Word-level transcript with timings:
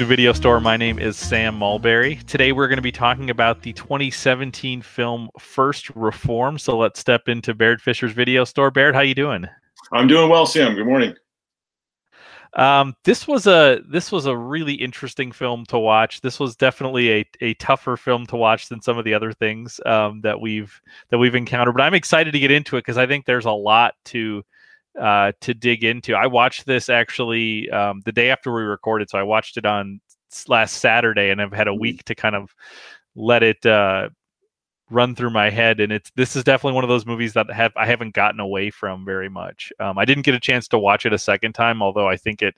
To 0.00 0.06
Video 0.06 0.32
Store. 0.32 0.60
My 0.60 0.78
name 0.78 0.98
is 0.98 1.18
Sam 1.18 1.54
Mulberry. 1.54 2.16
Today 2.26 2.52
we're 2.52 2.68
going 2.68 2.78
to 2.78 2.82
be 2.82 2.90
talking 2.90 3.28
about 3.28 3.60
the 3.60 3.74
2017 3.74 4.80
film 4.80 5.28
First 5.38 5.90
Reformed. 5.90 6.62
So 6.62 6.78
let's 6.78 6.98
step 6.98 7.28
into 7.28 7.52
Barrett 7.52 7.82
Fisher's 7.82 8.12
Video 8.12 8.44
Store. 8.44 8.70
Barrett, 8.70 8.94
how 8.94 9.02
you 9.02 9.14
doing? 9.14 9.46
I'm 9.92 10.06
doing 10.06 10.30
well, 10.30 10.46
Sam. 10.46 10.74
Good 10.74 10.86
morning. 10.86 11.12
Um, 12.54 12.94
this 13.04 13.28
was 13.28 13.46
a 13.46 13.80
this 13.90 14.10
was 14.10 14.24
a 14.24 14.34
really 14.34 14.72
interesting 14.72 15.32
film 15.32 15.66
to 15.66 15.78
watch. 15.78 16.22
This 16.22 16.40
was 16.40 16.56
definitely 16.56 17.10
a, 17.12 17.30
a 17.42 17.54
tougher 17.54 17.98
film 17.98 18.24
to 18.28 18.36
watch 18.36 18.70
than 18.70 18.80
some 18.80 18.96
of 18.96 19.04
the 19.04 19.12
other 19.12 19.34
things 19.34 19.82
um, 19.84 20.22
that 20.22 20.40
we've 20.40 20.80
that 21.10 21.18
we've 21.18 21.34
encountered. 21.34 21.74
But 21.74 21.82
I'm 21.82 21.92
excited 21.92 22.32
to 22.32 22.40
get 22.40 22.50
into 22.50 22.78
it 22.78 22.86
because 22.86 22.96
I 22.96 23.06
think 23.06 23.26
there's 23.26 23.44
a 23.44 23.50
lot 23.50 23.96
to 24.06 24.42
uh, 24.98 25.32
to 25.40 25.54
dig 25.54 25.84
into. 25.84 26.14
I 26.14 26.26
watched 26.26 26.66
this 26.66 26.88
actually 26.88 27.70
um, 27.70 28.00
the 28.04 28.12
day 28.12 28.30
after 28.30 28.52
we 28.52 28.62
recorded, 28.62 29.10
so 29.10 29.18
I 29.18 29.22
watched 29.22 29.56
it 29.56 29.66
on 29.66 30.00
last 30.48 30.78
Saturday, 30.78 31.30
and 31.30 31.40
I've 31.40 31.52
had 31.52 31.68
a 31.68 31.74
Mm-hmm. 31.74 31.80
week 31.80 32.04
to 32.04 32.14
kind 32.14 32.34
of 32.34 32.54
let 33.14 33.42
it 33.42 33.64
uh, 33.66 34.08
run 34.90 35.14
through 35.14 35.30
my 35.30 35.50
head. 35.50 35.80
And 35.80 35.92
it's 35.92 36.10
this 36.16 36.36
is 36.36 36.44
definitely 36.44 36.74
one 36.74 36.84
of 36.84 36.90
those 36.90 37.06
movies 37.06 37.32
that 37.34 37.50
have 37.50 37.72
I 37.76 37.86
haven't 37.86 38.14
gotten 38.14 38.40
away 38.40 38.70
from 38.70 39.04
very 39.04 39.28
much. 39.28 39.72
Um, 39.80 39.98
I 39.98 40.04
didn't 40.04 40.24
get 40.24 40.34
a 40.34 40.40
chance 40.40 40.68
to 40.68 40.78
watch 40.78 41.06
it 41.06 41.12
a 41.12 41.18
second 41.18 41.52
time, 41.52 41.82
although 41.82 42.08
I 42.08 42.16
think 42.16 42.42
it 42.42 42.56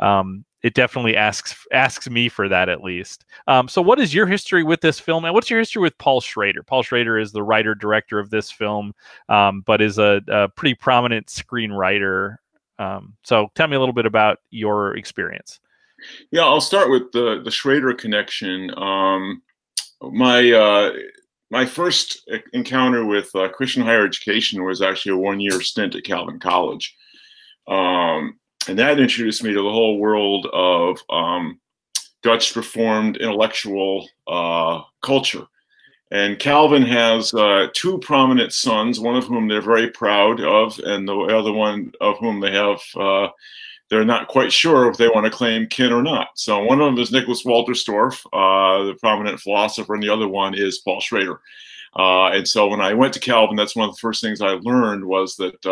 um, 0.00 0.44
it 0.64 0.72
definitely 0.72 1.14
asks 1.14 1.54
asks 1.72 2.08
me 2.08 2.30
for 2.30 2.48
that 2.48 2.70
at 2.70 2.82
least. 2.82 3.26
Um, 3.46 3.68
so, 3.68 3.82
what 3.82 4.00
is 4.00 4.14
your 4.14 4.26
history 4.26 4.64
with 4.64 4.80
this 4.80 4.98
film, 4.98 5.26
and 5.26 5.34
what's 5.34 5.50
your 5.50 5.58
history 5.58 5.82
with 5.82 5.96
Paul 5.98 6.22
Schrader? 6.22 6.62
Paul 6.62 6.82
Schrader 6.82 7.18
is 7.18 7.32
the 7.32 7.42
writer 7.42 7.74
director 7.74 8.18
of 8.18 8.30
this 8.30 8.50
film, 8.50 8.94
um, 9.28 9.60
but 9.66 9.82
is 9.82 9.98
a, 9.98 10.22
a 10.26 10.48
pretty 10.48 10.74
prominent 10.74 11.26
screenwriter. 11.26 12.36
Um, 12.78 13.14
so, 13.24 13.52
tell 13.54 13.68
me 13.68 13.76
a 13.76 13.78
little 13.78 13.92
bit 13.92 14.06
about 14.06 14.38
your 14.50 14.96
experience. 14.96 15.60
Yeah, 16.30 16.44
I'll 16.44 16.62
start 16.62 16.88
with 16.88 17.12
the 17.12 17.42
the 17.44 17.50
Schrader 17.50 17.92
connection. 17.92 18.72
Um, 18.74 19.42
my 20.00 20.50
uh, 20.50 20.92
my 21.50 21.66
first 21.66 22.26
encounter 22.54 23.04
with 23.04 23.28
uh, 23.36 23.50
Christian 23.50 23.82
higher 23.82 24.06
education 24.06 24.64
was 24.64 24.80
actually 24.80 25.12
a 25.12 25.18
one 25.18 25.40
year 25.40 25.60
stint 25.60 25.94
at 25.94 26.04
Calvin 26.04 26.40
College, 26.40 26.96
um, 27.68 28.38
and 28.68 28.78
that 28.78 29.00
introduced 29.00 29.42
me 29.42 29.52
to 29.52 29.62
the 29.62 29.70
whole 29.70 29.98
world 29.98 30.46
of 30.52 30.98
um, 31.10 31.60
Dutch 32.22 32.56
Reformed 32.56 33.16
intellectual 33.18 34.08
uh, 34.26 34.80
culture. 35.02 35.46
And 36.10 36.38
Calvin 36.38 36.82
has 36.82 37.34
uh, 37.34 37.68
two 37.74 37.98
prominent 37.98 38.52
sons, 38.52 39.00
one 39.00 39.16
of 39.16 39.24
whom 39.24 39.48
they're 39.48 39.60
very 39.60 39.90
proud 39.90 40.40
of, 40.40 40.78
and 40.84 41.08
the 41.08 41.16
other 41.16 41.52
one 41.52 41.92
of 42.00 42.18
whom 42.18 42.40
they 42.40 42.52
have 42.52 42.80
uh, 42.96 43.28
they're 43.90 44.04
not 44.04 44.28
quite 44.28 44.52
sure 44.52 44.88
if 44.88 44.96
they 44.96 45.08
want 45.08 45.24
to 45.24 45.30
claim 45.30 45.66
kin 45.66 45.92
or 45.92 46.02
not. 46.02 46.28
So 46.36 46.62
one 46.64 46.80
of 46.80 46.86
them 46.86 46.98
is 46.98 47.12
Nicholas 47.12 47.44
Wolterstorff, 47.44 48.24
uh, 48.32 48.86
the 48.86 48.94
prominent 48.94 49.40
philosopher, 49.40 49.94
and 49.94 50.02
the 50.02 50.12
other 50.12 50.28
one 50.28 50.54
is 50.54 50.78
Paul 50.78 51.00
Schrader. 51.00 51.40
Uh, 51.96 52.28
and 52.28 52.48
so 52.48 52.66
when 52.66 52.80
I 52.80 52.94
went 52.94 53.14
to 53.14 53.20
Calvin, 53.20 53.56
that's 53.56 53.76
one 53.76 53.88
of 53.88 53.94
the 53.94 54.00
first 54.00 54.20
things 54.20 54.40
I 54.40 54.58
learned 54.62 55.04
was 55.04 55.36
that 55.36 55.64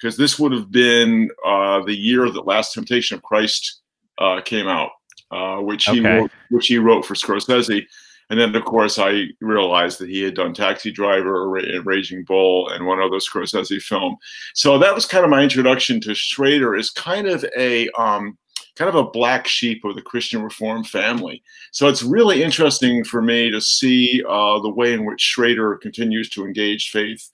because 0.00 0.16
this 0.16 0.38
would 0.38 0.52
have 0.52 0.70
been 0.70 1.30
uh, 1.46 1.82
the 1.84 1.94
year 1.96 2.30
that 2.30 2.46
Last 2.46 2.72
Temptation 2.72 3.16
of 3.16 3.22
Christ 3.22 3.80
uh, 4.18 4.40
came 4.42 4.68
out, 4.68 4.90
uh, 5.30 5.56
which 5.56 5.84
he 5.86 6.00
Okay. 6.00 6.18
wrote, 6.18 6.32
which 6.50 6.66
he 6.66 6.78
wrote 6.78 7.04
for 7.04 7.14
Scorsese. 7.14 7.84
And 8.30 8.40
then, 8.40 8.54
of 8.56 8.64
course, 8.64 8.98
I 8.98 9.26
realized 9.40 9.98
that 9.98 10.08
he 10.08 10.22
had 10.22 10.34
done 10.34 10.54
Taxi 10.54 10.90
Driver, 10.90 11.56
and 11.58 11.84
Raging 11.84 12.24
Bull, 12.24 12.68
and 12.70 12.86
one 12.86 12.98
other 13.00 13.18
Scorsese 13.18 13.82
film. 13.82 14.16
So 14.54 14.78
that 14.78 14.94
was 14.94 15.04
kind 15.04 15.24
of 15.24 15.30
my 15.30 15.42
introduction 15.42 16.00
to 16.02 16.14
Schrader 16.14 16.74
as 16.74 16.90
kind 16.90 17.26
of 17.26 17.44
a 17.56 17.88
um, 17.90 18.38
kind 18.76 18.88
of 18.88 18.94
a 18.94 19.10
black 19.10 19.46
sheep 19.46 19.84
of 19.84 19.94
the 19.94 20.02
Christian 20.02 20.42
Reform 20.42 20.84
family. 20.84 21.42
So 21.70 21.86
it's 21.86 22.02
really 22.02 22.42
interesting 22.42 23.04
for 23.04 23.22
me 23.22 23.50
to 23.50 23.60
see 23.60 24.22
uh, 24.28 24.58
the 24.60 24.70
way 24.70 24.94
in 24.94 25.04
which 25.04 25.20
Schrader 25.20 25.76
continues 25.76 26.28
to 26.30 26.44
engage 26.44 26.90
faith. 26.90 27.30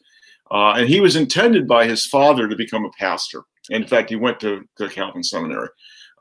Uh, 0.51 0.73
and 0.73 0.89
he 0.89 1.01
was 1.01 1.17
intended 1.17 1.69
by 1.69 1.87
his 1.87 2.05
father 2.07 2.49
to 2.49 2.57
become 2.57 2.85
a 2.85 2.91
pastor. 2.99 3.43
In 3.71 3.87
fact, 3.87 4.11
he 4.11 4.17
went 4.17 4.41
to, 4.41 4.65
to 4.79 4.89
Calvin 4.89 5.23
Seminary. 5.23 5.69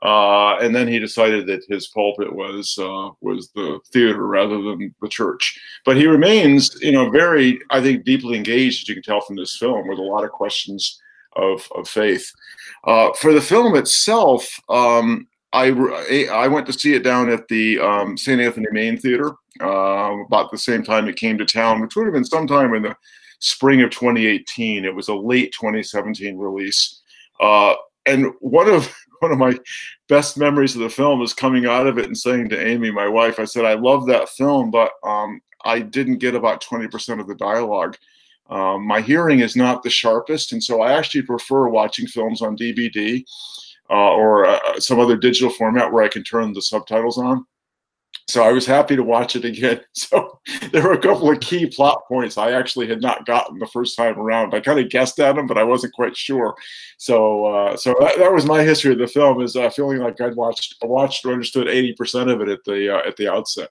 Uh, 0.02 0.56
and 0.60 0.74
then 0.74 0.88
he 0.88 0.98
decided 0.98 1.46
that 1.46 1.64
his 1.68 1.88
pulpit 1.88 2.34
was 2.34 2.78
uh, 2.80 3.10
was 3.20 3.50
the 3.54 3.78
theater 3.92 4.26
rather 4.26 4.62
than 4.62 4.94
the 5.02 5.08
church. 5.08 5.60
But 5.84 5.98
he 5.98 6.06
remains, 6.06 6.74
you 6.80 6.92
know, 6.92 7.10
very, 7.10 7.58
I 7.68 7.82
think, 7.82 8.04
deeply 8.04 8.36
engaged, 8.36 8.84
as 8.84 8.88
you 8.88 8.94
can 8.94 9.02
tell 9.02 9.20
from 9.20 9.36
this 9.36 9.58
film, 9.58 9.88
with 9.88 9.98
a 9.98 10.02
lot 10.02 10.24
of 10.24 10.30
questions 10.30 10.98
of, 11.36 11.68
of 11.74 11.86
faith. 11.86 12.32
Uh, 12.84 13.12
for 13.12 13.34
the 13.34 13.42
film 13.42 13.76
itself, 13.76 14.48
um, 14.70 15.28
I, 15.52 15.68
I 16.32 16.48
went 16.48 16.66
to 16.68 16.72
see 16.72 16.94
it 16.94 17.02
down 17.02 17.28
at 17.28 17.46
the 17.48 17.78
um, 17.80 18.16
St. 18.16 18.40
Anthony 18.40 18.68
Main 18.70 18.96
Theater 18.96 19.34
uh, 19.60 20.14
about 20.26 20.50
the 20.50 20.58
same 20.58 20.82
time 20.82 21.08
it 21.08 21.16
came 21.16 21.36
to 21.38 21.44
town, 21.44 21.80
which 21.80 21.94
would 21.96 22.06
have 22.06 22.14
been 22.14 22.24
sometime 22.24 22.72
in 22.74 22.82
the 22.82 22.96
spring 23.40 23.82
of 23.82 23.90
2018. 23.90 24.84
It 24.84 24.94
was 24.94 25.08
a 25.08 25.14
late 25.14 25.52
2017 25.52 26.36
release. 26.36 27.02
Uh, 27.40 27.74
and 28.06 28.32
one 28.40 28.68
of 28.68 28.94
one 29.20 29.32
of 29.32 29.38
my 29.38 29.58
best 30.08 30.38
memories 30.38 30.74
of 30.74 30.80
the 30.80 30.88
film 30.88 31.20
is 31.20 31.34
coming 31.34 31.66
out 31.66 31.86
of 31.86 31.98
it 31.98 32.06
and 32.06 32.16
saying 32.16 32.48
to 32.48 32.66
Amy, 32.66 32.90
my 32.90 33.06
wife, 33.06 33.38
I 33.38 33.44
said, 33.44 33.66
I 33.66 33.74
love 33.74 34.06
that 34.06 34.30
film, 34.30 34.70
but 34.70 34.92
um, 35.04 35.42
I 35.62 35.80
didn't 35.80 36.18
get 36.18 36.34
about 36.34 36.62
20% 36.64 37.20
of 37.20 37.26
the 37.26 37.34
dialogue. 37.34 37.98
Um, 38.48 38.86
my 38.86 39.02
hearing 39.02 39.40
is 39.40 39.56
not 39.56 39.82
the 39.82 39.90
sharpest, 39.90 40.52
and 40.52 40.64
so 40.64 40.80
I 40.80 40.92
actually 40.92 41.22
prefer 41.22 41.68
watching 41.68 42.06
films 42.06 42.40
on 42.40 42.56
DVD 42.56 43.22
uh, 43.90 44.12
or 44.12 44.46
uh, 44.46 44.80
some 44.80 44.98
other 44.98 45.16
digital 45.16 45.50
format 45.50 45.92
where 45.92 46.02
I 46.02 46.08
can 46.08 46.24
turn 46.24 46.52
the 46.52 46.62
subtitles 46.62 47.18
on. 47.18 47.44
So 48.28 48.44
I 48.44 48.52
was 48.52 48.64
happy 48.64 48.94
to 48.94 49.02
watch 49.02 49.34
it 49.34 49.44
again. 49.44 49.80
So 49.92 50.40
there 50.72 50.82
were 50.82 50.92
a 50.92 51.00
couple 51.00 51.30
of 51.30 51.40
key 51.40 51.66
plot 51.66 52.02
points 52.08 52.38
I 52.38 52.52
actually 52.52 52.88
had 52.88 53.02
not 53.02 53.26
gotten 53.26 53.58
the 53.58 53.66
first 53.66 53.96
time 53.96 54.18
around. 54.18 54.54
I 54.54 54.60
kind 54.60 54.80
of 54.80 54.88
guessed 54.88 55.20
at 55.20 55.36
them, 55.36 55.46
but 55.46 55.58
I 55.58 55.64
wasn't 55.64 55.92
quite 55.92 56.16
sure. 56.16 56.54
So 56.98 57.44
uh, 57.44 57.76
so 57.76 57.94
that, 58.00 58.18
that 58.18 58.32
was 58.32 58.46
my 58.46 58.62
history 58.62 58.92
of 58.92 58.98
the 58.98 59.06
film 59.06 59.42
is 59.42 59.56
uh, 59.56 59.68
feeling 59.70 59.98
like 59.98 60.20
I'd 60.20 60.36
watched 60.36 60.76
watched 60.82 61.24
or 61.24 61.32
understood 61.32 61.68
eighty 61.68 61.92
percent 61.92 62.30
of 62.30 62.40
it 62.40 62.48
at 62.48 62.60
the 62.64 62.96
uh, 62.96 63.06
at 63.06 63.16
the 63.16 63.30
outset. 63.30 63.70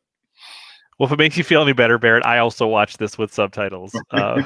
Well, 1.00 1.08
if 1.08 1.14
it 1.14 1.18
makes 1.18 1.38
you 1.38 1.46
feel 1.46 1.62
any 1.62 1.72
better, 1.72 1.98
Barrett, 1.98 2.26
I 2.26 2.40
also 2.40 2.68
watch 2.68 2.98
this 2.98 3.18
with 3.18 3.34
subtitles. 3.34 3.96
Uh, 4.12 4.42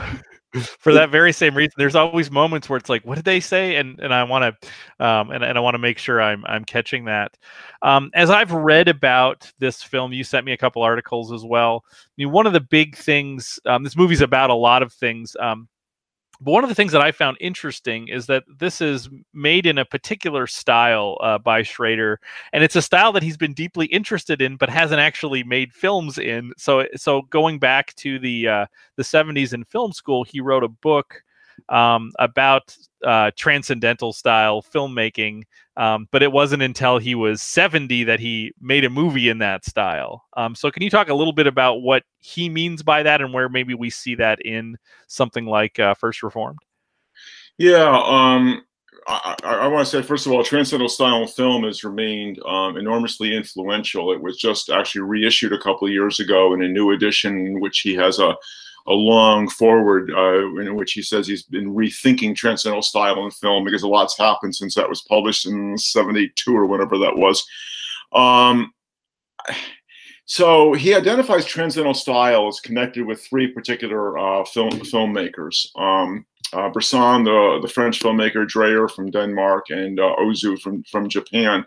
for 0.80 0.94
that 0.94 1.10
very 1.10 1.34
same 1.34 1.56
reason, 1.58 1.74
there's 1.78 1.96
always 1.96 2.30
moments 2.30 2.70
where 2.70 2.78
it's 2.78 2.90
like, 2.90 3.04
"What 3.04 3.16
did 3.16 3.26
they 3.26 3.40
say?" 3.40 3.78
and 3.78 4.00
and 4.00 4.14
I 4.14 4.24
want 4.24 4.62
to, 4.62 5.06
um, 5.06 5.32
and 5.32 5.44
and 5.44 5.58
I 5.58 5.62
want 5.62 5.74
to 5.74 5.80
make 5.80 5.98
sure 5.98 6.22
I'm 6.22 6.46
I'm 6.46 6.64
catching 6.64 7.06
that. 7.06 7.36
Um, 7.82 8.12
as 8.14 8.30
I've 8.30 8.52
read 8.52 8.88
about 8.88 9.52
this 9.58 9.82
film, 9.82 10.14
you 10.14 10.24
sent 10.24 10.46
me 10.46 10.52
a 10.52 10.58
couple 10.58 10.84
articles 10.84 11.32
as 11.34 11.44
well. 11.44 11.84
I 11.92 11.96
mean, 12.18 12.32
one 12.32 12.46
of 12.46 12.54
the 12.54 12.62
big 12.62 12.96
things, 12.96 13.60
um, 13.66 13.84
this 13.84 13.98
movie's 13.98 14.22
about 14.22 14.52
a 14.52 14.56
lot 14.56 14.84
of 14.84 14.94
things. 14.94 15.36
Um, 15.40 15.68
but 16.44 16.52
one 16.52 16.64
of 16.64 16.70
the 16.70 16.76
things 16.76 16.92
that 16.92 17.02
I 17.02 17.12
found 17.12 17.38
interesting 17.40 18.10
is 18.10 18.26
that 18.28 18.44
this 18.60 18.82
is 18.82 19.10
made 19.34 19.66
in 19.66 19.78
a 19.78 19.86
particular 19.86 20.46
style 20.46 21.18
uh, 21.22 21.38
by 21.38 21.64
Schrader, 21.64 22.20
and 22.52 22.64
it's 22.64 22.76
a 22.76 22.82
style 22.82 23.12
that 23.14 23.24
he's 23.24 23.38
been 23.38 23.54
deeply 23.54 23.86
interested 23.88 24.42
in, 24.42 24.58
but 24.58 24.70
hasn't 24.70 25.00
actually 25.00 25.44
made 25.44 25.74
films 25.74 26.18
in. 26.18 26.52
So, 26.58 26.86
so 26.96 27.24
going 27.24 27.60
back 27.60 27.96
to 27.96 28.20
the 28.20 28.48
uh, 28.48 28.66
the 28.98 29.04
'70s 29.04 29.54
in 29.54 29.64
film 29.64 29.94
school, 29.94 30.24
he 30.24 30.42
wrote 30.42 30.64
a 30.64 30.70
book 30.70 31.24
um, 31.70 32.12
about 32.20 32.76
uh, 33.04 33.32
transcendental 33.36 34.14
style 34.14 34.62
filmmaking. 34.62 35.44
Um, 35.76 36.08
but 36.12 36.22
it 36.22 36.32
wasn't 36.32 36.62
until 36.62 37.00
he 37.00 37.16
was 37.16 37.42
70 37.42 38.04
that 38.04 38.20
he 38.20 38.54
made 38.62 38.86
a 38.86 38.90
movie 38.90 39.30
in 39.30 39.40
that 39.40 39.66
style. 39.66 40.24
Um, 40.38 40.54
so, 40.54 40.70
can 40.70 40.84
you 40.84 40.90
talk 40.90 41.10
a 41.10 41.16
little 41.16 41.34
bit 41.34 41.48
about 41.48 41.82
what 41.82 42.04
he 42.20 42.48
means 42.48 42.84
by 42.84 43.02
that 43.04 43.22
and 43.22 43.34
where 43.34 43.50
maybe 43.50 43.74
we 43.74 43.90
see 43.90 44.14
that 44.16 44.40
in 44.46 44.78
something 45.08 45.46
like 45.46 45.80
uh, 45.80 45.96
First 45.96 46.22
Reformed? 46.22 46.60
Yeah, 47.58 47.90
um, 48.06 48.64
I, 49.08 49.36
I, 49.44 49.54
I 49.56 49.68
want 49.68 49.88
to 49.88 49.92
say 49.92 50.06
first 50.06 50.26
of 50.26 50.32
all, 50.32 50.44
transcendental 50.44 50.90
style 50.90 51.26
film 51.28 51.64
has 51.64 51.84
remained 51.84 52.40
um, 52.46 52.78
enormously 52.78 53.36
influential. 53.36 54.12
It 54.12 54.22
was 54.22 54.38
just 54.38 54.70
actually 54.70 55.02
reissued 55.02 55.54
a 55.54 55.60
couple 55.60 55.88
of 55.88 55.94
years 55.94 56.20
ago 56.20 56.54
in 56.54 56.62
a 56.62 56.68
new 56.68 56.92
edition, 56.92 57.60
which 57.60 57.80
he 57.80 57.96
has 57.96 58.20
a 58.20 58.36
a 58.88 58.94
long 58.94 59.50
foreword 59.50 60.12
uh, 60.12 60.60
in 60.60 60.76
which 60.76 60.94
he 60.94 61.02
says 61.02 61.26
he's 61.26 61.44
been 61.44 61.74
rethinking 61.74 62.36
transcendental 62.36 62.82
style 62.82 63.24
in 63.24 63.32
film 63.32 63.64
because 63.64 63.84
a 63.84 63.88
lot's 63.88 64.18
happened 64.18 64.56
since 64.56 64.76
that 64.76 64.90
was 64.90 65.02
published 65.04 65.46
in 65.46 65.78
72 65.78 66.56
or 66.56 66.66
whatever 66.66 66.98
that 66.98 67.16
was. 67.16 67.46
Um, 68.12 68.74
so 70.26 70.74
he 70.74 70.94
identifies 70.94 71.46
transcendental 71.46 71.94
style 71.94 72.48
as 72.48 72.60
connected 72.60 73.06
with 73.06 73.24
three 73.24 73.48
particular 73.48 74.18
uh, 74.18 74.46
film 74.46 74.72
filmmakers. 74.72 75.68
Um, 75.78 76.26
uh, 76.54 76.70
the, 76.70 77.60
the 77.62 77.68
French 77.68 78.00
filmmaker, 78.00 78.48
Dreyer 78.48 78.88
from 78.88 79.10
Denmark, 79.10 79.70
and 79.70 80.00
uh, 80.00 80.16
Ozu 80.20 80.60
from, 80.60 80.84
from 80.84 81.10
Japan. 81.10 81.66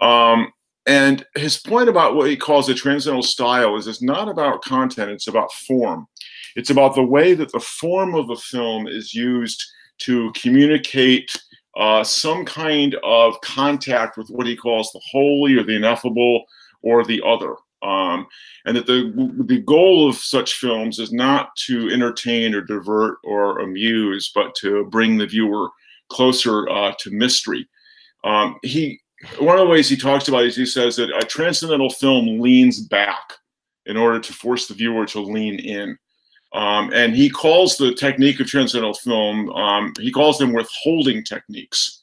Um, 0.00 0.52
and 0.86 1.24
his 1.36 1.58
point 1.58 1.88
about 1.88 2.14
what 2.14 2.28
he 2.28 2.36
calls 2.36 2.66
the 2.66 2.74
transcendental 2.74 3.22
style 3.22 3.76
is 3.76 3.86
it's 3.86 4.02
not 4.02 4.28
about 4.28 4.62
content, 4.62 5.10
it's 5.10 5.28
about 5.28 5.52
form. 5.52 6.06
It's 6.58 6.70
about 6.70 6.96
the 6.96 7.04
way 7.04 7.34
that 7.34 7.52
the 7.52 7.60
form 7.60 8.16
of 8.16 8.26
the 8.26 8.34
film 8.34 8.88
is 8.88 9.14
used 9.14 9.64
to 9.98 10.32
communicate 10.32 11.30
uh, 11.76 12.02
some 12.02 12.44
kind 12.44 12.96
of 13.04 13.40
contact 13.42 14.16
with 14.18 14.28
what 14.28 14.48
he 14.48 14.56
calls 14.56 14.90
the 14.90 15.00
holy 15.08 15.54
or 15.54 15.62
the 15.62 15.76
ineffable 15.76 16.44
or 16.82 17.04
the 17.04 17.22
other. 17.24 17.54
Um, 17.84 18.26
and 18.64 18.76
that 18.76 18.86
the 18.86 19.12
the 19.46 19.60
goal 19.60 20.08
of 20.08 20.16
such 20.16 20.54
films 20.54 20.98
is 20.98 21.12
not 21.12 21.54
to 21.66 21.90
entertain 21.90 22.56
or 22.56 22.60
divert 22.60 23.18
or 23.22 23.60
amuse, 23.60 24.32
but 24.34 24.52
to 24.56 24.84
bring 24.86 25.16
the 25.16 25.28
viewer 25.28 25.68
closer 26.08 26.68
uh, 26.68 26.92
to 26.98 27.12
mystery. 27.12 27.68
Um, 28.24 28.56
he 28.64 29.00
one 29.38 29.56
of 29.56 29.64
the 29.64 29.70
ways 29.70 29.88
he 29.88 29.96
talks 29.96 30.26
about 30.26 30.42
is 30.42 30.56
he 30.56 30.66
says 30.66 30.96
that 30.96 31.10
a 31.10 31.24
transcendental 31.24 31.90
film 31.90 32.40
leans 32.40 32.80
back 32.80 33.34
in 33.86 33.96
order 33.96 34.18
to 34.18 34.32
force 34.32 34.66
the 34.66 34.74
viewer 34.74 35.06
to 35.06 35.20
lean 35.20 35.60
in. 35.60 35.96
Um, 36.52 36.90
and 36.94 37.14
he 37.14 37.28
calls 37.28 37.76
the 37.76 37.94
technique 37.94 38.40
of 38.40 38.46
transcendental 38.46 38.94
film, 38.94 39.50
um, 39.50 39.92
he 40.00 40.10
calls 40.10 40.38
them 40.38 40.52
withholding 40.52 41.22
techniques. 41.22 42.02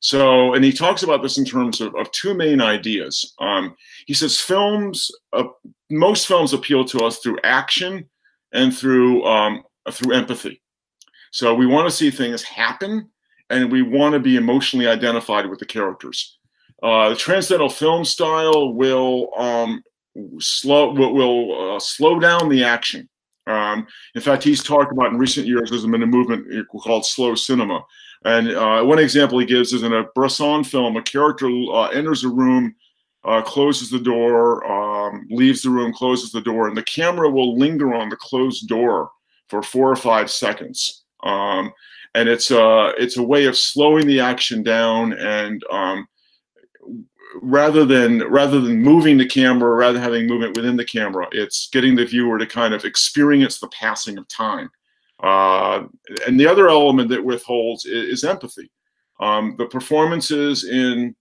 So, 0.00 0.52
and 0.52 0.62
he 0.62 0.72
talks 0.72 1.02
about 1.02 1.22
this 1.22 1.38
in 1.38 1.46
terms 1.46 1.80
of, 1.80 1.94
of 1.94 2.10
two 2.10 2.34
main 2.34 2.60
ideas. 2.60 3.34
Um, 3.38 3.74
he 4.06 4.12
says 4.12 4.38
films, 4.38 5.10
uh, 5.32 5.44
most 5.90 6.26
films 6.26 6.52
appeal 6.52 6.84
to 6.86 7.04
us 7.06 7.20
through 7.20 7.38
action 7.42 8.08
and 8.52 8.76
through 8.76 9.24
um, 9.24 9.62
through 9.90 10.14
empathy. 10.14 10.60
So 11.30 11.54
we 11.54 11.66
want 11.66 11.88
to 11.88 11.94
see 11.94 12.10
things 12.10 12.42
happen, 12.42 13.08
and 13.48 13.72
we 13.72 13.80
want 13.80 14.12
to 14.12 14.20
be 14.20 14.36
emotionally 14.36 14.86
identified 14.86 15.46
with 15.46 15.58
the 15.58 15.66
characters. 15.66 16.38
Uh, 16.82 17.08
the 17.08 17.16
transcendental 17.16 17.70
film 17.70 18.04
style 18.04 18.74
will 18.74 19.30
um, 19.38 19.82
slow 20.38 20.92
will, 20.92 21.14
will 21.14 21.76
uh, 21.76 21.80
slow 21.80 22.18
down 22.20 22.50
the 22.50 22.62
action. 22.62 23.08
Um, 23.46 23.86
in 24.14 24.20
fact, 24.20 24.42
he's 24.42 24.62
talked 24.62 24.92
about 24.92 25.12
in 25.12 25.18
recent 25.18 25.46
years 25.46 25.70
there's 25.70 25.86
been 25.86 26.02
a 26.02 26.06
movement 26.06 26.46
called 26.68 27.04
slow 27.04 27.34
cinema. 27.34 27.84
And 28.24 28.50
uh, 28.52 28.82
one 28.84 28.98
example 28.98 29.38
he 29.38 29.46
gives 29.46 29.72
is 29.72 29.82
in 29.82 29.92
a 29.92 30.04
Bresson 30.14 30.64
film, 30.64 30.96
a 30.96 31.02
character 31.02 31.46
uh, 31.46 31.88
enters 31.88 32.24
a 32.24 32.28
room, 32.28 32.74
uh, 33.24 33.42
closes 33.42 33.90
the 33.90 33.98
door, 33.98 34.64
um, 34.70 35.26
leaves 35.30 35.62
the 35.62 35.70
room, 35.70 35.92
closes 35.92 36.32
the 36.32 36.40
door, 36.40 36.68
and 36.68 36.76
the 36.76 36.82
camera 36.84 37.30
will 37.30 37.58
linger 37.58 37.94
on 37.94 38.08
the 38.08 38.16
closed 38.16 38.66
door 38.68 39.10
for 39.48 39.62
four 39.62 39.90
or 39.90 39.96
five 39.96 40.30
seconds. 40.30 41.04
Um, 41.22 41.72
and 42.14 42.28
it's 42.28 42.50
a 42.50 42.62
uh, 42.62 42.92
it's 42.96 43.16
a 43.16 43.22
way 43.22 43.46
of 43.46 43.56
slowing 43.56 44.06
the 44.06 44.20
action 44.20 44.62
down 44.62 45.14
and 45.14 45.62
um, 45.70 46.06
rather 47.42 47.84
than 47.84 48.20
rather 48.30 48.60
than 48.60 48.82
moving 48.82 49.16
the 49.16 49.26
camera, 49.26 49.74
rather 49.74 50.00
having 50.00 50.26
movement 50.26 50.56
within 50.56 50.76
the 50.76 50.84
camera, 50.84 51.26
it's 51.32 51.68
getting 51.70 51.94
the 51.94 52.04
viewer 52.04 52.38
to 52.38 52.46
kind 52.46 52.74
of 52.74 52.84
experience 52.84 53.58
the 53.58 53.68
passing 53.68 54.18
of 54.18 54.28
time. 54.28 54.70
Uh, 55.22 55.84
and 56.26 56.38
the 56.38 56.46
other 56.46 56.68
element 56.68 57.08
that 57.08 57.24
withholds 57.24 57.84
is, 57.84 58.22
is 58.22 58.24
empathy. 58.24 58.70
Um, 59.20 59.54
the 59.58 59.66
performances 59.66 60.64
in 60.64 61.14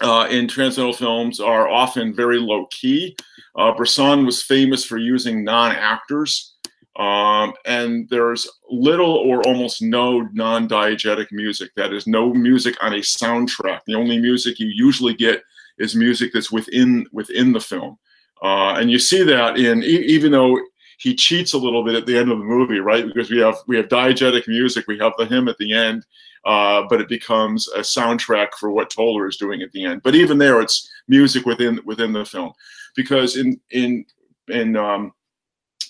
uh, 0.00 0.26
in 0.30 0.48
transcendental 0.48 0.92
films 0.92 1.40
are 1.40 1.68
often 1.68 2.14
very 2.14 2.38
low 2.38 2.66
key. 2.66 3.16
Uh, 3.56 3.72
Bresson 3.72 4.26
was 4.26 4.42
famous 4.42 4.84
for 4.84 4.98
using 4.98 5.44
non 5.44 5.72
actors. 5.72 6.53
Um, 6.96 7.54
and 7.66 8.08
there's 8.08 8.48
little 8.70 9.14
or 9.16 9.42
almost 9.46 9.82
no 9.82 10.28
non-diegetic 10.32 11.32
music. 11.32 11.70
That 11.74 11.92
is 11.92 12.06
no 12.06 12.32
music 12.32 12.76
on 12.82 12.94
a 12.94 12.98
soundtrack. 12.98 13.80
The 13.86 13.96
only 13.96 14.18
music 14.18 14.60
you 14.60 14.68
usually 14.68 15.14
get 15.14 15.42
is 15.78 15.96
music 15.96 16.32
that's 16.32 16.52
within 16.52 17.06
within 17.12 17.52
the 17.52 17.60
film. 17.60 17.98
Uh, 18.42 18.74
and 18.74 18.90
you 18.90 18.98
see 18.98 19.22
that 19.24 19.56
in 19.58 19.82
even 19.82 20.30
though 20.30 20.58
he 20.98 21.14
cheats 21.14 21.52
a 21.52 21.58
little 21.58 21.84
bit 21.84 21.94
at 21.94 22.06
the 22.06 22.16
end 22.16 22.30
of 22.30 22.38
the 22.38 22.44
movie, 22.44 22.78
right? 22.78 23.06
Because 23.06 23.30
we 23.30 23.38
have 23.38 23.56
we 23.66 23.76
have 23.76 23.88
diegetic 23.88 24.46
music, 24.46 24.86
we 24.86 24.98
have 24.98 25.12
the 25.18 25.26
hymn 25.26 25.48
at 25.48 25.58
the 25.58 25.72
end, 25.72 26.06
uh, 26.44 26.82
but 26.88 27.00
it 27.00 27.08
becomes 27.08 27.68
a 27.74 27.80
soundtrack 27.80 28.48
for 28.58 28.70
what 28.70 28.90
Toller 28.90 29.26
is 29.26 29.36
doing 29.36 29.62
at 29.62 29.72
the 29.72 29.84
end. 29.84 30.02
But 30.02 30.14
even 30.14 30.38
there, 30.38 30.60
it's 30.60 30.88
music 31.08 31.44
within 31.44 31.80
within 31.84 32.12
the 32.12 32.24
film, 32.24 32.52
because 32.94 33.36
in 33.36 33.60
in 33.70 34.04
in 34.48 34.76
um, 34.76 35.12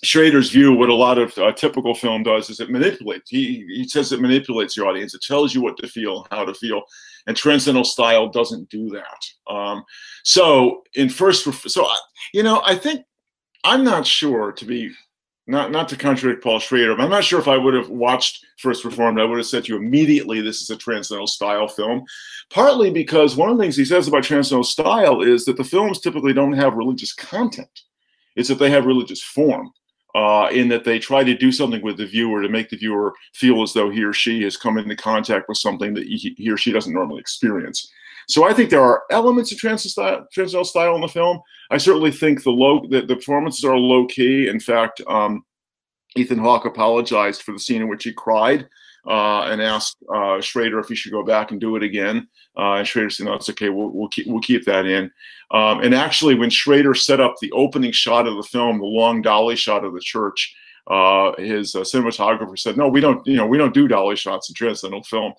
Schrader's 0.05 0.51
view, 0.51 0.73
what 0.73 0.89
a 0.89 0.95
lot 0.95 1.19
of 1.19 1.37
uh, 1.39 1.53
typical 1.53 1.95
film 1.95 2.23
does 2.23 2.51
is 2.51 2.61
it 2.61 2.71
manipulates. 2.71 3.31
He, 3.31 3.65
he 3.69 3.89
says 3.89 4.12
it 4.12 4.21
manipulates 4.21 4.77
your 4.77 4.87
audience. 4.87 5.15
It 5.15 5.23
tells 5.23 5.55
you 5.55 5.62
what 5.62 5.77
to 5.79 5.89
feel, 5.89 6.27
how 6.31 6.45
to 6.45 6.55
feel, 6.55 6.83
and 7.27 7.37
transcendental 7.37 7.85
style 7.85 8.29
doesn't 8.29 8.69
do 8.69 8.89
that. 8.91 9.53
Um, 9.53 9.85
so 10.23 10.83
in 10.95 11.09
first, 11.09 11.45
so 11.45 11.89
you 12.33 12.43
know, 12.43 12.62
I 12.65 12.75
think 12.75 13.05
I'm 13.65 13.85
not 13.85 14.06
sure 14.06 14.53
to 14.53 14.65
be 14.65 14.93
not 15.47 15.71
not 15.71 15.89
to 15.91 15.97
contradict 15.97 16.43
Paul 16.43 16.59
Schrader, 16.59 16.95
but 16.95 17.03
I'm 17.03 17.11
not 17.11 17.25
sure 17.25 17.41
if 17.41 17.49
I 17.49 17.56
would 17.56 17.75
have 17.75 17.91
watched 17.91 18.45
First 18.59 18.85
Reformed, 18.85 19.21
I 19.21 19.25
would 19.25 19.39
have 19.39 19.47
said 19.47 19.65
to 19.65 19.73
you 19.73 19.79
immediately 19.79 20.41
this 20.41 20.62
is 20.62 20.71
a 20.71 20.77
transcendental 20.77 21.27
style 21.27 21.69
film. 21.69 22.05
Partly 22.51 22.91
because 22.91 23.37
one 23.37 23.51
of 23.51 23.56
the 23.56 23.62
things 23.62 23.77
he 23.77 23.85
says 23.85 24.09
about 24.09 24.25
transcendental 24.25 24.65
style 24.65 25.23
is 25.23 25.45
that 25.45 25.56
the 25.56 25.65
films 25.65 26.01
typically 26.01 26.33
don't 26.33 26.53
have 26.53 26.75
religious 26.75 27.12
content. 27.12 27.81
It's 28.37 28.49
that 28.49 28.59
they 28.59 28.71
have 28.71 28.87
religious 28.87 29.23
form 29.23 29.71
uh, 30.15 30.49
in 30.53 30.69
that 30.69 30.85
they 30.85 30.99
try 30.99 31.25
to 31.25 31.37
do 31.37 31.51
something 31.51 31.83
with 31.83 31.97
the 31.97 32.07
viewer 32.07 32.41
to 32.41 32.49
make 32.49 32.71
the 32.71 32.77
viewer 32.77 33.13
feel 33.35 33.63
as 33.63 33.73
though 33.73 33.91
he 33.91 34.05
or 34.05 34.13
she 34.13 34.43
has 34.43 34.57
come 34.57 34.79
into 34.79 34.95
contact 34.95 35.49
with 35.49 35.59
something 35.59 35.93
that 35.95 36.05
he, 36.07 36.51
or 36.51 36.57
she 36.57 36.73
doesn't 36.73 36.95
normally 36.95 37.21
experience. 37.21 37.91
So 38.29 38.49
I 38.49 38.55
think 38.55 38.71
there 38.71 38.83
are 38.83 39.03
elements 39.11 39.53
of 39.53 39.59
transcendental 39.59 40.65
style 40.65 40.95
in 40.95 41.01
the 41.01 41.09
film. 41.09 41.41
I 41.71 41.79
certainly 41.79 42.11
think 42.11 42.43
the 42.43 42.51
low 42.51 42.87
the, 42.89 43.03
the 43.03 43.17
performances 43.17 43.65
are 43.65 43.77
low 43.77 44.07
key. 44.07 44.49
In 44.49 44.61
fact, 44.61 45.03
um, 45.09 45.45
Ethan 46.17 46.39
Hawke 46.39 46.65
apologized 46.65 47.43
for 47.43 47.53
the 47.53 47.59
scene 47.59 47.83
in 47.83 47.89
which 47.89 48.05
he 48.05 48.13
cried 48.13 48.69
and 49.06 49.61
asked 49.61 49.97
uh, 50.15 50.41
Schrader 50.41 50.79
if 50.79 50.89
he 50.89 50.95
should 50.95 51.12
go 51.12 51.25
back 51.25 51.51
and 51.51 51.61
do 51.61 51.77
it 51.77 51.83
again. 51.83 52.29
Uh, 52.56 52.75
and 52.75 52.87
Schrader 52.87 53.11
said, 53.11 53.27
"No, 53.27 53.35
it's 53.35 53.51
okay. 53.51 53.69
We'll 53.69 53.91
we'll 53.91 54.09
keep 54.09 54.27
we'll 54.27 54.41
keep 54.41 54.65
that 54.65 54.87
in." 54.87 55.11
Um, 55.51 55.81
and 55.81 55.95
actually, 55.95 56.35
when 56.35 56.51
Schrader 56.51 56.95
set 56.95 57.21
up 57.21 57.35
the 57.41 57.53
opening 57.53 57.93
shot 57.93 58.27
of 58.27 58.37
the 58.37 58.43
film, 58.43 58.79
the 58.79 58.85
long 58.85 59.23
dolly 59.23 59.56
shot 59.56 59.85
of 59.85 59.93
the 59.93 60.01
church, 60.01 60.55
uh, 60.87 61.33
his 61.39 61.75
uh, 61.75 61.81
cinematographer 61.81 62.59
said, 62.59 62.77
"No, 62.77 62.89
we 62.89 63.01
don't. 63.01 63.27
You 63.27 63.37
know, 63.37 63.47
we 63.47 63.59
don't 63.59 63.75
do 63.75 63.89
dolly 63.89 64.17
shots 64.17 64.49
in 64.49 64.55
transcendental 64.55 65.03
film." 65.03 65.33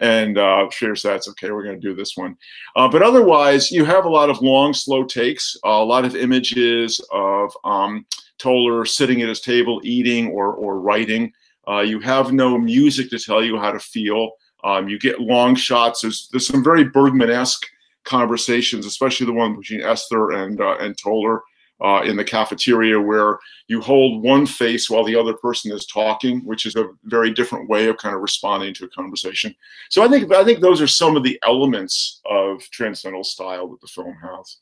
And 0.00 0.38
uh, 0.38 0.70
Schrader 0.70 0.96
said, 0.96 1.16
"It's 1.16 1.28
okay. 1.28 1.50
We're 1.50 1.64
going 1.64 1.80
to 1.80 1.88
do 1.88 1.94
this 1.94 2.16
one." 2.16 2.36
Uh, 2.76 2.88
but 2.88 3.02
otherwise, 3.02 3.70
you 3.70 3.84
have 3.84 4.04
a 4.04 4.10
lot 4.10 4.30
of 4.30 4.40
long, 4.40 4.72
slow 4.72 5.04
takes, 5.04 5.56
a 5.64 5.84
lot 5.84 6.04
of 6.04 6.16
images 6.16 7.00
of 7.12 7.52
um, 7.64 8.06
Toller 8.38 8.84
sitting 8.84 9.22
at 9.22 9.28
his 9.28 9.40
table, 9.40 9.80
eating 9.84 10.28
or 10.28 10.54
or 10.54 10.80
writing. 10.80 11.32
Uh, 11.68 11.80
you 11.80 12.00
have 12.00 12.32
no 12.32 12.58
music 12.58 13.10
to 13.10 13.18
tell 13.18 13.42
you 13.42 13.58
how 13.58 13.70
to 13.70 13.78
feel. 13.78 14.32
Um, 14.64 14.88
you 14.88 14.98
get 14.98 15.20
long 15.20 15.54
shots. 15.54 16.02
There's 16.02 16.28
there's 16.30 16.46
some 16.46 16.62
very 16.62 16.84
Bergman-esque 16.84 17.66
conversations, 18.04 18.86
especially 18.86 19.26
the 19.26 19.32
one 19.32 19.56
between 19.56 19.82
Esther 19.82 20.32
and 20.32 20.60
uh, 20.60 20.76
and 20.78 20.96
Toller 20.96 21.42
uh, 21.80 22.02
in 22.04 22.16
the 22.16 22.24
cafeteria, 22.24 23.00
where 23.00 23.38
you 23.66 23.80
hold 23.80 24.22
one 24.22 24.46
face 24.46 24.88
while 24.88 25.04
the 25.04 25.16
other 25.16 25.34
person 25.34 25.72
is 25.72 25.86
talking, 25.86 26.40
which 26.44 26.64
is 26.64 26.76
a 26.76 26.90
very 27.04 27.32
different 27.32 27.68
way 27.68 27.88
of 27.88 27.96
kind 27.96 28.14
of 28.14 28.22
responding 28.22 28.72
to 28.74 28.84
a 28.84 28.88
conversation. 28.88 29.54
So 29.90 30.02
I 30.02 30.08
think 30.08 30.32
I 30.32 30.44
think 30.44 30.60
those 30.60 30.80
are 30.80 30.86
some 30.86 31.16
of 31.16 31.22
the 31.22 31.38
elements 31.44 32.20
of 32.24 32.60
transcendental 32.70 33.24
style 33.24 33.68
that 33.68 33.80
the 33.80 33.88
film 33.88 34.16
has. 34.22 34.58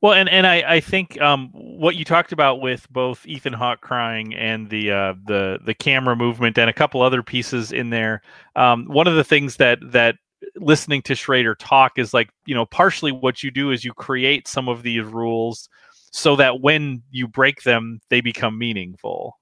Well, 0.00 0.14
and 0.14 0.28
and 0.28 0.46
I 0.46 0.76
I 0.76 0.80
think 0.80 1.20
um, 1.20 1.50
what 1.52 1.94
you 1.94 2.04
talked 2.04 2.32
about 2.32 2.60
with 2.60 2.90
both 2.90 3.26
Ethan 3.26 3.52
Hawke 3.52 3.80
crying 3.82 4.34
and 4.34 4.70
the 4.70 4.90
uh, 4.90 5.14
the 5.26 5.58
the 5.64 5.74
camera 5.74 6.16
movement 6.16 6.58
and 6.58 6.70
a 6.70 6.72
couple 6.72 7.02
other 7.02 7.22
pieces 7.22 7.70
in 7.70 7.90
there. 7.90 8.22
Um, 8.56 8.86
one 8.86 9.06
of 9.06 9.14
the 9.14 9.24
things 9.24 9.56
that 9.56 9.78
that 9.92 10.16
listening 10.56 11.02
to 11.02 11.14
Schrader 11.14 11.54
talk 11.54 11.98
is 11.98 12.14
like 12.14 12.30
you 12.46 12.54
know 12.54 12.64
partially 12.64 13.12
what 13.12 13.42
you 13.42 13.50
do 13.50 13.70
is 13.70 13.84
you 13.84 13.92
create 13.92 14.48
some 14.48 14.68
of 14.68 14.82
these 14.82 15.04
rules 15.04 15.68
so 16.12 16.34
that 16.36 16.60
when 16.60 17.02
you 17.10 17.28
break 17.28 17.62
them 17.62 18.00
they 18.08 18.20
become 18.20 18.58
meaningful. 18.58 19.38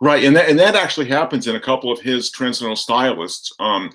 Right, 0.00 0.22
and 0.22 0.36
that 0.36 0.48
and 0.48 0.58
that 0.60 0.76
actually 0.76 1.08
happens 1.08 1.48
in 1.48 1.56
a 1.56 1.60
couple 1.60 1.90
of 1.90 2.00
his 2.00 2.30
transcendental 2.30 2.76
stylists. 2.76 3.52
Um, 3.58 3.90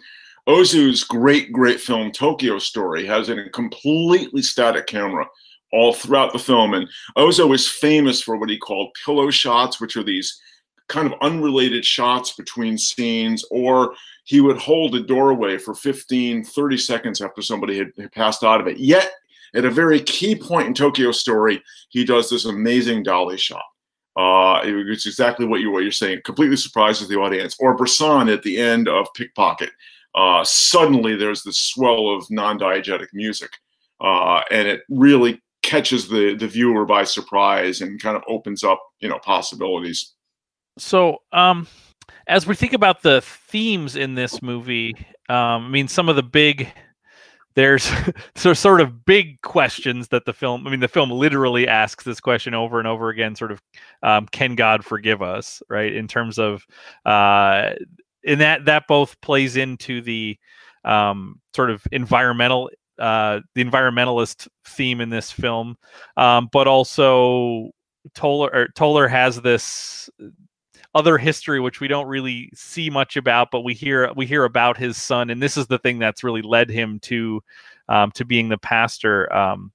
Ozu's 0.47 1.03
great, 1.03 1.51
great 1.53 1.79
film 1.79 2.11
Tokyo 2.11 2.59
Story 2.59 3.05
has 3.05 3.29
a 3.29 3.49
completely 3.49 4.41
static 4.41 4.87
camera 4.87 5.25
all 5.71 5.93
throughout 5.93 6.33
the 6.33 6.39
film. 6.39 6.73
And 6.73 6.87
Ozu 7.17 7.53
is 7.55 7.67
famous 7.67 8.21
for 8.21 8.37
what 8.37 8.49
he 8.49 8.57
called 8.57 8.95
pillow 9.05 9.29
shots, 9.31 9.79
which 9.79 9.95
are 9.95 10.03
these 10.03 10.39
kind 10.89 11.07
of 11.07 11.17
unrelated 11.21 11.85
shots 11.85 12.33
between 12.33 12.77
scenes, 12.77 13.45
or 13.51 13.93
he 14.25 14.41
would 14.41 14.57
hold 14.57 14.95
a 14.95 15.01
doorway 15.01 15.57
for 15.57 15.73
15, 15.73 16.43
30 16.43 16.77
seconds 16.77 17.21
after 17.21 17.41
somebody 17.41 17.77
had, 17.77 17.91
had 17.97 18.11
passed 18.11 18.43
out 18.43 18.59
of 18.59 18.67
it. 18.67 18.77
Yet, 18.77 19.11
at 19.55 19.65
a 19.65 19.71
very 19.71 19.99
key 20.01 20.35
point 20.35 20.67
in 20.67 20.73
Tokyo 20.73 21.11
Story, 21.11 21.63
he 21.89 22.03
does 22.03 22.29
this 22.29 22.45
amazing 22.45 23.03
dolly 23.03 23.37
shot. 23.37 23.63
Uh, 24.15 24.61
it's 24.63 25.07
exactly 25.07 25.45
what 25.45 25.61
you 25.61 25.71
what 25.71 25.83
you're 25.83 25.91
saying. 25.91 26.21
Completely 26.23 26.57
surprises 26.57 27.07
the 27.07 27.17
audience. 27.17 27.55
Or 27.59 27.75
Bresson 27.75 28.29
at 28.29 28.43
the 28.43 28.57
end 28.57 28.87
of 28.87 29.07
Pickpocket 29.15 29.71
uh, 30.15 30.43
suddenly 30.43 31.15
there's 31.15 31.43
this 31.43 31.59
swell 31.59 32.09
of 32.09 32.29
non-diegetic 32.29 33.07
music, 33.13 33.51
uh, 34.01 34.41
and 34.51 34.67
it 34.67 34.81
really 34.89 35.41
catches 35.61 36.07
the 36.07 36.35
the 36.35 36.47
viewer 36.47 36.85
by 36.85 37.03
surprise 37.03 37.81
and 37.81 38.01
kind 38.01 38.17
of 38.17 38.23
opens 38.27 38.63
up 38.63 38.81
you 38.99 39.09
know 39.09 39.19
possibilities. 39.19 40.13
So, 40.77 41.17
um, 41.31 41.67
as 42.27 42.47
we 42.47 42.55
think 42.55 42.73
about 42.73 43.03
the 43.03 43.21
themes 43.21 43.95
in 43.95 44.15
this 44.15 44.41
movie, 44.41 44.93
um, 45.29 45.65
I 45.65 45.69
mean, 45.69 45.87
some 45.87 46.09
of 46.09 46.15
the 46.15 46.23
big 46.23 46.71
there's 47.55 47.89
so 48.35 48.53
sort 48.53 48.81
of 48.81 49.05
big 49.05 49.41
questions 49.41 50.07
that 50.09 50.25
the 50.25 50.33
film 50.33 50.65
i 50.65 50.71
mean 50.71 50.79
the 50.79 50.87
film 50.87 51.11
literally 51.11 51.67
asks 51.67 52.03
this 52.03 52.19
question 52.19 52.53
over 52.53 52.79
and 52.79 52.87
over 52.87 53.09
again 53.09 53.35
sort 53.35 53.51
of 53.51 53.61
um, 54.01 54.25
can 54.27 54.55
god 54.55 54.83
forgive 54.83 55.21
us 55.21 55.61
right 55.69 55.93
in 55.93 56.07
terms 56.07 56.39
of 56.39 56.65
uh 57.05 57.71
and 58.25 58.41
that 58.41 58.65
that 58.65 58.87
both 58.87 59.19
plays 59.21 59.55
into 59.55 60.01
the 60.01 60.37
um 60.85 61.39
sort 61.55 61.69
of 61.69 61.83
environmental 61.91 62.69
uh 62.99 63.39
the 63.55 63.63
environmentalist 63.63 64.47
theme 64.65 65.01
in 65.01 65.09
this 65.09 65.31
film. 65.31 65.75
Um 66.17 66.49
but 66.51 66.67
also 66.67 67.71
toller 68.13 68.67
toller 68.75 69.07
has 69.07 69.41
this 69.41 70.09
other 70.95 71.17
history 71.17 71.59
which 71.59 71.79
we 71.79 71.87
don't 71.87 72.07
really 72.07 72.51
see 72.53 72.89
much 72.89 73.17
about 73.17 73.49
but 73.51 73.61
we 73.61 73.73
hear 73.73 74.11
we 74.15 74.27
hear 74.27 74.43
about 74.43 74.77
his 74.77 74.95
son 74.95 75.31
and 75.31 75.41
this 75.41 75.57
is 75.57 75.65
the 75.65 75.79
thing 75.79 75.97
that's 75.97 76.23
really 76.23 76.43
led 76.43 76.69
him 76.69 76.99
to 76.99 77.41
um, 77.89 78.11
to 78.11 78.25
being 78.25 78.49
the 78.49 78.57
pastor. 78.57 79.31
Um, 79.33 79.71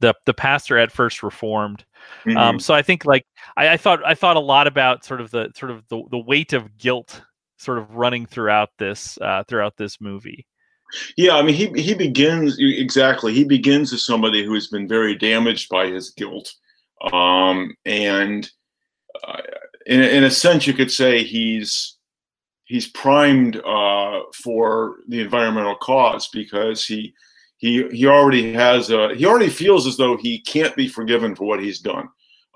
the 0.00 0.14
the 0.26 0.34
pastor 0.34 0.78
at 0.78 0.92
first 0.92 1.22
reformed. 1.22 1.84
Um, 2.26 2.32
mm-hmm. 2.32 2.38
um, 2.38 2.60
so 2.60 2.74
i 2.74 2.82
think 2.82 3.04
like 3.06 3.26
I, 3.56 3.70
I, 3.70 3.76
thought 3.78 4.04
i 4.04 4.14
thought 4.14 4.36
a 4.36 4.40
lot 4.40 4.66
about 4.66 5.04
sort 5.04 5.22
of 5.22 5.30
the 5.30 5.50
sort 5.56 5.70
of 5.70 5.88
the, 5.88 6.02
the 6.10 6.18
weight 6.18 6.52
of 6.52 6.76
guilt 6.76 7.22
sort 7.56 7.78
of 7.78 7.94
running 7.94 8.26
throughout 8.26 8.70
this 8.78 9.18
uh, 9.22 9.44
throughout 9.44 9.76
this 9.76 10.00
movie. 10.00 10.46
Yeah 11.16 11.36
i 11.36 11.42
mean 11.42 11.54
he 11.54 11.66
he 11.80 11.94
begins 11.94 12.56
exactly. 12.58 13.32
He 13.32 13.44
begins 13.44 13.92
as 13.92 14.04
somebody 14.04 14.44
who 14.44 14.54
has 14.54 14.68
been 14.68 14.86
very 14.86 15.16
damaged 15.16 15.68
by 15.68 15.86
his 15.86 16.10
guilt. 16.10 16.52
Um, 17.12 17.74
and 17.84 18.48
uh, 19.26 19.40
in, 19.86 20.00
in 20.00 20.24
a 20.24 20.30
sense, 20.30 20.66
you 20.66 20.72
could 20.72 20.90
say 20.90 21.22
he's 21.24 21.96
he's 22.64 22.88
primed 22.88 23.56
uh, 23.56 24.20
for 24.34 24.96
the 25.08 25.20
environmental 25.20 25.76
cause 25.76 26.28
because 26.32 26.84
he 26.84 27.14
he 27.64 27.88
he 27.88 28.06
already 28.06 28.52
has 28.52 28.90
a 28.90 29.14
he 29.14 29.24
already 29.24 29.48
feels 29.48 29.86
as 29.86 29.96
though 29.96 30.18
he 30.18 30.40
can't 30.40 30.76
be 30.76 30.86
forgiven 30.86 31.34
for 31.34 31.46
what 31.46 31.62
he's 31.62 31.80
done. 31.80 32.08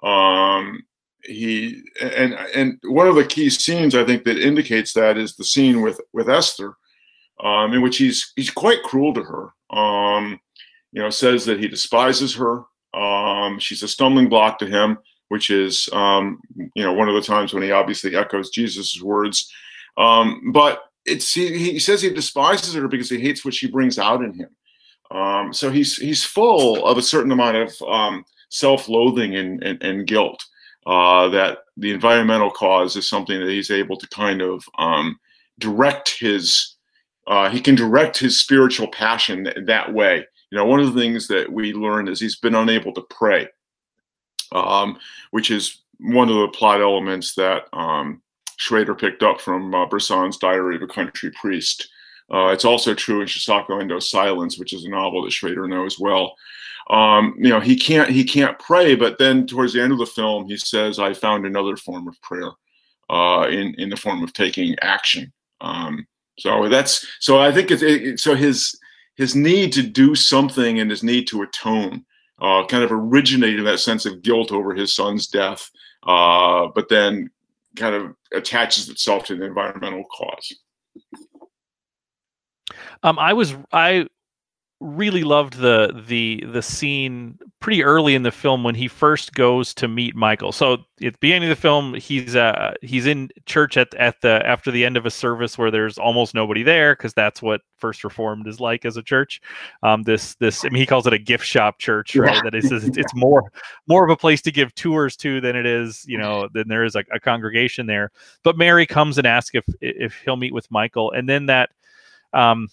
Um, 0.02 0.82
he 1.24 1.82
and 2.02 2.34
and 2.54 2.78
one 2.84 3.08
of 3.08 3.14
the 3.14 3.24
key 3.24 3.48
scenes 3.48 3.94
I 3.94 4.04
think 4.04 4.24
that 4.24 4.38
indicates 4.38 4.92
that 4.92 5.16
is 5.16 5.34
the 5.34 5.44
scene 5.44 5.80
with 5.80 5.98
with 6.12 6.28
Esther, 6.28 6.74
um, 7.42 7.72
in 7.72 7.80
which 7.80 7.96
he's 7.96 8.32
he's 8.36 8.50
quite 8.50 8.82
cruel 8.82 9.14
to 9.14 9.22
her. 9.22 9.48
Um, 9.70 10.38
you 10.92 11.00
know, 11.00 11.10
says 11.10 11.46
that 11.46 11.58
he 11.58 11.68
despises 11.68 12.34
her. 12.34 12.64
Um, 12.92 13.58
she's 13.58 13.82
a 13.82 13.88
stumbling 13.88 14.28
block 14.28 14.58
to 14.58 14.66
him 14.66 14.98
which 15.28 15.50
is 15.50 15.88
um, 15.92 16.40
you 16.74 16.82
know 16.82 16.92
one 16.92 17.08
of 17.08 17.14
the 17.14 17.22
times 17.22 17.52
when 17.52 17.62
he 17.62 17.70
obviously 17.70 18.16
echoes 18.16 18.50
Jesus' 18.50 19.00
words. 19.02 19.50
Um, 19.96 20.52
but 20.52 20.80
it's 21.04 21.32
he, 21.32 21.72
he, 21.72 21.78
says 21.78 22.02
he 22.02 22.10
despises 22.10 22.74
her 22.74 22.88
because 22.88 23.10
he 23.10 23.18
hates 23.18 23.44
what 23.44 23.54
she 23.54 23.70
brings 23.70 23.98
out 23.98 24.22
in 24.22 24.32
him. 24.34 24.48
Um, 25.10 25.52
so 25.52 25.70
he's 25.70 25.96
he's 25.96 26.24
full 26.24 26.84
of 26.86 26.98
a 26.98 27.02
certain 27.02 27.32
amount 27.32 27.56
of 27.56 27.82
um, 27.88 28.24
self-loathing 28.50 29.36
and, 29.36 29.62
and, 29.62 29.82
and 29.82 30.06
guilt. 30.06 30.44
Uh, 30.86 31.28
that 31.28 31.58
the 31.76 31.90
environmental 31.90 32.50
cause 32.50 32.96
is 32.96 33.08
something 33.08 33.38
that 33.40 33.50
he's 33.50 33.70
able 33.70 33.96
to 33.96 34.08
kind 34.08 34.40
of 34.40 34.64
um, 34.78 35.18
direct 35.58 36.18
his 36.18 36.76
uh, 37.26 37.50
he 37.50 37.60
can 37.60 37.74
direct 37.74 38.16
his 38.16 38.40
spiritual 38.40 38.88
passion 38.88 39.48
that 39.66 39.92
way. 39.92 40.24
You 40.50 40.56
know, 40.56 40.64
one 40.64 40.80
of 40.80 40.94
the 40.94 41.00
things 41.00 41.28
that 41.28 41.52
we 41.52 41.74
learn 41.74 42.08
is 42.08 42.20
he's 42.20 42.36
been 42.36 42.54
unable 42.54 42.94
to 42.94 43.02
pray 43.02 43.48
um, 44.52 44.98
which 45.30 45.50
is 45.50 45.82
one 46.00 46.28
of 46.28 46.36
the 46.36 46.48
plot 46.48 46.80
elements 46.80 47.34
that 47.34 47.64
um, 47.72 48.22
Schrader 48.56 48.94
picked 48.94 49.22
up 49.22 49.40
from 49.40 49.74
uh, 49.74 49.86
Bresson's 49.86 50.36
Diary 50.36 50.76
of 50.76 50.82
a 50.82 50.86
Country 50.86 51.30
Priest. 51.32 51.88
Uh, 52.32 52.48
it's 52.48 52.64
also 52.64 52.94
true 52.94 53.20
in 53.20 53.26
Shusaku 53.26 53.80
Endo's 53.80 54.10
Silence, 54.10 54.58
which 54.58 54.72
is 54.72 54.84
a 54.84 54.90
novel 54.90 55.24
that 55.24 55.32
Schrader 55.32 55.66
knows 55.66 55.98
well. 55.98 56.34
Um, 56.90 57.34
you 57.38 57.50
know, 57.50 57.60
he 57.60 57.76
can't 57.76 58.10
he 58.10 58.24
can't 58.24 58.58
pray, 58.58 58.94
but 58.94 59.18
then 59.18 59.46
towards 59.46 59.72
the 59.72 59.82
end 59.82 59.92
of 59.92 59.98
the 59.98 60.06
film, 60.06 60.46
he 60.46 60.56
says, 60.56 60.98
"I 60.98 61.12
found 61.12 61.46
another 61.46 61.76
form 61.76 62.08
of 62.08 62.20
prayer 62.22 62.50
uh, 63.10 63.48
in 63.50 63.74
in 63.74 63.90
the 63.90 63.96
form 63.96 64.22
of 64.22 64.32
taking 64.32 64.76
action." 64.80 65.32
Um, 65.60 66.06
so 66.38 66.68
that's 66.68 67.06
so 67.20 67.38
I 67.38 67.52
think 67.52 67.70
it's 67.70 67.82
it, 67.82 68.20
so 68.20 68.34
his 68.34 68.78
his 69.16 69.34
need 69.34 69.72
to 69.72 69.82
do 69.82 70.14
something 70.14 70.78
and 70.80 70.90
his 70.90 71.02
need 71.02 71.26
to 71.28 71.42
atone 71.42 72.04
uh, 72.40 72.64
kind 72.66 72.84
of 72.84 72.92
originated 72.92 73.66
that 73.66 73.80
sense 73.80 74.06
of 74.06 74.22
guilt 74.22 74.52
over 74.52 74.74
his 74.74 74.94
son's 74.94 75.26
death, 75.26 75.70
uh, 76.06 76.68
but 76.74 76.88
then 76.88 77.28
kind 77.76 77.94
of 77.94 78.14
attaches 78.32 78.88
itself 78.88 79.24
to 79.24 79.36
the 79.36 79.44
environmental 79.44 80.04
cause. 80.04 80.54
Um, 83.02 83.18
I 83.18 83.32
was 83.32 83.54
I 83.72 84.06
really 84.80 85.24
loved 85.24 85.54
the 85.54 86.04
the 86.06 86.44
the 86.52 86.62
scene 86.62 87.36
pretty 87.58 87.82
early 87.82 88.14
in 88.14 88.22
the 88.22 88.30
film 88.30 88.62
when 88.62 88.76
he 88.76 88.86
first 88.86 89.32
goes 89.32 89.74
to 89.74 89.88
meet 89.88 90.14
Michael. 90.14 90.52
So 90.52 90.74
at 90.74 90.80
the 91.00 91.10
beginning 91.18 91.50
of 91.50 91.56
the 91.56 91.60
film, 91.60 91.94
he's 91.94 92.36
uh 92.36 92.74
he's 92.80 93.06
in 93.06 93.28
church 93.44 93.76
at 93.76 93.92
at 93.94 94.20
the 94.20 94.40
after 94.46 94.70
the 94.70 94.84
end 94.84 94.96
of 94.96 95.04
a 95.04 95.10
service 95.10 95.58
where 95.58 95.72
there's 95.72 95.98
almost 95.98 96.32
nobody 96.32 96.62
there 96.62 96.94
because 96.94 97.12
that's 97.12 97.42
what 97.42 97.62
First 97.76 98.04
Reformed 98.04 98.46
is 98.46 98.60
like 98.60 98.84
as 98.84 98.96
a 98.96 99.02
church. 99.02 99.40
Um, 99.82 100.04
this 100.04 100.36
this 100.36 100.64
I 100.64 100.68
mean 100.68 100.80
he 100.80 100.86
calls 100.86 101.08
it 101.08 101.12
a 101.12 101.18
gift 101.18 101.44
shop 101.44 101.78
church, 101.78 102.14
right? 102.14 102.36
Yeah. 102.36 102.42
That 102.44 102.54
is 102.54 102.70
it's, 102.70 102.96
it's 102.96 103.14
more 103.16 103.50
more 103.88 104.04
of 104.04 104.10
a 104.10 104.16
place 104.16 104.42
to 104.42 104.52
give 104.52 104.72
tours 104.76 105.16
to 105.18 105.40
than 105.40 105.56
it 105.56 105.66
is 105.66 106.04
you 106.06 106.18
know 106.18 106.48
than 106.54 106.68
there 106.68 106.84
is 106.84 106.94
a, 106.94 107.02
a 107.12 107.18
congregation 107.18 107.86
there. 107.86 108.12
But 108.44 108.56
Mary 108.56 108.86
comes 108.86 109.18
and 109.18 109.26
asks 109.26 109.56
if 109.56 109.64
if 109.80 110.14
he'll 110.24 110.36
meet 110.36 110.54
with 110.54 110.70
Michael, 110.70 111.10
and 111.10 111.28
then 111.28 111.46
that 111.46 111.70
um 112.32 112.68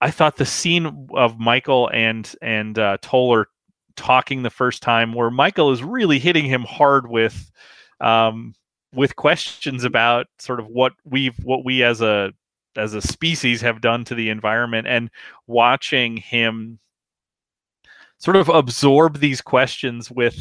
I 0.00 0.10
thought 0.10 0.36
the 0.36 0.46
scene 0.46 1.08
of 1.14 1.38
Michael 1.38 1.88
and 1.92 2.32
and 2.42 2.78
uh, 2.78 2.98
Toller 3.00 3.48
talking 3.96 4.42
the 4.42 4.50
first 4.50 4.82
time, 4.82 5.12
where 5.12 5.30
Michael 5.30 5.72
is 5.72 5.82
really 5.82 6.18
hitting 6.18 6.44
him 6.44 6.62
hard 6.62 7.08
with 7.08 7.50
um, 8.00 8.54
with 8.94 9.16
questions 9.16 9.84
about 9.84 10.26
sort 10.38 10.60
of 10.60 10.66
what 10.66 10.92
we've 11.04 11.36
what 11.42 11.64
we 11.64 11.82
as 11.82 12.00
a 12.02 12.32
as 12.76 12.92
a 12.92 13.00
species 13.00 13.62
have 13.62 13.80
done 13.80 14.04
to 14.04 14.14
the 14.14 14.28
environment, 14.28 14.86
and 14.86 15.10
watching 15.46 16.16
him 16.18 16.78
sort 18.18 18.36
of 18.36 18.48
absorb 18.48 19.18
these 19.18 19.40
questions 19.40 20.10
with 20.10 20.38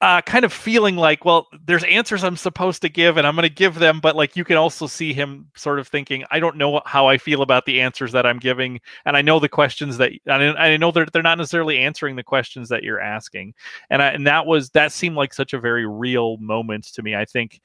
uh, 0.00 0.20
kind 0.22 0.44
of 0.44 0.52
feeling 0.52 0.96
like, 0.96 1.24
well, 1.24 1.46
there's 1.66 1.84
answers 1.84 2.24
I'm 2.24 2.36
supposed 2.36 2.82
to 2.82 2.88
give, 2.88 3.16
and 3.16 3.26
I'm 3.26 3.34
going 3.34 3.48
to 3.48 3.54
give 3.54 3.76
them, 3.76 4.00
but 4.00 4.16
like 4.16 4.36
you 4.36 4.44
can 4.44 4.56
also 4.56 4.86
see 4.86 5.12
him 5.12 5.48
sort 5.56 5.78
of 5.78 5.86
thinking, 5.86 6.24
I 6.30 6.40
don't 6.40 6.56
know 6.56 6.82
how 6.84 7.06
I 7.06 7.18
feel 7.18 7.42
about 7.42 7.64
the 7.64 7.80
answers 7.80 8.12
that 8.12 8.26
I'm 8.26 8.38
giving, 8.38 8.80
and 9.04 9.16
I 9.16 9.22
know 9.22 9.38
the 9.38 9.48
questions 9.48 9.98
that, 9.98 10.12
and 10.26 10.58
I 10.58 10.76
know 10.76 10.90
they're 10.90 11.06
they're 11.06 11.22
not 11.22 11.38
necessarily 11.38 11.78
answering 11.78 12.16
the 12.16 12.24
questions 12.24 12.68
that 12.70 12.82
you're 12.82 13.00
asking, 13.00 13.54
and 13.90 14.02
I, 14.02 14.08
and 14.08 14.26
that 14.26 14.46
was 14.46 14.70
that 14.70 14.92
seemed 14.92 15.16
like 15.16 15.32
such 15.32 15.52
a 15.52 15.60
very 15.60 15.86
real 15.86 16.36
moment 16.38 16.84
to 16.94 17.02
me. 17.02 17.14
I 17.14 17.24
think. 17.24 17.60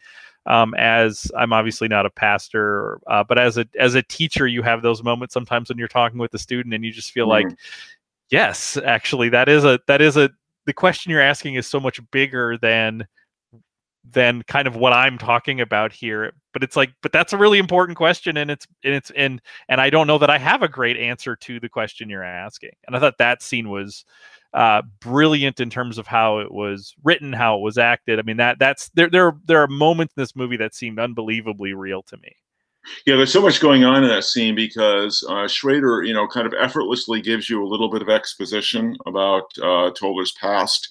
Um, 0.46 0.74
as 0.76 1.30
I'm 1.38 1.52
obviously 1.52 1.90
not 1.90 2.06
a 2.06 2.10
pastor, 2.10 3.02
uh, 3.08 3.22
but 3.22 3.38
as 3.38 3.58
a 3.58 3.66
as 3.78 3.96
a 3.96 4.02
teacher, 4.02 4.48
you 4.48 4.62
have 4.62 4.82
those 4.82 5.04
moments 5.04 5.34
sometimes 5.34 5.68
when 5.68 5.78
you're 5.78 5.90
talking 5.90 6.20
with 6.20 6.34
a 6.34 6.40
student 6.40 6.74
and 6.74 6.86
you 6.86 6.92
just 6.94 7.12
feel 7.12 7.28
mm-hmm. 7.28 7.50
like, 7.50 7.58
yes, 8.30 8.78
actually, 8.78 9.28
that 9.28 9.50
is 9.50 9.66
a 9.66 9.78
that 9.88 10.02
is 10.02 10.16
a 10.16 10.30
the 10.68 10.74
question 10.74 11.12
you're 11.12 11.22
asking 11.22 11.56
is 11.56 11.66
so 11.66 11.80
much 11.80 12.00
bigger 12.12 12.58
than 12.58 13.08
than 14.10 14.42
kind 14.44 14.68
of 14.68 14.76
what 14.76 14.94
I'm 14.94 15.18
talking 15.18 15.60
about 15.60 15.92
here. 15.92 16.34
But 16.54 16.64
it's 16.64 16.76
like, 16.76 16.92
but 17.02 17.12
that's 17.12 17.34
a 17.34 17.38
really 17.38 17.58
important 17.58 17.98
question, 17.98 18.38
and 18.38 18.52
it's 18.52 18.68
and 18.84 18.94
it's 18.94 19.12
and 19.16 19.42
and 19.70 19.82
I 19.82 19.90
don't 19.90 20.08
know 20.08 20.18
that 20.20 20.30
I 20.30 20.38
have 20.38 20.62
a 20.62 20.68
great 20.68 20.98
answer 20.98 21.36
to 21.36 21.60
the 21.60 21.70
question 21.70 22.10
you're 22.10 22.24
asking. 22.24 22.72
And 22.86 22.96
I 22.96 23.00
thought 23.00 23.18
that 23.18 23.42
scene 23.42 23.70
was 23.70 24.06
uh, 24.54 24.82
brilliant 25.02 25.60
in 25.60 25.70
terms 25.70 25.98
of 25.98 26.08
how 26.08 26.40
it 26.40 26.52
was 26.52 26.94
written, 27.04 27.34
how 27.34 27.58
it 27.58 27.62
was 27.62 27.78
acted. 27.78 28.20
I 28.20 28.24
mean, 28.24 28.38
that 28.38 28.60
that's 28.60 28.90
there 28.90 29.10
there 29.10 29.34
there 29.46 29.62
are 29.62 29.68
moments 29.68 30.14
in 30.18 30.22
this 30.22 30.36
movie 30.36 30.58
that 30.58 30.76
seemed 30.76 31.00
unbelievably 31.00 31.74
real 31.74 32.04
to 32.04 32.18
me. 32.18 32.36
Yeah, 33.06 33.16
there's 33.16 33.34
so 33.34 33.42
much 33.42 33.60
going 33.60 33.84
on 33.84 34.04
in 34.04 34.10
that 34.10 34.24
scene 34.24 34.56
because 34.56 35.24
uh, 35.30 35.48
Schrader, 35.48 36.04
you 36.04 36.14
know, 36.14 36.28
kind 36.28 36.48
of 36.48 36.54
effortlessly 36.54 37.22
gives 37.22 37.50
you 37.50 37.64
a 37.64 37.68
little 37.68 37.90
bit 37.90 38.02
of 38.02 38.10
exposition 38.10 38.96
about 39.06 39.46
uh, 39.62 39.92
Toller's 39.92 40.34
past. 40.34 40.90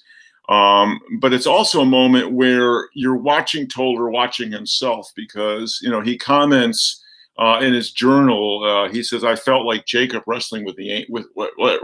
Um, 0.49 0.99
but 1.19 1.33
it's 1.33 1.47
also 1.47 1.81
a 1.81 1.85
moment 1.85 2.31
where 2.31 2.87
you're 2.93 3.17
watching 3.17 3.67
Toller 3.67 4.09
watching 4.09 4.51
himself 4.51 5.11
because, 5.15 5.79
you 5.81 5.89
know, 5.89 6.01
he 6.01 6.17
comments 6.17 7.03
uh, 7.37 7.59
in 7.61 7.73
his 7.73 7.91
journal, 7.91 8.63
uh, 8.63 8.89
he 8.89 9.03
says, 9.03 9.23
I 9.23 9.35
felt 9.35 9.65
like 9.65 9.85
Jacob 9.85 10.23
wrestling 10.25 10.65
with 10.65 10.75
the, 10.77 11.05
with, 11.09 11.25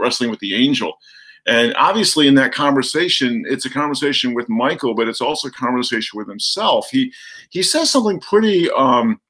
wrestling 0.00 0.30
with 0.30 0.40
the 0.40 0.54
angel. 0.54 0.98
And 1.46 1.74
obviously, 1.76 2.26
in 2.26 2.34
that 2.36 2.54
conversation, 2.54 3.44
it's 3.46 3.66
a 3.66 3.70
conversation 3.70 4.32
with 4.32 4.48
Michael, 4.48 4.94
but 4.94 5.08
it's 5.08 5.20
also 5.20 5.48
a 5.48 5.52
conversation 5.52 6.16
with 6.16 6.26
himself. 6.26 6.88
He 6.90 7.12
he 7.50 7.62
says 7.62 7.90
something 7.90 8.18
pretty 8.20 8.70
um, 8.70 9.20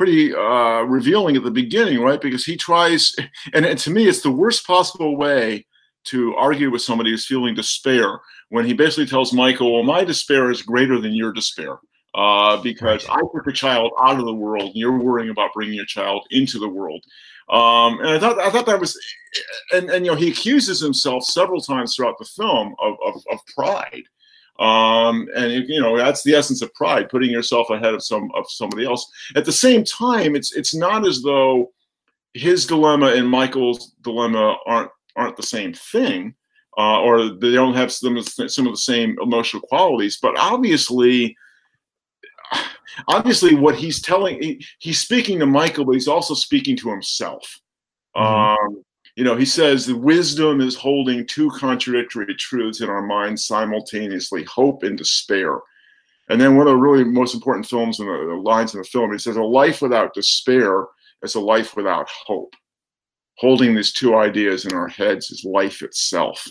pretty 0.00 0.34
uh, 0.34 0.80
revealing 0.84 1.36
at 1.36 1.44
the 1.44 1.50
beginning, 1.50 2.00
right? 2.00 2.22
Because 2.22 2.42
he 2.42 2.56
tries, 2.56 3.14
and, 3.52 3.66
and 3.66 3.78
to 3.80 3.90
me, 3.90 4.08
it's 4.08 4.22
the 4.22 4.32
worst 4.32 4.66
possible 4.66 5.14
way 5.14 5.66
to 6.04 6.34
argue 6.36 6.70
with 6.70 6.80
somebody 6.80 7.10
who's 7.10 7.26
feeling 7.26 7.54
despair 7.54 8.18
when 8.48 8.64
he 8.64 8.72
basically 8.72 9.04
tells 9.04 9.34
Michael, 9.34 9.74
"Well, 9.74 9.82
my 9.82 10.02
despair 10.02 10.50
is 10.50 10.62
greater 10.62 10.98
than 10.98 11.12
your 11.12 11.32
despair." 11.32 11.76
Uh, 12.14 12.56
because 12.62 13.06
right. 13.08 13.18
I 13.18 13.20
took 13.20 13.46
a 13.46 13.52
child 13.52 13.92
out 14.00 14.18
of 14.18 14.24
the 14.24 14.34
world, 14.34 14.68
and 14.68 14.74
you're 14.74 14.98
worrying 14.98 15.28
about 15.28 15.52
bringing 15.52 15.74
your 15.74 15.84
child 15.84 16.26
into 16.30 16.58
the 16.58 16.68
world. 16.68 17.04
Um, 17.50 18.00
and 18.00 18.08
I 18.08 18.18
thought 18.18 18.38
I 18.38 18.48
thought 18.48 18.64
that 18.66 18.80
was, 18.80 18.98
and, 19.74 19.90
and 19.90 20.06
you 20.06 20.12
know 20.12 20.16
he 20.16 20.30
accuses 20.30 20.80
himself 20.80 21.24
several 21.24 21.60
times 21.60 21.94
throughout 21.94 22.16
the 22.18 22.24
film 22.24 22.74
of 22.80 22.94
of, 23.04 23.22
of 23.30 23.38
pride, 23.54 24.04
um, 24.60 25.26
and 25.34 25.68
you 25.68 25.80
know 25.80 25.96
that's 25.96 26.22
the 26.22 26.34
essence 26.34 26.60
of 26.60 26.72
pride, 26.74 27.08
putting 27.08 27.30
yourself 27.30 27.70
ahead 27.70 27.94
of 27.94 28.04
some 28.04 28.30
of 28.34 28.44
somebody 28.50 28.84
else. 28.84 29.10
At 29.34 29.46
the 29.46 29.52
same 29.52 29.84
time, 29.84 30.36
it's 30.36 30.54
it's 30.54 30.74
not 30.74 31.06
as 31.06 31.22
though 31.22 31.72
his 32.34 32.66
dilemma 32.66 33.06
and 33.06 33.28
Michael's 33.28 33.92
dilemma 34.02 34.56
aren't 34.66 34.90
aren't 35.16 35.38
the 35.38 35.42
same 35.42 35.72
thing, 35.72 36.34
uh, 36.76 37.00
or 37.00 37.30
they 37.30 37.52
don't 37.52 37.74
have 37.74 37.90
some 37.90 38.22
some 38.22 38.66
of 38.66 38.72
the 38.74 38.78
same 38.78 39.16
emotional 39.22 39.62
qualities. 39.62 40.18
But 40.20 40.38
obviously, 40.38 41.34
obviously, 43.08 43.54
what 43.54 43.76
he's 43.76 44.02
telling 44.02 44.42
he, 44.42 44.64
he's 44.78 45.00
speaking 45.00 45.38
to 45.38 45.46
Michael, 45.46 45.86
but 45.86 45.94
he's 45.94 46.08
also 46.08 46.34
speaking 46.34 46.76
to 46.76 46.90
himself. 46.90 47.60
Mm-hmm. 48.14 48.76
Um, 48.76 48.84
you 49.20 49.24
know, 49.24 49.36
he 49.36 49.44
says 49.44 49.84
the 49.84 49.94
wisdom 49.94 50.62
is 50.62 50.74
holding 50.74 51.26
two 51.26 51.50
contradictory 51.50 52.34
truths 52.36 52.80
in 52.80 52.88
our 52.88 53.02
minds 53.02 53.44
simultaneously 53.44 54.44
hope 54.44 54.82
and 54.82 54.96
despair. 54.96 55.58
And 56.30 56.40
then 56.40 56.56
one 56.56 56.66
of 56.66 56.72
the 56.72 56.78
really 56.78 57.04
most 57.04 57.34
important 57.34 57.66
films 57.66 58.00
in 58.00 58.06
the, 58.06 58.12
the 58.12 58.34
lines 58.34 58.72
in 58.72 58.80
the 58.80 58.86
film, 58.86 59.12
he 59.12 59.18
says, 59.18 59.36
A 59.36 59.42
life 59.42 59.82
without 59.82 60.14
despair 60.14 60.86
is 61.22 61.34
a 61.34 61.40
life 61.40 61.76
without 61.76 62.08
hope. 62.08 62.54
Holding 63.36 63.74
these 63.74 63.92
two 63.92 64.16
ideas 64.16 64.64
in 64.64 64.72
our 64.72 64.88
heads 64.88 65.30
is 65.30 65.44
life 65.44 65.82
itself. 65.82 66.42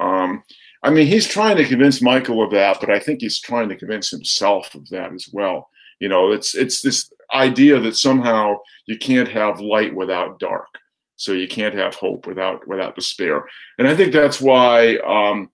Um, 0.00 0.42
I 0.82 0.88
mean, 0.88 1.08
he's 1.08 1.28
trying 1.28 1.58
to 1.58 1.66
convince 1.66 2.00
Michael 2.00 2.42
of 2.42 2.50
that, 2.52 2.80
but 2.80 2.88
I 2.88 2.98
think 2.98 3.20
he's 3.20 3.42
trying 3.42 3.68
to 3.68 3.76
convince 3.76 4.08
himself 4.08 4.74
of 4.74 4.88
that 4.88 5.12
as 5.12 5.28
well. 5.34 5.68
You 6.00 6.08
know, 6.08 6.32
it's 6.32 6.54
it's 6.54 6.80
this 6.80 7.12
idea 7.34 7.78
that 7.78 7.98
somehow 7.98 8.54
you 8.86 8.96
can't 8.96 9.28
have 9.28 9.60
light 9.60 9.94
without 9.94 10.38
dark 10.38 10.78
so 11.16 11.32
you 11.32 11.48
can't 11.48 11.74
have 11.74 11.94
hope 11.94 12.26
without 12.26 12.66
without 12.68 12.94
despair. 12.94 13.44
And 13.78 13.88
I 13.88 13.96
think 13.96 14.12
that's 14.12 14.40
why 14.40 14.96
um, 14.98 15.50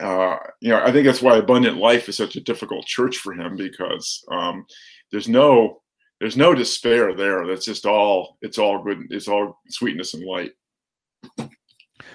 uh, 0.00 0.36
you 0.60 0.70
know 0.70 0.82
I 0.82 0.92
think 0.92 1.06
that's 1.06 1.22
why 1.22 1.36
Abundant 1.36 1.76
Life 1.76 2.08
is 2.08 2.16
such 2.16 2.36
a 2.36 2.40
difficult 2.40 2.86
church 2.86 3.18
for 3.18 3.32
him 3.32 3.56
because 3.56 4.24
um, 4.30 4.66
there's 5.10 5.28
no 5.28 5.82
there's 6.20 6.36
no 6.36 6.54
despair 6.54 7.14
there. 7.14 7.46
That's 7.46 7.64
just 7.64 7.86
all 7.86 8.36
it's 8.42 8.58
all 8.58 8.82
good. 8.82 9.06
It's 9.10 9.28
all 9.28 9.60
sweetness 9.68 10.14
and 10.14 10.24
light. 10.24 10.52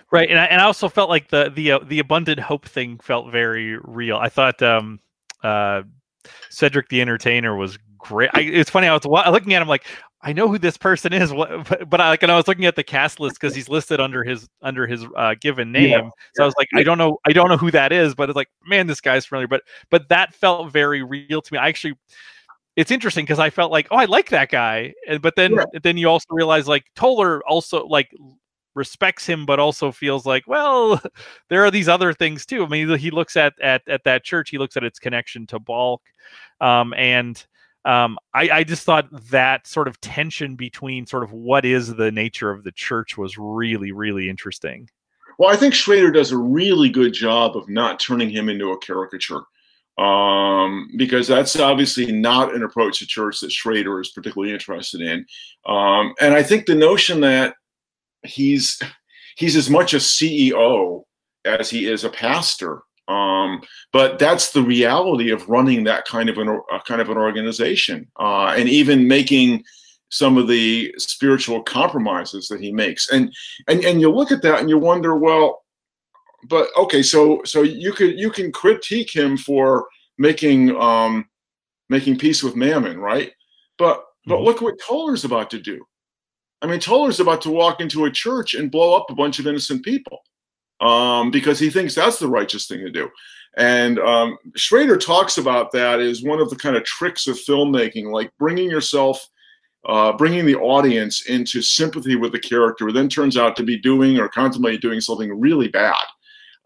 Right, 0.10 0.30
and 0.30 0.40
I, 0.40 0.46
and 0.46 0.62
I 0.62 0.66
also 0.66 0.88
felt 0.88 1.10
like 1.10 1.30
the 1.30 1.52
the 1.54 1.74
uh, 1.74 1.80
the 1.86 2.00
abundant 2.00 2.40
hope 2.40 2.66
thing 2.66 3.00
felt 3.00 3.32
very 3.32 3.78
real. 3.84 4.18
I 4.18 4.30
thought 4.30 4.62
um, 4.62 5.00
uh, 5.44 5.84
Cedric 6.50 6.90
the 6.90 7.02
Entertainer 7.02 7.56
was 7.56 7.78
great. 7.98 8.30
I, 8.34 8.42
it's 8.42 8.70
funny. 8.70 8.88
I 8.88 8.94
was 8.94 9.06
looking 9.06 9.54
at 9.54 9.62
him 9.62 9.68
like, 9.68 9.86
I 10.22 10.34
know 10.34 10.48
who 10.48 10.58
this 10.58 10.78
person 10.78 11.14
is, 11.14 11.32
but, 11.34 11.90
but 11.90 12.02
I 12.02 12.10
like, 12.10 12.24
and 12.24 12.32
I 12.32 12.38
was 12.38 12.48
looking 12.48 12.66
at 12.66 12.76
the 12.76 12.84
cast 12.84 13.20
list 13.20 13.40
because 13.40 13.56
he's 13.56 13.70
listed 13.70 14.00
under 14.00 14.24
his 14.24 14.48
under 14.62 14.88
his 14.88 15.06
uh, 15.16 15.36
given 15.40 15.72
name. 15.72 15.90
Yeah, 15.90 16.10
so. 16.36 16.44
I 16.44 16.46
was 16.46 16.56
like, 16.58 16.70
I 16.76 16.84
don't 16.84 16.98
know, 16.98 17.20
I 17.26 17.34
don't 17.34 17.50
know 17.50 17.58
who 17.58 17.72
that 17.72 17.92
is, 17.92 18.16
but 18.16 18.30
it's 18.30 18.36
like, 18.36 18.50
man, 18.66 18.88
this 18.88 19.02
guy's 19.02 19.26
familiar. 19.26 19.48
But 19.48 19.64
but 19.90 20.10
that 20.10 20.34
felt 20.34 20.72
very 20.72 21.04
real 21.04 21.42
to 21.42 21.54
me. 21.54 21.60
I 21.60 21.68
actually, 21.68 21.96
it's 22.76 22.92
interesting 22.92 23.26
because 23.26 23.40
I 23.40 23.50
felt 23.50 23.72
like, 23.72 23.88
oh, 23.92 23.98
I 23.98 24.06
like 24.06 24.30
that 24.30 24.50
guy, 24.50 24.94
and 25.08 25.22
but 25.22 25.36
then 25.36 25.54
yeah. 25.54 25.66
then 25.84 25.98
you 25.98 26.10
also 26.10 26.28
realize 26.32 26.68
like 26.68 26.86
Toller 26.96 27.46
also 27.46 27.86
like 27.86 28.12
respects 28.74 29.26
him, 29.26 29.46
but 29.46 29.60
also 29.60 29.92
feels 29.92 30.26
like, 30.26 30.48
well, 30.48 31.02
there 31.50 31.66
are 31.66 31.72
these 31.72 31.90
other 31.90 32.14
things 32.14 32.46
too. 32.46 32.64
I 32.64 32.68
mean, 32.68 32.98
he 32.98 33.12
looks 33.12 33.36
at 33.36 33.54
at 33.62 33.82
at 33.88 34.04
that 34.06 34.24
church, 34.24 34.50
he 34.50 34.58
looks 34.58 34.78
at 34.78 34.84
its 34.84 35.00
connection 35.00 35.46
to 35.48 35.60
Balq, 35.60 36.00
um, 36.60 36.94
and 36.96 37.46
um, 37.88 38.18
I, 38.34 38.50
I, 38.50 38.64
just 38.66 38.84
thought 38.84 39.08
that 39.30 39.66
sort 39.66 39.88
of 39.88 40.00
tension 40.02 40.58
between 40.58 41.06
sort 41.06 41.24
of 41.24 41.32
what 41.32 41.64
is 41.64 41.96
the 41.96 42.12
nature 42.12 42.52
of 42.52 42.66
the 42.66 42.72
church 42.74 43.18
was 43.18 43.38
really, 43.38 43.94
really 43.94 44.30
interesting. 44.30 44.90
Well, 45.40 45.50
I 45.50 45.56
think 45.56 45.74
Schrader 45.74 46.12
does 46.12 46.34
a 46.34 46.38
really 46.38 46.90
good 46.90 47.14
job 47.14 47.56
of 47.56 47.70
not 47.70 48.00
turning 48.00 48.30
him 48.30 48.50
into 48.50 48.72
a 48.72 48.78
caricature. 48.80 49.42
Um, 49.98 50.92
because 50.96 51.28
that's 51.28 51.58
obviously 51.60 52.12
not 52.12 52.54
an 52.54 52.62
approach 52.62 53.00
to 53.00 53.08
church 53.08 53.40
that 53.40 53.52
Schrader 53.52 54.00
is 54.00 54.12
particularly 54.12 54.54
interested 54.54 55.02
in. 55.02 55.26
Um, 55.66 56.14
and 56.22 56.36
I 56.36 56.44
think 56.44 56.66
the 56.66 56.76
notion 56.76 57.22
that 57.22 57.56
he's 58.22 58.80
he's 59.38 59.56
as 59.56 59.72
much 59.72 59.96
a 59.96 59.98
CEO 59.98 61.04
as 61.46 61.70
he 61.70 61.88
is 61.88 62.04
a 62.04 62.10
pastor 62.10 62.82
um, 63.08 63.62
but 63.94 64.20
that's 64.20 64.52
the 64.52 64.62
reality 64.62 65.32
of 65.32 65.48
running 65.48 65.84
that 65.86 66.06
kind 66.06 66.30
of 66.30 66.38
an 66.38 66.50
uh, 66.72 66.80
kind 66.86 67.02
of 67.02 67.10
an 67.10 67.18
organization, 67.18 68.08
uh, 68.20 68.54
and 68.58 68.68
even 68.68 69.08
making 69.08 69.64
some 70.10 70.38
of 70.38 70.48
the 70.48 70.94
spiritual 70.98 71.62
compromises 71.64 72.48
that 72.48 72.62
he 72.62 72.72
makes. 72.72 73.10
And 73.10 73.34
and 73.68 73.84
and 73.84 74.02
you 74.02 74.12
look 74.12 74.32
at 74.32 74.42
that 74.42 74.60
and 74.60 74.70
you 74.70 74.78
wonder, 74.78 75.16
well, 75.16 75.64
but 76.50 76.68
okay, 76.78 77.02
so 77.02 77.42
so 77.46 77.62
you 77.62 77.94
could 77.94 78.20
you 78.20 78.30
can 78.30 78.52
critique 78.52 79.16
him 79.16 79.38
for 79.38 79.88
making 80.18 80.76
um, 80.76 81.26
making 81.90 82.18
peace 82.18 82.44
with 82.44 82.56
Mammon, 82.56 83.00
right? 83.00 83.32
But 83.78 84.04
but 84.26 84.36
mm-hmm. 84.36 84.44
look 84.44 84.62
what 84.62 84.80
Toller's 84.86 85.24
about 85.24 85.50
to 85.52 85.60
do. 85.60 85.86
I 86.62 86.68
mean, 86.68 86.80
Toller's 86.80 87.20
about 87.22 87.42
to 87.44 87.52
walk 87.52 87.80
into 87.80 88.06
a 88.06 88.12
church 88.12 88.54
and 88.54 88.72
blow 88.72 88.96
up 88.96 89.06
a 89.10 89.16
bunch 89.16 89.40
of 89.40 89.48
innocent 89.48 89.86
people 89.86 90.20
um, 90.82 91.32
because 91.32 91.60
he 91.60 91.70
thinks 91.70 91.96
that's 91.96 92.20
the 92.20 92.28
righteous 92.28 92.68
thing 92.68 92.80
to 92.80 92.92
do. 92.92 93.10
And 93.58 93.98
um, 94.00 94.38
Schrader 94.56 94.98
talks 94.98 95.38
about 95.38 95.72
that 95.72 96.00
as 96.00 96.24
one 96.24 96.40
of 96.40 96.50
the 96.50 96.56
kind 96.56 96.76
of 96.76 96.84
tricks 96.84 97.28
of 97.28 97.38
filmmaking, 97.38 98.12
like 98.12 98.32
bringing 98.38 98.70
yourself, 98.70 99.28
uh, 99.86 100.14
bringing 100.14 100.46
the 100.46 100.58
audience 100.58 101.28
into 101.28 101.62
sympathy 101.62 102.16
with 102.16 102.34
the 102.34 102.40
character, 102.40 102.92
then 102.92 103.10
turns 103.10 103.36
out 103.36 103.56
to 103.56 103.64
be 103.64 103.80
doing 103.80 104.20
or 104.20 104.30
contemplating 104.30 104.80
doing 104.80 105.02
something 105.02 105.40
really 105.40 105.70
bad, 105.70 105.96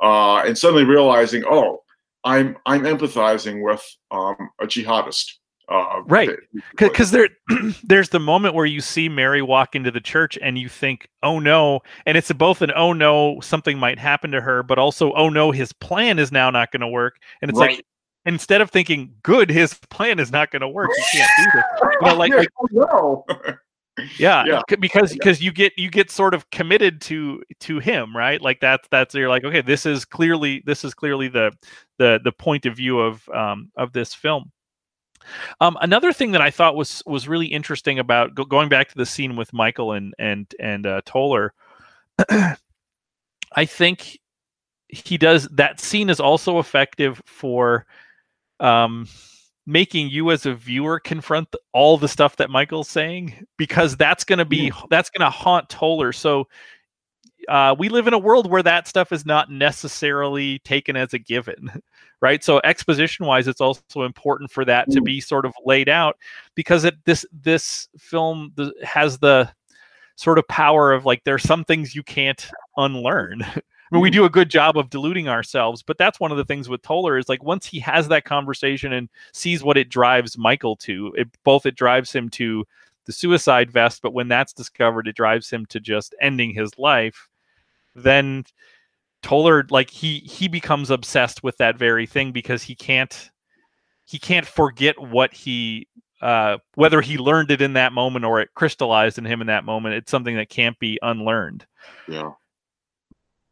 uh, 0.02 0.39
and 0.39 0.58
suddenly 0.58 0.84
realizing, 0.84 1.43
oh, 1.50 1.82
I'm 2.24 2.58
I'm 2.65 2.84
empathizing 2.84 3.63
with 3.63 3.84
um, 4.12 4.36
a 4.60 4.65
jihadist 4.67 5.38
uh, 5.72 6.02
right, 6.06 6.30
because 6.78 7.12
there, 7.12 7.30
there's 7.84 8.10
the 8.10 8.20
moment 8.20 8.56
where 8.56 8.66
you 8.66 8.82
see 8.82 9.08
Mary 9.08 9.42
walk 9.42 9.74
into 9.74 9.90
the 9.90 10.02
church 10.02 10.38
and 10.42 10.58
you 10.58 10.68
think, 10.68 11.08
"Oh 11.24 11.40
no!" 11.40 11.80
and 12.06 12.18
it's 12.18 12.32
both 12.34 12.62
an 12.62 12.72
"Oh 12.76 12.92
no," 12.92 13.40
something 13.40 13.80
might 13.80 13.98
happen 13.98 14.32
to 14.32 14.42
her, 14.42 14.64
but 14.64 14.78
also, 14.78 15.14
"Oh 15.14 15.30
no," 15.30 15.52
his 15.52 15.72
plan 15.72 16.20
is 16.20 16.30
now 16.30 16.50
not 16.50 16.72
going 16.74 16.82
to 16.82 16.90
work, 16.90 17.20
and 17.42 17.50
it's 17.50 17.60
right. 17.60 17.78
like 17.78 17.86
instead 18.26 18.60
of 18.60 18.70
thinking, 18.70 19.14
"Good, 19.24 19.50
his 19.50 19.76
plan 19.90 20.20
is 20.20 20.30
not 20.30 20.52
going 20.52 20.62
to 20.62 20.68
work," 20.68 20.90
you 20.90 21.04
can't 21.14 21.30
do 21.38 21.46
this. 21.54 21.64
Know, 22.02 22.16
like, 22.16 22.34
like 22.34 22.50
no. 22.72 23.26
yeah, 24.20 24.44
yeah, 24.46 24.62
because 24.78 25.14
because 25.14 25.42
you 25.42 25.54
get 25.54 25.72
you 25.78 25.90
get 25.90 26.12
sort 26.12 26.34
of 26.34 26.50
committed 26.52 27.00
to 27.02 27.44
to 27.60 27.80
him 27.80 28.16
right 28.16 28.42
like 28.42 28.60
that's 28.62 28.88
that's 28.90 29.14
you're 29.14 29.28
like 29.28 29.44
okay 29.44 29.62
this 29.62 29.86
is 29.86 30.06
clearly 30.06 30.64
this 30.66 30.86
is 30.86 30.94
clearly 30.94 31.28
the 31.28 31.52
the 32.00 32.20
the 32.24 32.32
point 32.32 32.66
of 32.66 32.76
view 32.76 33.00
of 33.00 33.28
um 33.30 33.70
of 33.76 33.92
this 33.92 34.14
film 34.14 34.50
um, 35.60 35.78
another 35.82 36.14
thing 36.14 36.32
that 36.32 36.42
I 36.42 36.52
thought 36.52 36.76
was 36.76 37.04
was 37.06 37.28
really 37.28 37.48
interesting 37.48 38.00
about 38.00 38.36
go, 38.36 38.44
going 38.46 38.70
back 38.70 38.90
to 38.90 38.98
the 38.98 39.06
scene 39.06 39.36
with 39.36 39.54
Michael 39.54 39.94
and 39.94 40.14
and 40.20 40.54
and 40.60 40.86
uh, 40.86 41.02
Toller, 41.06 41.54
I 42.30 43.66
think 43.66 44.20
he 44.88 45.18
does 45.18 45.48
that 45.50 45.80
scene 45.80 46.10
is 46.10 46.20
also 46.20 46.60
effective 46.60 47.22
for 47.26 47.86
um, 48.60 49.08
making 49.66 50.10
you 50.10 50.32
as 50.32 50.46
a 50.46 50.54
viewer 50.54 51.00
confront 51.00 51.56
all 51.74 51.98
the 51.98 52.08
stuff 52.08 52.36
that 52.38 52.50
Michael's 52.50 52.90
saying 52.90 53.46
because 53.58 53.96
that's 53.96 54.24
going 54.24 54.40
to 54.40 54.46
be 54.46 54.72
mm. 54.72 54.90
that's 54.90 55.10
going 55.10 55.26
to 55.26 55.30
haunt 55.30 55.70
Toller. 55.70 56.12
So 56.12 56.48
uh, 57.48 57.76
we 57.78 57.90
live 57.90 58.08
in 58.08 58.14
a 58.14 58.20
world 58.20 58.50
where 58.50 58.64
that 58.64 58.88
stuff 58.88 59.12
is 59.12 59.26
not 59.26 59.52
necessarily 59.52 60.60
taken 60.60 60.96
as 60.96 61.14
a 61.14 61.20
given, 61.20 61.70
right? 62.22 62.44
So 62.44 62.62
exposition 62.64 63.26
wise, 63.26 63.48
it's 63.48 63.62
also 63.62 64.04
important 64.04 64.52
for 64.52 64.64
that 64.66 64.90
to 64.92 65.02
mm. 65.02 65.06
be 65.06 65.22
sort 65.22 65.46
of 65.46 65.54
laid 65.66 65.90
out 65.90 66.18
because 66.56 66.84
it 66.84 66.96
this 67.06 67.26
this 67.32 67.90
film 67.98 68.54
has 68.84 69.18
the 69.20 69.52
sort 70.16 70.38
of 70.38 70.48
power 70.48 70.92
of 70.92 71.06
like 71.06 71.24
there's 71.24 71.44
some 71.44 71.64
things 71.64 71.96
you 71.96 72.04
can't 72.04 72.50
unlearn. 72.78 73.42
I 73.54 73.96
mean, 73.96 74.04
we 74.04 74.10
mm. 74.10 74.14
do 74.14 74.26
a 74.26 74.30
good 74.30 74.50
job 74.50 74.78
of 74.78 74.90
deluding 74.90 75.28
ourselves, 75.28 75.84
but 75.84 75.98
that's 75.98 76.20
one 76.20 76.32
of 76.32 76.38
the 76.38 76.46
things 76.46 76.70
with 76.70 76.82
Toller 76.82 77.18
is 77.18 77.28
like 77.28 77.44
once 77.44 77.66
he 77.66 77.80
has 77.80 78.08
that 78.08 78.24
conversation 78.24 78.94
and 78.94 79.10
sees 79.34 79.64
what 79.64 79.78
it 79.78 79.90
drives 79.90 80.38
Michael 80.38 80.78
to, 80.78 81.14
it 81.18 81.28
both 81.44 81.66
it 81.66 81.76
drives 81.76 82.14
him 82.14 82.30
to 82.30 82.66
the 83.06 83.12
suicide 83.12 83.70
vest, 83.70 84.02
but 84.02 84.14
when 84.14 84.30
that's 84.30 84.54
discovered, 84.54 85.08
it 85.08 85.16
drives 85.16 85.50
him 85.50 85.66
to 85.66 85.80
just 85.80 86.16
ending 86.22 86.54
his 86.54 86.78
life 86.78 87.28
then 87.96 88.46
Toller 89.22 89.66
like 89.70 89.90
he 89.90 90.20
he 90.20 90.48
becomes 90.48 90.90
obsessed 90.90 91.44
with 91.44 91.58
that 91.58 91.78
very 91.78 92.06
thing 92.06 92.32
because 92.32 92.64
he 92.64 92.76
can't 92.76 93.30
he 94.06 94.20
can't 94.20 94.46
forget 94.46 95.00
what 95.00 95.34
he 95.34 95.88
uh, 96.22 96.58
whether 96.76 97.02
he 97.02 97.18
learned 97.18 97.52
it 97.52 97.62
in 97.62 97.74
that 97.74 97.94
moment 97.94 98.26
or 98.26 98.40
it 98.42 98.50
crystallized 98.56 99.18
in 99.18 99.26
him 99.26 99.42
in 99.42 99.48
that 99.48 99.66
moment. 99.66 99.96
It's 99.96 100.12
something 100.12 100.36
that 100.38 100.50
can't 100.50 100.78
be 100.80 101.00
unlearned. 101.02 101.66
Yeah. 102.08 102.32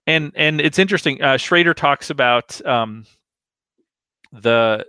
and 0.07 0.31
and 0.35 0.61
it's 0.61 0.79
interesting. 0.79 1.21
Uh, 1.21 1.37
Schrader 1.37 1.73
talks 1.73 2.09
about 2.09 2.63
um, 2.65 3.05
the 4.31 4.85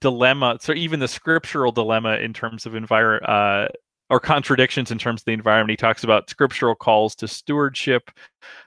dilemma, 0.00 0.58
so 0.60 0.72
even 0.72 1.00
the 1.00 1.08
scriptural 1.08 1.72
dilemma 1.72 2.16
in 2.16 2.32
terms 2.32 2.66
of 2.66 2.74
environment 2.74 3.28
uh, 3.28 3.68
or 4.12 4.20
contradictions 4.20 4.90
in 4.90 4.98
terms 4.98 5.22
of 5.22 5.24
the 5.24 5.32
environment. 5.32 5.70
He 5.70 5.76
talks 5.78 6.04
about 6.04 6.28
scriptural 6.28 6.74
calls 6.74 7.14
to 7.14 7.26
stewardship, 7.26 8.10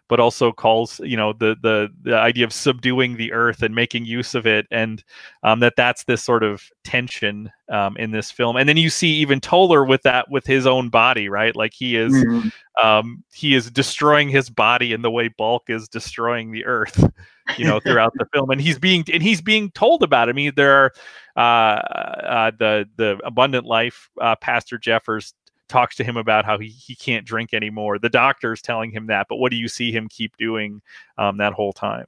but 0.09 0.19
also 0.19 0.51
calls, 0.51 0.99
you 1.01 1.15
know, 1.15 1.33
the 1.33 1.55
the 1.61 1.89
the 2.01 2.17
idea 2.17 2.45
of 2.45 2.51
subduing 2.51 3.15
the 3.15 3.31
earth 3.31 3.61
and 3.61 3.75
making 3.75 4.05
use 4.05 4.33
of 4.33 4.47
it, 4.47 4.65
and 4.71 5.03
um, 5.43 5.59
that 5.59 5.73
that's 5.77 6.03
this 6.05 6.23
sort 6.23 6.41
of 6.41 6.63
tension 6.83 7.51
um, 7.69 7.95
in 7.97 8.09
this 8.09 8.31
film. 8.31 8.55
And 8.55 8.67
then 8.67 8.77
you 8.77 8.89
see 8.89 9.09
even 9.09 9.39
Toller 9.39 9.85
with 9.85 10.01
that 10.01 10.31
with 10.31 10.47
his 10.47 10.65
own 10.65 10.89
body, 10.89 11.29
right? 11.29 11.55
Like 11.55 11.75
he 11.75 11.95
is 11.95 12.11
mm-hmm. 12.11 12.49
um, 12.83 13.23
he 13.31 13.53
is 13.53 13.69
destroying 13.69 14.29
his 14.29 14.49
body 14.49 14.93
in 14.93 15.03
the 15.03 15.11
way 15.11 15.29
Balq 15.29 15.69
is 15.69 15.87
destroying 15.87 16.53
the 16.53 16.65
earth, 16.65 17.07
you 17.55 17.65
know, 17.65 17.79
throughout 17.79 18.13
the 18.15 18.25
film, 18.33 18.49
and 18.49 18.59
he's 18.59 18.79
being 18.79 19.05
and 19.13 19.21
he's 19.21 19.41
being 19.41 19.69
told 19.73 20.01
about 20.01 20.27
it. 20.27 20.31
I 20.31 20.33
mean, 20.33 20.53
there 20.55 20.73
are 20.73 20.91
the 21.35 22.87
the 22.95 23.19
abundant 23.23 23.65
life 23.65 24.09
uh, 24.21 24.35
pastor 24.35 24.77
jeffers 24.77 25.33
talks 25.67 25.95
to 25.95 26.03
him 26.03 26.15
about 26.15 26.45
how 26.45 26.59
he, 26.59 26.67
he 26.67 26.95
can't 26.95 27.25
drink 27.25 27.51
anymore. 27.51 27.97
The 27.97 28.09
doctor's 28.09 28.61
telling 28.61 28.91
him 28.91 29.07
that 29.07 29.27
but 29.29 29.37
what 29.37 29.51
do 29.51 29.57
you 29.57 29.67
see 29.67 29.91
him 29.91 30.07
keep 30.07 30.37
doing 30.37 30.81
um, 31.17 31.37
that 31.37 31.53
whole 31.53 31.73
time? 31.73 32.05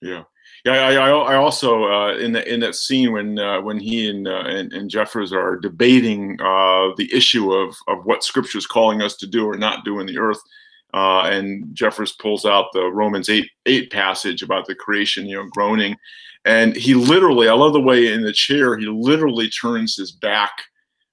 Yeah. 0.00 0.24
Yeah 0.64 0.72
i, 0.72 0.94
I, 0.94 1.08
I 1.08 1.34
also 1.36 1.84
uh, 1.84 2.16
in 2.16 2.32
the 2.32 2.52
in 2.52 2.60
that 2.60 2.74
scene 2.74 3.12
when 3.12 3.38
uh, 3.38 3.60
when 3.60 3.78
he 3.78 4.08
and, 4.08 4.26
uh, 4.26 4.44
and, 4.46 4.72
and 4.72 4.90
jeffers 4.90 5.32
are 5.32 5.56
debating 5.56 6.36
the 6.36 7.08
issue 7.12 7.52
of 7.52 7.76
of 7.86 8.04
what 8.04 8.24
scripture 8.24 8.58
is 8.58 8.66
calling 8.66 9.02
us 9.02 9.16
to 9.16 9.26
do 9.26 9.46
or 9.46 9.56
not 9.56 9.84
do 9.84 10.00
in 10.00 10.06
the 10.06 10.18
earth 10.18 10.40
uh, 10.94 11.22
and 11.24 11.74
Jeffers 11.74 12.12
pulls 12.12 12.44
out 12.44 12.72
the 12.72 12.84
Romans 12.90 13.28
8 13.28 13.48
8 13.66 13.90
passage 13.90 14.42
about 14.42 14.66
the 14.66 14.74
creation, 14.74 15.26
you 15.26 15.36
know, 15.36 15.46
groaning. 15.50 15.96
And 16.44 16.74
he 16.74 16.94
literally, 16.94 17.48
I 17.48 17.54
love 17.54 17.72
the 17.72 17.80
way 17.80 18.12
in 18.12 18.22
the 18.22 18.32
chair, 18.32 18.78
he 18.78 18.86
literally 18.86 19.50
turns 19.50 19.96
his 19.96 20.12
back 20.12 20.52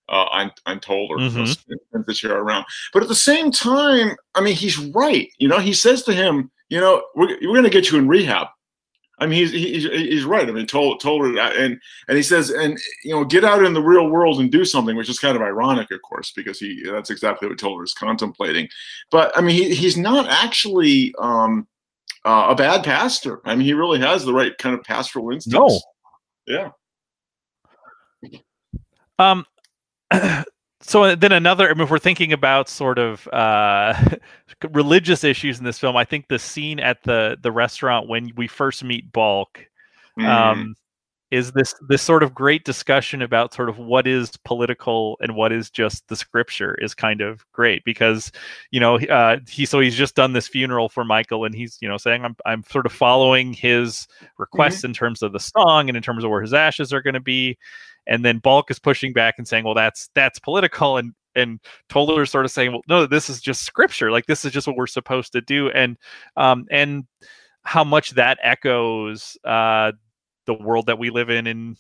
uh, 0.08 0.26
on, 0.32 0.52
on 0.66 0.80
Toller, 0.80 1.18
mm-hmm. 1.18 2.02
the 2.06 2.14
chair 2.14 2.38
around. 2.38 2.66
But 2.94 3.04
at 3.04 3.10
the 3.10 3.16
same 3.16 3.52
time, 3.52 4.16
I 4.36 4.42
mean, 4.42 4.56
he's 4.56 4.78
right. 4.78 5.30
You 5.40 5.48
know, 5.48 5.60
he 5.60 5.74
says 5.74 6.04
to 6.04 6.14
him, 6.14 6.52
you 6.70 6.80
know, 6.80 7.04
we're, 7.16 7.38
we're 7.42 7.54
going 7.54 7.64
to 7.64 7.70
get 7.70 7.92
you 7.92 7.98
in 7.98 8.08
rehab. 8.08 8.48
I 9.18 9.28
mean, 9.28 9.40
he's, 9.40 9.52
he's, 9.52 9.84
he's 9.84 10.26
right. 10.26 10.48
I 10.48 10.52
mean, 10.52 10.68
told, 10.68 11.00
told 11.00 11.22
her, 11.22 11.40
and, 11.40 11.80
and 12.08 12.18
he 12.18 12.24
says, 12.24 12.50
and, 12.50 12.78
you 13.04 13.12
know, 13.12 13.24
get 13.24 13.46
out 13.46 13.64
in 13.64 13.74
the 13.74 13.82
real 13.82 14.10
world 14.10 14.42
and 14.42 14.52
do 14.52 14.66
something, 14.66 14.96
which 14.96 15.10
is 15.10 15.20
kind 15.20 15.38
of 15.38 15.42
ironic, 15.42 15.90
of 15.92 16.02
course, 16.02 16.34
because 16.36 16.60
he, 16.60 16.84
that's 16.84 17.10
exactly 17.10 17.48
what 17.48 17.58
Toller 17.58 17.84
is 17.84 17.94
contemplating. 17.94 18.68
But 19.12 19.32
I 19.38 19.42
mean, 19.42 19.56
he, 19.56 19.74
he's 19.74 19.96
not 19.98 20.28
actually, 20.30 21.16
um, 21.18 21.66
uh, 22.26 22.48
a 22.50 22.56
bad 22.56 22.84
pastor. 22.84 23.40
I 23.46 23.56
mean, 23.56 23.66
he 23.66 23.74
really 23.74 24.00
has 24.00 24.26
the 24.26 24.34
right 24.34 24.58
kind 24.58 24.76
of 24.78 24.84
pastoral 24.84 25.32
instincts. 25.32 25.86
No. 26.48 26.72
Yeah. 28.22 28.40
Um. 29.20 29.46
So 30.88 31.16
then 31.16 31.32
another. 31.32 31.68
I 31.68 31.74
mean, 31.74 31.82
if 31.82 31.90
we're 31.90 31.98
thinking 31.98 32.32
about 32.32 32.70
sort 32.70 33.00
of 33.00 33.28
uh, 33.30 34.00
religious 34.72 35.24
issues 35.24 35.58
in 35.58 35.66
this 35.66 35.80
film, 35.80 35.98
I 35.98 36.06
think 36.06 36.28
the 36.28 36.38
scene 36.38 36.80
at 36.80 37.02
the 37.02 37.40
the 37.42 37.52
restaurant 37.52 38.08
when 38.08 38.32
we 38.36 38.48
first 38.48 38.84
meet 38.84 39.12
Balq, 39.12 39.48
mm. 40.20 40.26
um, 40.28 40.76
is 41.36 41.52
this 41.52 41.76
this 41.90 42.02
sort 42.02 42.24
of 42.24 42.34
great 42.34 42.64
discussion 42.64 43.22
about 43.22 43.54
sort 43.54 43.68
of 43.68 43.78
what 43.78 44.08
is 44.08 44.38
political 44.46 45.18
and 45.20 45.36
what 45.36 45.52
is 45.52 45.70
just 45.70 46.08
the 46.08 46.16
scripture 46.16 46.76
is 46.76 46.94
kind 46.94 47.20
of 47.20 47.46
great 47.52 47.84
because 47.84 48.32
you 48.72 48.80
know 48.80 48.98
uh, 48.98 49.38
he 49.50 49.66
so 49.66 49.82
he's 49.82 49.96
just 49.96 50.16
done 50.16 50.32
this 50.32 50.48
funeral 50.48 50.88
for 50.88 51.04
Michael 51.04 51.44
and 51.44 51.54
he's 51.54 51.78
you 51.82 51.90
know 51.90 51.98
saying 51.98 52.24
I'm 52.24 52.38
I'm 52.46 52.64
sort 52.64 52.86
of 52.86 52.94
following 52.94 53.52
his 53.52 54.08
requests 54.38 54.78
mm-hmm. 54.78 54.88
in 54.88 54.94
terms 54.94 55.22
of 55.22 55.34
the 55.34 55.40
song 55.40 55.90
and 55.90 55.98
in 55.98 56.02
terms 56.02 56.24
of 56.24 56.30
where 56.30 56.42
his 56.42 56.54
ashes 56.54 56.94
are 56.94 57.02
going 57.02 57.16
to 57.16 57.20
be. 57.20 57.58
And 58.08 58.24
then 58.24 58.40
Balq 58.40 58.70
is 58.70 58.80
pushing 58.80 59.12
back 59.12 59.36
and 59.38 59.46
saying 59.46 59.66
well 59.66 59.74
that's 59.74 60.10
that's 60.16 60.40
political 60.40 60.96
and 60.96 61.14
and 61.36 61.60
Toller 61.90 62.26
sort 62.26 62.46
of 62.46 62.52
saying 62.52 62.72
well 62.72 62.82
no 62.88 63.06
this 63.08 63.30
is 63.30 63.42
just 63.42 63.64
scripture. 63.64 64.10
Like 64.10 64.26
this 64.26 64.46
is 64.46 64.54
just 64.54 64.68
what 64.68 64.78
we're 64.78 64.88
supposed 64.88 65.34
to 65.34 65.42
do. 65.42 65.70
And 65.70 65.98
um 66.38 66.66
and 66.72 67.04
how 67.64 67.84
much 67.84 68.12
that 68.12 68.38
echoes 68.42 69.38
uh 69.44 69.92
the 70.46 70.54
world 70.54 70.86
that 70.88 71.00
we 71.00 71.10
live 71.10 71.30
in 71.30 71.48
in 71.48 71.76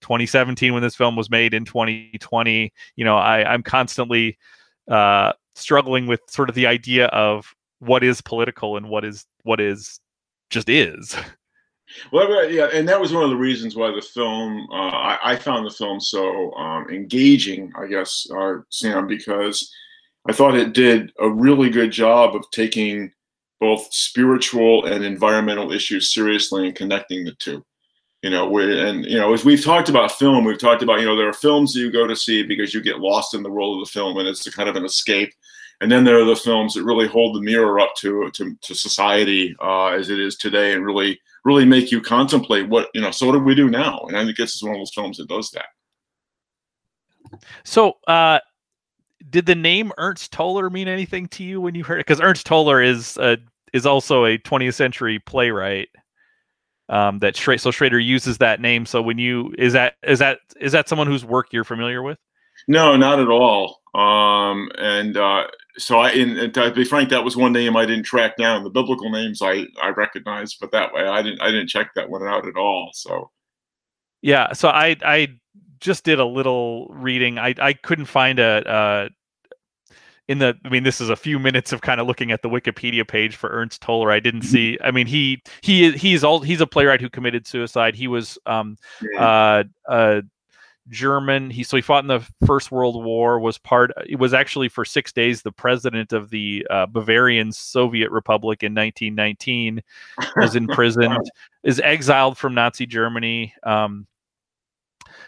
2017 0.00 0.72
when 0.72 0.82
this 0.82 0.94
film 0.94 1.16
was 1.16 1.30
made 1.30 1.54
in 1.54 1.64
2020 1.64 2.72
you 2.96 3.04
know 3.04 3.16
I, 3.16 3.50
i'm 3.50 3.62
constantly 3.62 4.36
uh, 4.90 5.32
struggling 5.54 6.06
with 6.06 6.20
sort 6.28 6.48
of 6.48 6.54
the 6.54 6.66
idea 6.66 7.06
of 7.06 7.54
what 7.78 8.04
is 8.04 8.20
political 8.20 8.76
and 8.76 8.88
what 8.88 9.04
is 9.04 9.26
what 9.42 9.60
is 9.60 10.00
just 10.50 10.68
is. 10.68 11.16
Well 12.12 12.50
yeah 12.50 12.68
and 12.72 12.88
that 12.88 13.00
was 13.00 13.12
one 13.12 13.24
of 13.24 13.30
the 13.30 13.36
reasons 13.36 13.76
why 13.76 13.94
the 13.94 14.02
film 14.02 14.66
uh, 14.72 14.74
I, 14.74 15.18
I, 15.22 15.36
found 15.36 15.66
the 15.66 15.70
film 15.70 16.00
so 16.00 16.52
um, 16.54 16.88
engaging 16.90 17.70
i 17.76 17.86
guess 17.86 18.26
uh, 18.34 18.54
sam 18.70 19.06
because 19.06 19.70
i 20.26 20.32
thought 20.32 20.56
it 20.56 20.72
did 20.72 21.12
a 21.20 21.28
really 21.28 21.68
good 21.68 21.92
job 21.92 22.34
of 22.34 22.50
taking 22.52 23.12
both 23.60 23.92
spiritual 23.92 24.86
and 24.86 25.04
environmental 25.04 25.72
issues 25.72 26.12
seriously 26.12 26.66
and 26.66 26.74
connecting 26.74 27.26
the 27.26 27.34
two 27.38 27.62
you 28.24 28.30
know 28.30 28.48
we 28.48 28.80
and 28.80 29.04
you 29.04 29.18
know 29.18 29.34
as 29.34 29.44
we've 29.44 29.62
talked 29.62 29.90
about 29.90 30.10
film 30.10 30.46
we've 30.46 30.58
talked 30.58 30.82
about 30.82 30.98
you 30.98 31.04
know 31.04 31.14
there 31.14 31.28
are 31.28 31.34
films 31.34 31.74
you 31.74 31.92
go 31.92 32.06
to 32.06 32.16
see 32.16 32.42
because 32.42 32.72
you 32.72 32.80
get 32.80 32.98
lost 32.98 33.34
in 33.34 33.42
the 33.42 33.50
world 33.50 33.76
of 33.78 33.86
the 33.86 33.92
film 33.92 34.16
and 34.16 34.26
it's 34.26 34.46
a 34.46 34.50
kind 34.50 34.68
of 34.68 34.76
an 34.76 34.84
escape. 34.84 35.32
And 35.80 35.92
then 35.92 36.04
there 36.04 36.18
are 36.18 36.24
the 36.24 36.36
films 36.36 36.72
that 36.74 36.84
really 36.84 37.06
hold 37.06 37.36
the 37.36 37.42
mirror 37.42 37.78
up 37.80 37.94
to 37.96 38.30
to, 38.30 38.56
to 38.62 38.74
society 38.74 39.54
uh, 39.60 39.88
as 39.88 40.08
it 40.08 40.18
is 40.18 40.36
today 40.36 40.72
and 40.72 40.86
really 40.86 41.20
really 41.44 41.66
make 41.66 41.90
you 41.92 42.00
contemplate 42.00 42.66
what 42.66 42.88
you 42.94 43.02
know 43.02 43.10
so 43.10 43.26
what 43.26 43.32
do 43.32 43.40
we 43.40 43.54
do 43.54 43.68
now? 43.68 44.00
And 44.08 44.16
i 44.16 44.24
think 44.24 44.38
this 44.38 44.54
is 44.54 44.62
one 44.62 44.72
of 44.72 44.78
those 44.78 44.94
films 44.94 45.18
that 45.18 45.28
does 45.28 45.50
that. 45.50 45.66
So 47.64 47.98
uh 48.08 48.38
did 49.28 49.44
the 49.44 49.54
name 49.54 49.92
ernst 49.98 50.32
toller 50.32 50.70
mean 50.70 50.88
anything 50.88 51.28
to 51.28 51.44
you 51.44 51.60
when 51.60 51.74
you 51.74 51.84
heard 51.84 52.00
it? 52.00 52.06
Because 52.06 52.22
ernst 52.22 52.46
toller 52.46 52.80
is 52.80 53.18
uh 53.18 53.36
is 53.74 53.84
also 53.84 54.24
a 54.24 54.38
20th 54.38 54.74
century 54.74 55.18
playwright 55.18 55.90
um, 56.88 57.18
that 57.20 57.36
Schrader, 57.36 57.58
so 57.58 57.70
Schrader 57.70 57.98
uses 57.98 58.38
that 58.38 58.60
name. 58.60 58.86
So 58.86 59.00
when 59.02 59.18
you 59.18 59.54
is 59.58 59.72
that 59.72 59.94
is 60.02 60.18
that 60.18 60.38
is 60.60 60.72
that 60.72 60.88
someone 60.88 61.06
whose 61.06 61.24
work 61.24 61.48
you're 61.52 61.64
familiar 61.64 62.02
with? 62.02 62.18
No, 62.68 62.96
not 62.96 63.18
at 63.18 63.28
all. 63.28 63.80
Um, 63.94 64.70
and 64.78 65.16
uh, 65.16 65.44
so 65.76 65.98
I, 65.98 66.10
in, 66.10 66.36
and 66.38 66.54
to 66.54 66.70
be 66.72 66.84
frank, 66.84 67.10
that 67.10 67.24
was 67.24 67.36
one 67.36 67.52
name 67.52 67.76
I 67.76 67.86
didn't 67.86 68.04
track 68.04 68.36
down. 68.36 68.64
The 68.64 68.70
biblical 68.70 69.10
names 69.10 69.40
I 69.42 69.66
I 69.82 69.90
recognized, 69.96 70.58
but 70.60 70.72
that 70.72 70.92
way 70.92 71.02
I 71.02 71.22
didn't 71.22 71.42
I 71.42 71.50
didn't 71.50 71.68
check 71.68 71.90
that 71.94 72.10
one 72.10 72.26
out 72.26 72.46
at 72.46 72.56
all. 72.56 72.90
So 72.92 73.30
yeah, 74.22 74.52
so 74.52 74.68
I 74.68 74.96
I 75.04 75.28
just 75.80 76.04
did 76.04 76.18
a 76.18 76.24
little 76.24 76.88
reading. 76.88 77.38
I 77.38 77.54
I 77.58 77.72
couldn't 77.72 78.06
find 78.06 78.38
a, 78.38 79.10
in 80.28 80.38
the 80.38 80.56
i 80.64 80.68
mean 80.68 80.82
this 80.82 81.00
is 81.00 81.10
a 81.10 81.16
few 81.16 81.38
minutes 81.38 81.72
of 81.72 81.80
kind 81.82 82.00
of 82.00 82.06
looking 82.06 82.32
at 82.32 82.42
the 82.42 82.48
wikipedia 82.48 83.06
page 83.06 83.36
for 83.36 83.50
ernst 83.50 83.82
toller. 83.82 84.10
I 84.10 84.20
didn't 84.20 84.40
mm-hmm. 84.40 84.50
see 84.50 84.78
i 84.82 84.90
mean 84.90 85.06
he 85.06 85.42
he 85.62 85.92
he's 85.92 86.24
all 86.24 86.40
he's 86.40 86.60
a 86.60 86.66
playwright 86.66 87.00
who 87.00 87.10
committed 87.10 87.46
suicide. 87.46 87.94
He 87.94 88.08
was 88.08 88.38
um 88.46 88.76
uh 89.18 89.64
uh 89.88 90.22
german 90.90 91.48
he 91.48 91.62
so 91.62 91.76
he 91.76 91.82
fought 91.82 92.04
in 92.04 92.08
the 92.08 92.26
first 92.46 92.70
world 92.70 93.02
war 93.02 93.40
was 93.40 93.56
part 93.56 93.90
it 94.06 94.18
was 94.18 94.34
actually 94.34 94.68
for 94.68 94.84
six 94.84 95.12
days 95.12 95.40
the 95.40 95.52
president 95.52 96.12
of 96.12 96.28
the 96.28 96.66
uh, 96.68 96.84
bavarian 96.84 97.50
soviet 97.50 98.10
republic 98.10 98.62
in 98.62 98.74
1919 98.74 99.82
was 100.36 100.54
imprisoned 100.56 101.18
is 101.62 101.80
exiled 101.80 102.36
from 102.36 102.52
nazi 102.52 102.84
germany 102.84 103.54
um 103.62 104.06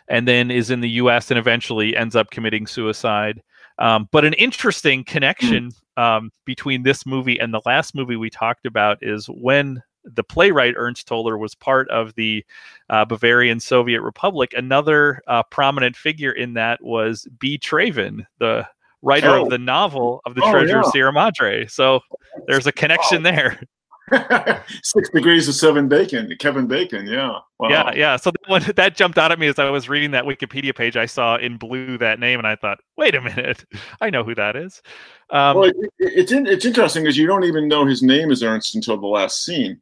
and 0.09 0.29
then 0.29 0.51
is 0.51 0.71
in 0.71 0.83
the 0.83 0.91
us 0.91 1.31
and 1.31 1.39
eventually 1.39 1.97
ends 1.97 2.15
up 2.15 2.31
committing 2.31 2.67
suicide 2.67 3.43
um, 3.79 4.09
but 4.11 4.25
an 4.25 4.35
interesting 4.35 5.05
connection 5.05 5.71
mm. 5.99 6.03
um, 6.03 6.31
between 6.45 6.83
this 6.83 7.07
movie 7.07 7.39
and 7.39 7.53
the 7.53 7.63
last 7.67 7.95
movie 7.95 8.17
we 8.17 8.31
talked 8.31 8.67
about 8.67 8.99
is 9.03 9.27
when 9.27 9.83
the 10.15 10.23
playwright 10.23 10.75
Ernst 10.77 11.07
Toller 11.07 11.37
was 11.37 11.55
part 11.55 11.89
of 11.91 12.15
the 12.15 12.45
uh, 12.91 13.05
Bavarian 13.05 13.61
Soviet 13.61 14.01
Republic. 14.03 14.53
Another 14.57 15.21
uh, 15.27 15.43
prominent 15.45 15.97
figure 15.97 16.33
in 16.33 16.55
that 16.55 16.83
was 16.83 17.27
B. 17.39 17.59
Traven, 17.59 18.25
the 18.39 18.67
writer 19.03 19.31
oh. 19.31 19.43
of 19.43 19.51
the 19.51 19.59
novel 19.59 20.21
of 20.25 20.35
the 20.35 20.43
oh, 20.43 20.51
Treasure 20.51 20.77
yeah. 20.77 20.81
of 20.81 20.87
Sierra 20.87 21.13
Madre. 21.13 21.67
So 21.67 22.01
there's 22.47 22.67
a 22.67 22.73
connection 22.73 23.23
wow. 23.23 23.31
there. 23.31 23.61
Six 24.83 25.09
degrees 25.11 25.49
of 25.49 25.55
seven 25.55 25.89
bacon, 25.89 26.33
Kevin 26.39 26.67
Bacon. 26.67 27.07
Yeah. 27.07 27.39
Wow. 27.59 27.69
Yeah. 27.69 27.93
Yeah. 27.95 28.17
So 28.17 28.31
that, 28.31 28.49
one, 28.51 28.63
that 28.77 28.95
jumped 28.95 29.19
out 29.19 29.33
at 29.33 29.39
me 29.39 29.49
as 29.49 29.59
I 29.59 29.69
was 29.71 29.89
reading 29.89 30.13
that 30.13 30.25
Wikipedia 30.25 30.75
page. 30.75 30.97
I 30.97 31.07
saw 31.07 31.37
in 31.37 31.57
blue 31.57 31.99
that 31.99 32.21
name 32.21 32.39
and 32.39 32.47
I 32.47 32.57
thought, 32.57 32.79
wait 32.97 33.15
a 33.15 33.21
minute, 33.21 33.65
I 34.01 34.11
know 34.11 34.23
who 34.23 34.35
that 34.37 34.55
is. 34.55 34.81
Um, 35.31 35.57
well, 35.57 35.65
it, 35.65 35.75
it's, 35.99 36.33
in, 36.33 36.47
it's 36.47 36.65
interesting 36.65 37.03
because 37.03 37.17
you 37.17 37.27
don't 37.27 37.45
even 37.45 37.67
know 37.67 37.85
his 37.85 38.03
name 38.03 38.31
is 38.31 38.43
Ernst 38.43 38.75
until 38.77 38.99
the 39.01 39.07
last 39.07 39.45
scene. 39.45 39.81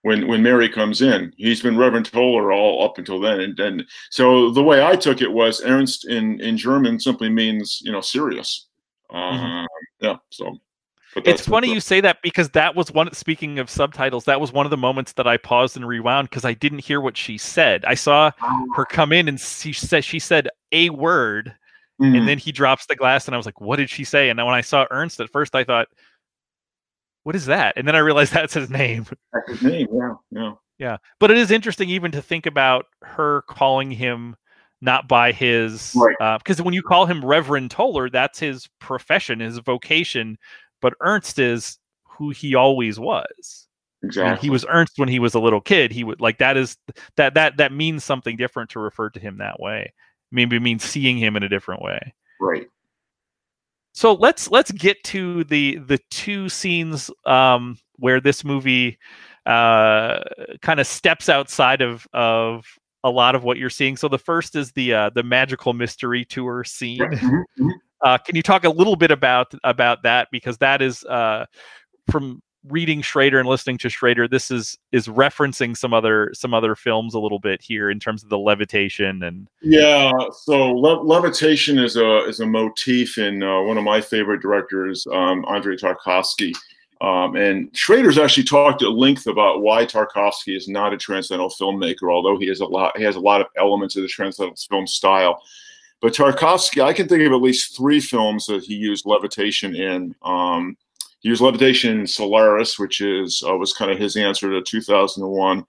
When, 0.00 0.28
when 0.28 0.42
Mary 0.42 0.68
comes 0.68 1.00
in, 1.00 1.32
he's 1.38 1.62
been 1.62 1.78
Reverend 1.78 2.12
Toller 2.12 2.52
all 2.52 2.84
up 2.84 2.98
until 2.98 3.18
then, 3.18 3.40
and, 3.40 3.58
and 3.58 3.84
so 4.10 4.50
the 4.50 4.62
way 4.62 4.84
I 4.84 4.96
took 4.96 5.22
it 5.22 5.32
was 5.32 5.64
Ernst 5.64 6.06
in, 6.06 6.38
in 6.42 6.58
German 6.58 7.00
simply 7.00 7.30
means 7.30 7.80
you 7.82 7.90
know 7.90 8.02
serious. 8.02 8.66
Uh, 9.08 9.16
mm-hmm. 9.16 9.64
Yeah, 10.00 10.16
so 10.30 10.58
It's 11.16 11.46
funny 11.46 11.72
you 11.72 11.80
say 11.80 12.00
that 12.00 12.22
because 12.22 12.50
that 12.50 12.74
was 12.74 12.90
one. 12.92 13.12
Speaking 13.12 13.58
of 13.58 13.70
subtitles, 13.70 14.24
that 14.24 14.40
was 14.40 14.52
one 14.52 14.66
of 14.66 14.70
the 14.70 14.76
moments 14.76 15.12
that 15.14 15.26
I 15.26 15.36
paused 15.36 15.76
and 15.76 15.86
rewound 15.86 16.28
because 16.28 16.44
I 16.44 16.54
didn't 16.54 16.80
hear 16.80 17.00
what 17.00 17.16
she 17.16 17.38
said. 17.38 17.84
I 17.84 17.94
saw 17.94 18.32
her 18.74 18.84
come 18.84 19.12
in 19.12 19.28
and 19.28 19.40
she 19.40 19.72
said 19.72 20.04
she 20.04 20.18
said 20.18 20.48
a 20.72 20.90
word, 20.90 21.54
mm-hmm. 22.00 22.14
and 22.14 22.28
then 22.28 22.38
he 22.38 22.52
drops 22.52 22.86
the 22.86 22.96
glass, 22.96 23.26
and 23.26 23.34
I 23.34 23.38
was 23.38 23.46
like, 23.46 23.60
"What 23.60 23.76
did 23.76 23.90
she 23.90 24.04
say?" 24.04 24.28
And 24.28 24.38
then 24.38 24.46
when 24.46 24.54
I 24.54 24.60
saw 24.60 24.86
Ernst 24.90 25.20
at 25.20 25.30
first, 25.30 25.54
I 25.54 25.64
thought, 25.64 25.88
"What 27.22 27.36
is 27.36 27.46
that?" 27.46 27.74
And 27.76 27.86
then 27.86 27.94
I 27.94 28.00
realized 28.00 28.32
that's 28.34 28.54
his 28.54 28.70
name. 28.70 29.06
That's 29.32 29.60
his 29.60 29.62
name. 29.62 29.88
Yeah, 29.92 30.14
yeah, 30.30 30.52
yeah. 30.78 30.96
But 31.20 31.30
it 31.30 31.38
is 31.38 31.50
interesting 31.50 31.90
even 31.90 32.10
to 32.12 32.22
think 32.22 32.46
about 32.46 32.86
her 33.02 33.42
calling 33.42 33.90
him 33.90 34.36
not 34.84 35.08
by 35.08 35.32
his 35.32 35.96
right. 35.96 36.38
because 36.38 36.60
uh, 36.60 36.62
when 36.62 36.74
you 36.74 36.82
call 36.82 37.06
him 37.06 37.24
Reverend 37.24 37.70
Toller, 37.70 38.10
that's 38.10 38.38
his 38.38 38.68
profession, 38.80 39.40
his 39.40 39.58
vocation. 39.58 40.36
But 40.84 40.92
Ernst 41.00 41.38
is 41.38 41.78
who 42.04 42.28
he 42.28 42.54
always 42.54 43.00
was. 43.00 43.68
Exactly. 44.02 44.46
He 44.46 44.50
was 44.50 44.66
Ernst 44.68 44.98
when 44.98 45.08
he 45.08 45.18
was 45.18 45.32
a 45.32 45.40
little 45.40 45.62
kid. 45.62 45.92
He 45.92 46.04
would 46.04 46.20
like 46.20 46.36
that 46.40 46.58
is 46.58 46.76
that 47.16 47.32
that 47.32 47.56
that 47.56 47.72
means 47.72 48.04
something 48.04 48.36
different 48.36 48.68
to 48.72 48.80
refer 48.80 49.08
to 49.08 49.18
him 49.18 49.38
that 49.38 49.58
way. 49.58 49.94
Maybe 50.30 50.56
it 50.56 50.60
means 50.60 50.84
seeing 50.84 51.16
him 51.16 51.38
in 51.38 51.42
a 51.42 51.48
different 51.48 51.80
way. 51.80 52.12
Right. 52.38 52.66
So 53.94 54.12
let's 54.12 54.50
let's 54.50 54.72
get 54.72 55.02
to 55.04 55.44
the 55.44 55.78
the 55.78 55.98
two 56.10 56.50
scenes 56.50 57.10
um, 57.24 57.78
where 57.96 58.20
this 58.20 58.44
movie 58.44 58.98
uh, 59.46 60.18
kind 60.60 60.80
of 60.80 60.86
steps 60.86 61.30
outside 61.30 61.80
of 61.80 62.06
of 62.12 62.66
a 63.04 63.08
lot 63.10 63.34
of 63.34 63.42
what 63.42 63.56
you're 63.56 63.70
seeing. 63.70 63.96
So 63.96 64.08
the 64.08 64.18
first 64.18 64.54
is 64.54 64.70
the 64.72 64.92
uh, 64.92 65.10
the 65.14 65.22
magical 65.22 65.72
mystery 65.72 66.26
tour 66.26 66.62
scene. 66.62 66.98
Mm-hmm, 66.98 67.26
mm-hmm. 67.26 67.68
Uh, 68.04 68.18
can 68.18 68.36
you 68.36 68.42
talk 68.42 68.64
a 68.64 68.70
little 68.70 68.96
bit 68.96 69.10
about 69.10 69.52
about 69.64 70.02
that 70.02 70.28
because 70.30 70.58
that 70.58 70.82
is 70.82 71.02
uh, 71.04 71.46
from 72.10 72.42
reading 72.68 73.02
Schrader 73.02 73.38
and 73.38 73.48
listening 73.48 73.78
to 73.78 73.88
Schrader, 73.88 74.26
this 74.26 74.50
is 74.50 74.78
is 74.92 75.08
referencing 75.08 75.76
some 75.76 75.92
other 75.92 76.30
some 76.34 76.54
other 76.54 76.74
films 76.74 77.14
a 77.14 77.18
little 77.18 77.38
bit 77.38 77.60
here 77.62 77.90
in 77.90 78.00
terms 78.00 78.22
of 78.22 78.30
the 78.30 78.38
levitation 78.38 79.22
and 79.22 79.48
yeah. 79.62 80.12
So 80.44 80.72
le- 80.72 81.02
levitation 81.02 81.78
is 81.78 81.96
a 81.96 82.24
is 82.24 82.40
a 82.40 82.46
motif 82.46 83.18
in 83.18 83.42
uh, 83.42 83.62
one 83.62 83.78
of 83.78 83.84
my 83.84 84.00
favorite 84.00 84.40
directors, 84.42 85.06
um, 85.12 85.44
Andrei 85.48 85.76
Tarkovsky. 85.76 86.54
Um, 87.00 87.36
and 87.36 87.68
Schrader's 87.76 88.18
actually 88.18 88.44
talked 88.44 88.82
at 88.82 88.92
length 88.92 89.26
about 89.26 89.60
why 89.60 89.84
Tarkovsky 89.84 90.56
is 90.56 90.68
not 90.68 90.94
a 90.94 90.96
transcendental 90.96 91.50
filmmaker, 91.50 92.10
although 92.10 92.38
he 92.38 92.46
has 92.46 92.60
a 92.60 92.66
lot 92.66 92.96
he 92.96 93.04
has 93.04 93.16
a 93.16 93.20
lot 93.20 93.40
of 93.40 93.48
elements 93.56 93.96
of 93.96 94.02
the 94.02 94.08
transcendental 94.08 94.56
film 94.70 94.86
style. 94.86 95.42
But 96.04 96.12
Tarkovsky, 96.12 96.84
I 96.84 96.92
can 96.92 97.08
think 97.08 97.22
of 97.22 97.32
at 97.32 97.40
least 97.40 97.74
three 97.74 97.98
films 97.98 98.44
that 98.44 98.62
he 98.62 98.74
used 98.74 99.06
levitation 99.06 99.74
in. 99.74 100.14
Um, 100.20 100.76
he 101.20 101.30
used 101.30 101.40
levitation 101.40 102.00
in 102.00 102.06
Solaris, 102.06 102.78
which 102.78 103.00
is 103.00 103.42
uh, 103.42 103.56
was 103.56 103.72
kind 103.72 103.90
of 103.90 103.98
his 103.98 104.14
answer 104.14 104.50
to 104.50 104.60
2001. 104.60 105.64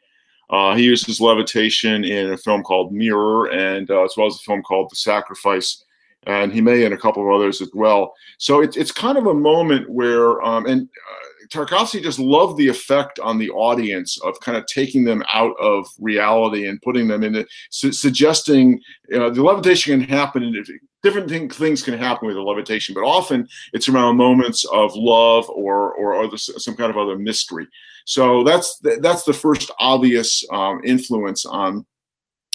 Uh, 0.50 0.76
he 0.76 0.84
uses 0.84 1.22
levitation 1.22 2.04
in 2.04 2.34
a 2.34 2.38
film 2.38 2.64
called 2.64 2.92
Mirror, 2.92 3.46
and 3.54 3.90
uh, 3.90 4.04
as 4.04 4.16
well 4.18 4.28
as 4.28 4.36
a 4.36 4.40
film 4.40 4.62
called 4.62 4.90
The 4.92 4.98
Sacrifice 4.98 5.86
and 6.28 6.52
he 6.52 6.60
may 6.60 6.84
in 6.84 6.92
a 6.92 6.98
couple 6.98 7.24
of 7.24 7.34
others 7.34 7.62
as 7.62 7.70
well. 7.74 8.14
So 8.38 8.62
it, 8.62 8.76
it's 8.76 8.92
kind 8.92 9.18
of 9.18 9.28
a 9.28 9.34
moment 9.34 9.90
where, 9.90 10.42
um, 10.42 10.66
and 10.66 10.82
uh, 10.82 11.25
Tarkovsky 11.50 12.02
just 12.02 12.20
loved 12.20 12.58
the 12.58 12.68
effect 12.68 13.20
on 13.20 13.38
the 13.38 13.50
audience 13.52 14.20
of 14.22 14.40
kind 14.40 14.58
of 14.58 14.66
taking 14.68 15.04
them 15.04 15.24
out 15.34 15.56
of 15.60 15.88
reality 16.00 16.68
and 16.68 16.82
putting 16.82 17.08
them 17.08 17.24
in, 17.24 17.46
su- 17.70 17.92
suggesting 17.92 18.82
uh, 19.14 19.30
the 19.30 19.44
levitation 19.44 20.00
can 20.00 20.10
happen 20.10 20.44
and 20.44 20.56
different 21.04 21.30
thing, 21.30 21.50
things 21.50 21.82
can 21.84 21.98
happen 21.98 22.28
with 22.28 22.36
the 22.36 22.42
levitation, 22.42 22.94
but 22.96 23.04
often 23.04 23.48
it's 23.74 23.88
around 23.88 24.18
moments 24.18 24.66
of 24.66 24.96
love 24.96 25.50
or 25.50 25.94
or 25.94 26.24
other, 26.24 26.38
some 26.38 26.76
kind 26.76 26.90
of 26.90 26.98
other 26.98 27.18
mystery. 27.18 27.68
So 28.06 28.44
that's 28.44 28.80
that's 29.00 29.24
the 29.24 29.34
first 29.34 29.72
obvious 29.80 30.44
um, 30.52 30.82
influence 30.84 31.46
on 31.46 31.86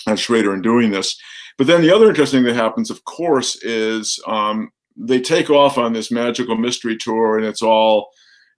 on 0.06 0.16
Schrader 0.16 0.54
in 0.54 0.62
doing 0.62 0.90
this. 0.90 1.18
But 1.58 1.66
then 1.66 1.82
the 1.82 1.94
other 1.94 2.08
interesting 2.08 2.38
thing 2.38 2.54
that 2.54 2.62
happens, 2.62 2.90
of 2.90 3.04
course, 3.04 3.56
is 3.62 4.18
um, 4.26 4.70
they 4.96 5.20
take 5.20 5.50
off 5.50 5.78
on 5.78 5.92
this 5.92 6.10
magical 6.10 6.56
mystery 6.56 6.96
tour, 6.96 7.36
and 7.36 7.46
it's 7.46 7.62
all, 7.62 8.08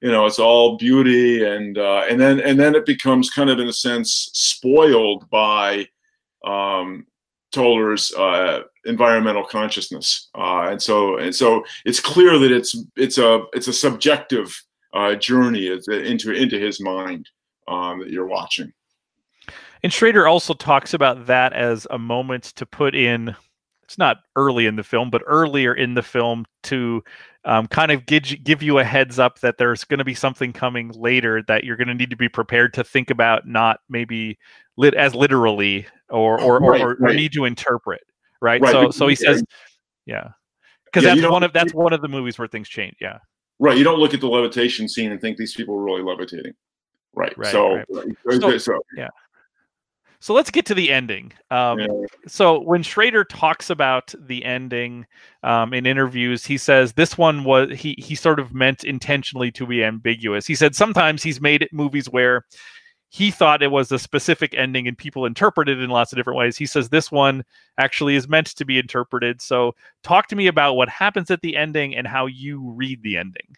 you 0.02 0.10
know, 0.10 0.26
it's 0.26 0.40
all 0.40 0.76
beauty, 0.76 1.44
and 1.44 1.78
uh, 1.78 2.02
and 2.10 2.20
then 2.20 2.40
and 2.40 2.58
then 2.58 2.74
it 2.74 2.84
becomes 2.84 3.30
kind 3.30 3.48
of 3.48 3.60
in 3.60 3.68
a 3.68 3.72
sense 3.72 4.30
spoiled 4.32 5.30
by 5.30 5.86
um, 6.44 7.06
Toller's 7.52 8.12
uh, 8.12 8.62
environmental 8.84 9.44
consciousness, 9.44 10.28
uh, 10.36 10.66
and 10.70 10.82
so 10.82 11.18
and 11.18 11.32
so 11.32 11.64
it's 11.84 12.00
clear 12.00 12.36
that 12.38 12.50
it's 12.50 12.76
it's 12.96 13.16
a 13.16 13.44
it's 13.52 13.68
a 13.68 13.72
subjective 13.72 14.60
uh, 14.92 15.14
journey 15.14 15.68
into 15.68 16.32
into 16.32 16.58
his 16.58 16.80
mind 16.80 17.28
um, 17.68 18.00
that 18.00 18.10
you're 18.10 18.26
watching. 18.26 18.72
And 19.84 19.92
Schrader 19.92 20.26
also 20.26 20.52
talks 20.54 20.94
about 20.94 21.26
that 21.26 21.52
as 21.52 21.86
a 21.90 21.98
moment 21.98 22.44
to 22.56 22.66
put 22.66 22.96
in. 22.96 23.36
It's 23.92 23.98
not 23.98 24.20
early 24.36 24.64
in 24.64 24.76
the 24.76 24.82
film, 24.82 25.10
but 25.10 25.20
earlier 25.26 25.74
in 25.74 25.92
the 25.92 26.02
film 26.02 26.46
to 26.62 27.04
um, 27.44 27.66
kind 27.66 27.92
of 27.92 28.06
give, 28.06 28.22
give 28.42 28.62
you 28.62 28.78
a 28.78 28.84
heads 28.84 29.18
up 29.18 29.40
that 29.40 29.58
there's 29.58 29.84
going 29.84 29.98
to 29.98 30.04
be 30.04 30.14
something 30.14 30.54
coming 30.54 30.88
later 30.92 31.42
that 31.46 31.64
you're 31.64 31.76
going 31.76 31.88
to 31.88 31.94
need 31.94 32.08
to 32.08 32.16
be 32.16 32.30
prepared 32.30 32.72
to 32.72 32.84
think 32.84 33.10
about, 33.10 33.46
not 33.46 33.80
maybe 33.90 34.38
lit 34.78 34.94
as 34.94 35.14
literally 35.14 35.84
or 36.08 36.40
or, 36.40 36.58
right, 36.58 36.80
or, 36.80 36.96
right. 36.98 37.10
or, 37.10 37.14
need 37.14 37.34
to 37.34 37.44
interpret. 37.44 38.00
Right. 38.40 38.62
right. 38.62 38.72
So 38.72 38.90
so 38.90 39.08
he 39.08 39.14
says, 39.14 39.44
yeah, 40.06 40.30
because 40.86 41.04
yeah, 41.04 41.14
that's 41.14 41.30
one 41.30 41.42
of 41.42 41.52
that's 41.52 41.74
one 41.74 41.92
of 41.92 42.00
the 42.00 42.08
movies 42.08 42.38
where 42.38 42.48
things 42.48 42.70
change. 42.70 42.96
Yeah. 42.98 43.18
Right. 43.58 43.76
You 43.76 43.84
don't 43.84 43.98
look 43.98 44.14
at 44.14 44.22
the 44.22 44.26
levitation 44.26 44.88
scene 44.88 45.12
and 45.12 45.20
think 45.20 45.36
these 45.36 45.54
people 45.54 45.74
are 45.74 45.82
really 45.82 46.02
levitating. 46.02 46.54
Right. 47.12 47.36
right 47.36 47.52
so, 47.52 47.84
so, 48.30 48.56
so 48.56 48.80
yeah. 48.96 49.08
So 50.22 50.34
let's 50.34 50.52
get 50.52 50.66
to 50.66 50.74
the 50.74 50.92
ending. 50.92 51.32
Um, 51.50 51.80
yeah. 51.80 51.88
So 52.28 52.60
when 52.60 52.84
Schrader 52.84 53.24
talks 53.24 53.70
about 53.70 54.14
the 54.16 54.44
ending 54.44 55.04
um, 55.42 55.74
in 55.74 55.84
interviews, 55.84 56.46
he 56.46 56.58
says 56.58 56.92
this 56.92 57.18
one 57.18 57.42
was 57.42 57.76
he 57.76 57.96
he 57.98 58.14
sort 58.14 58.38
of 58.38 58.54
meant 58.54 58.84
intentionally 58.84 59.50
to 59.50 59.66
be 59.66 59.82
ambiguous. 59.82 60.46
He 60.46 60.54
said 60.54 60.76
sometimes 60.76 61.24
he's 61.24 61.40
made 61.40 61.68
movies 61.72 62.08
where 62.08 62.44
he 63.08 63.32
thought 63.32 63.64
it 63.64 63.72
was 63.72 63.90
a 63.90 63.98
specific 63.98 64.54
ending 64.54 64.86
and 64.86 64.96
people 64.96 65.26
interpreted 65.26 65.78
it 65.78 65.82
in 65.82 65.90
lots 65.90 66.12
of 66.12 66.16
different 66.16 66.38
ways. 66.38 66.56
He 66.56 66.66
says 66.66 66.88
this 66.88 67.10
one 67.10 67.44
actually 67.76 68.14
is 68.14 68.28
meant 68.28 68.46
to 68.54 68.64
be 68.64 68.78
interpreted. 68.78 69.42
So 69.42 69.74
talk 70.04 70.28
to 70.28 70.36
me 70.36 70.46
about 70.46 70.74
what 70.74 70.88
happens 70.88 71.32
at 71.32 71.40
the 71.40 71.56
ending 71.56 71.96
and 71.96 72.06
how 72.06 72.26
you 72.26 72.70
read 72.70 73.02
the 73.02 73.16
ending. 73.16 73.56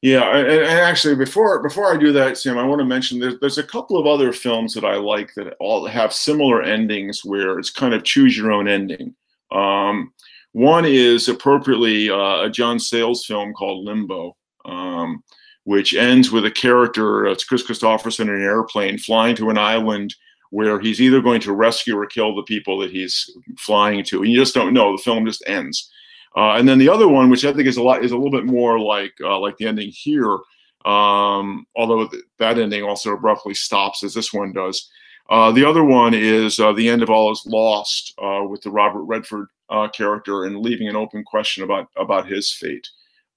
Yeah, 0.00 0.36
and, 0.36 0.46
and, 0.46 0.78
actually, 0.78 1.16
before 1.16 1.60
before 1.60 1.92
I 1.92 1.96
do 1.96 2.12
that, 2.12 2.38
Sam, 2.38 2.56
I 2.56 2.64
want 2.64 2.78
to 2.78 2.84
mention 2.84 3.18
there's 3.18 3.40
there's 3.40 3.58
a 3.58 3.64
couple 3.64 3.98
of 3.98 4.06
other 4.06 4.32
films 4.32 4.72
that 4.74 4.84
I 4.84 4.94
like 4.94 5.34
that 5.34 5.56
all 5.58 5.86
have 5.86 6.12
similar 6.12 6.62
endings 6.62 7.24
where 7.24 7.58
it's 7.58 7.70
kind 7.70 7.92
of 7.92 8.04
choose 8.04 8.36
your 8.36 8.52
own 8.52 8.68
ending. 8.68 9.16
Um, 9.50 10.12
one 10.52 10.84
is 10.84 11.28
appropriately 11.28 12.10
uh, 12.10 12.42
a 12.44 12.50
John 12.50 12.78
Sayles 12.78 13.26
film 13.26 13.52
called 13.52 13.84
Limbo, 13.84 14.36
um, 14.64 15.22
which 15.64 15.94
ends 15.94 16.30
with 16.30 16.46
a 16.46 16.50
character, 16.50 17.26
it's 17.26 17.44
Kris 17.44 17.66
Kristofferson 17.66 18.22
in 18.22 18.30
an 18.30 18.42
airplane 18.42 18.98
flying 18.98 19.36
to 19.36 19.50
an 19.50 19.58
island 19.58 20.14
where 20.50 20.80
he's 20.80 21.00
either 21.00 21.20
going 21.20 21.40
to 21.42 21.52
rescue 21.52 21.98
or 21.98 22.06
kill 22.06 22.34
the 22.34 22.42
people 22.44 22.78
that 22.78 22.90
he's 22.90 23.30
flying 23.58 24.02
to. 24.04 24.22
And 24.22 24.32
you 24.32 24.38
just 24.38 24.54
don't 24.54 24.72
know. 24.72 24.96
The 24.96 25.02
film 25.02 25.26
just 25.26 25.42
ends. 25.46 25.90
Uh, 26.38 26.54
and 26.56 26.68
then 26.68 26.78
the 26.78 26.88
other 26.88 27.08
one, 27.08 27.30
which 27.30 27.44
I 27.44 27.52
think 27.52 27.66
is 27.66 27.78
a 27.78 27.82
lot, 27.82 28.04
is 28.04 28.12
a 28.12 28.16
little 28.16 28.30
bit 28.30 28.46
more 28.46 28.78
like 28.78 29.12
uh, 29.20 29.40
like 29.40 29.56
the 29.56 29.66
ending 29.66 29.90
here, 29.92 30.38
um, 30.84 31.66
although 31.74 32.06
th- 32.06 32.22
that 32.38 32.60
ending 32.60 32.84
also 32.84 33.10
abruptly 33.10 33.54
stops 33.54 34.04
as 34.04 34.14
this 34.14 34.32
one 34.32 34.52
does. 34.52 34.88
Uh, 35.28 35.50
the 35.50 35.64
other 35.64 35.82
one 35.82 36.14
is 36.14 36.60
uh, 36.60 36.72
the 36.72 36.88
end 36.88 37.02
of 37.02 37.10
all 37.10 37.32
is 37.32 37.42
lost 37.44 38.14
uh, 38.22 38.44
with 38.48 38.62
the 38.62 38.70
Robert 38.70 39.02
Redford 39.02 39.48
uh, 39.68 39.88
character 39.88 40.44
and 40.44 40.60
leaving 40.60 40.86
an 40.86 40.94
open 40.94 41.24
question 41.24 41.64
about 41.64 41.88
about 41.96 42.28
his 42.28 42.52
fate. 42.52 42.88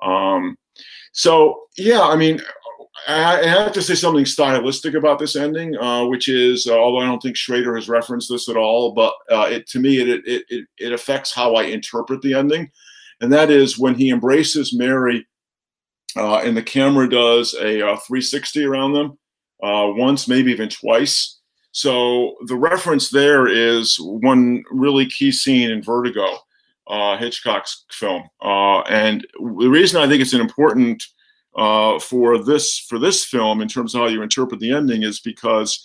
Um, 0.04 0.56
so 1.12 1.62
yeah, 1.80 2.02
I 2.02 2.16
mean, 2.16 2.40
I, 3.08 3.42
I, 3.42 3.48
have 3.48 3.74
to 3.74 3.82
say 3.82 3.96
something 3.96 4.28
stylistic 4.28 4.94
about 4.94 5.18
this 5.18 5.36
ending, 5.36 5.76
which 6.08 6.30
is 6.30 6.68
although 6.68 7.00
I 7.00 7.08
don't 7.08 7.20
think 7.20 7.36
Schrader 7.36 7.74
has 7.74 7.90
referenced 7.90 8.30
this 8.30 8.48
at 8.48 8.58
all, 8.58 8.92
but 8.94 9.16
it 9.52 9.68
to 9.70 9.80
me 9.80 10.02
it, 10.02 10.08
it 10.08 10.46
it 10.50 10.68
it 10.78 10.94
affects 10.94 11.34
how 11.34 11.56
I 11.56 11.64
interpret 11.64 12.22
the 12.22 12.36
ending 12.36 12.70
and 13.22 13.32
that 13.32 13.50
is 13.52 13.78
when 13.78 13.96
he 13.96 14.10
embraces 14.10 14.74
Mary, 14.74 15.26
uh, 16.18 16.38
and 16.38 16.58
the 16.58 16.64
camera 16.64 17.10
does 17.10 17.54
a 17.54 17.88
uh, 17.88 17.98
360 17.98 18.66
around 18.66 18.94
them 18.94 19.18
uh, 19.64 19.88
once, 19.96 20.28
maybe 20.28 20.52
even 20.52 20.68
twice. 20.68 21.40
So 21.72 22.36
the 22.48 22.58
reference 22.58 23.10
there 23.10 23.48
is 23.48 23.96
one 24.00 24.64
really 24.72 25.06
key 25.06 25.32
scene 25.32 25.72
in 25.72 25.82
Vertigo, 25.82 26.40
uh, 26.88 27.18
Hitchcock's 27.18 27.86
film, 27.92 28.24
uh, 28.42 28.82
and 28.82 29.26
the 29.40 29.70
reason 29.70 30.02
I 30.02 30.08
think 30.08 30.22
it's 30.22 30.34
an 30.34 30.42
important 30.42 31.02
uh, 31.56 32.00
for 32.00 32.44
this 32.44 32.80
for 32.80 32.98
this 33.00 33.24
film 33.24 33.62
in 33.62 33.68
terms 33.68 33.94
of 33.94 34.02
how 34.02 34.08
you 34.08 34.22
interpret 34.22 34.60
the 34.60 34.74
ending 34.74 35.04
is 35.04 35.20
because 35.22 35.82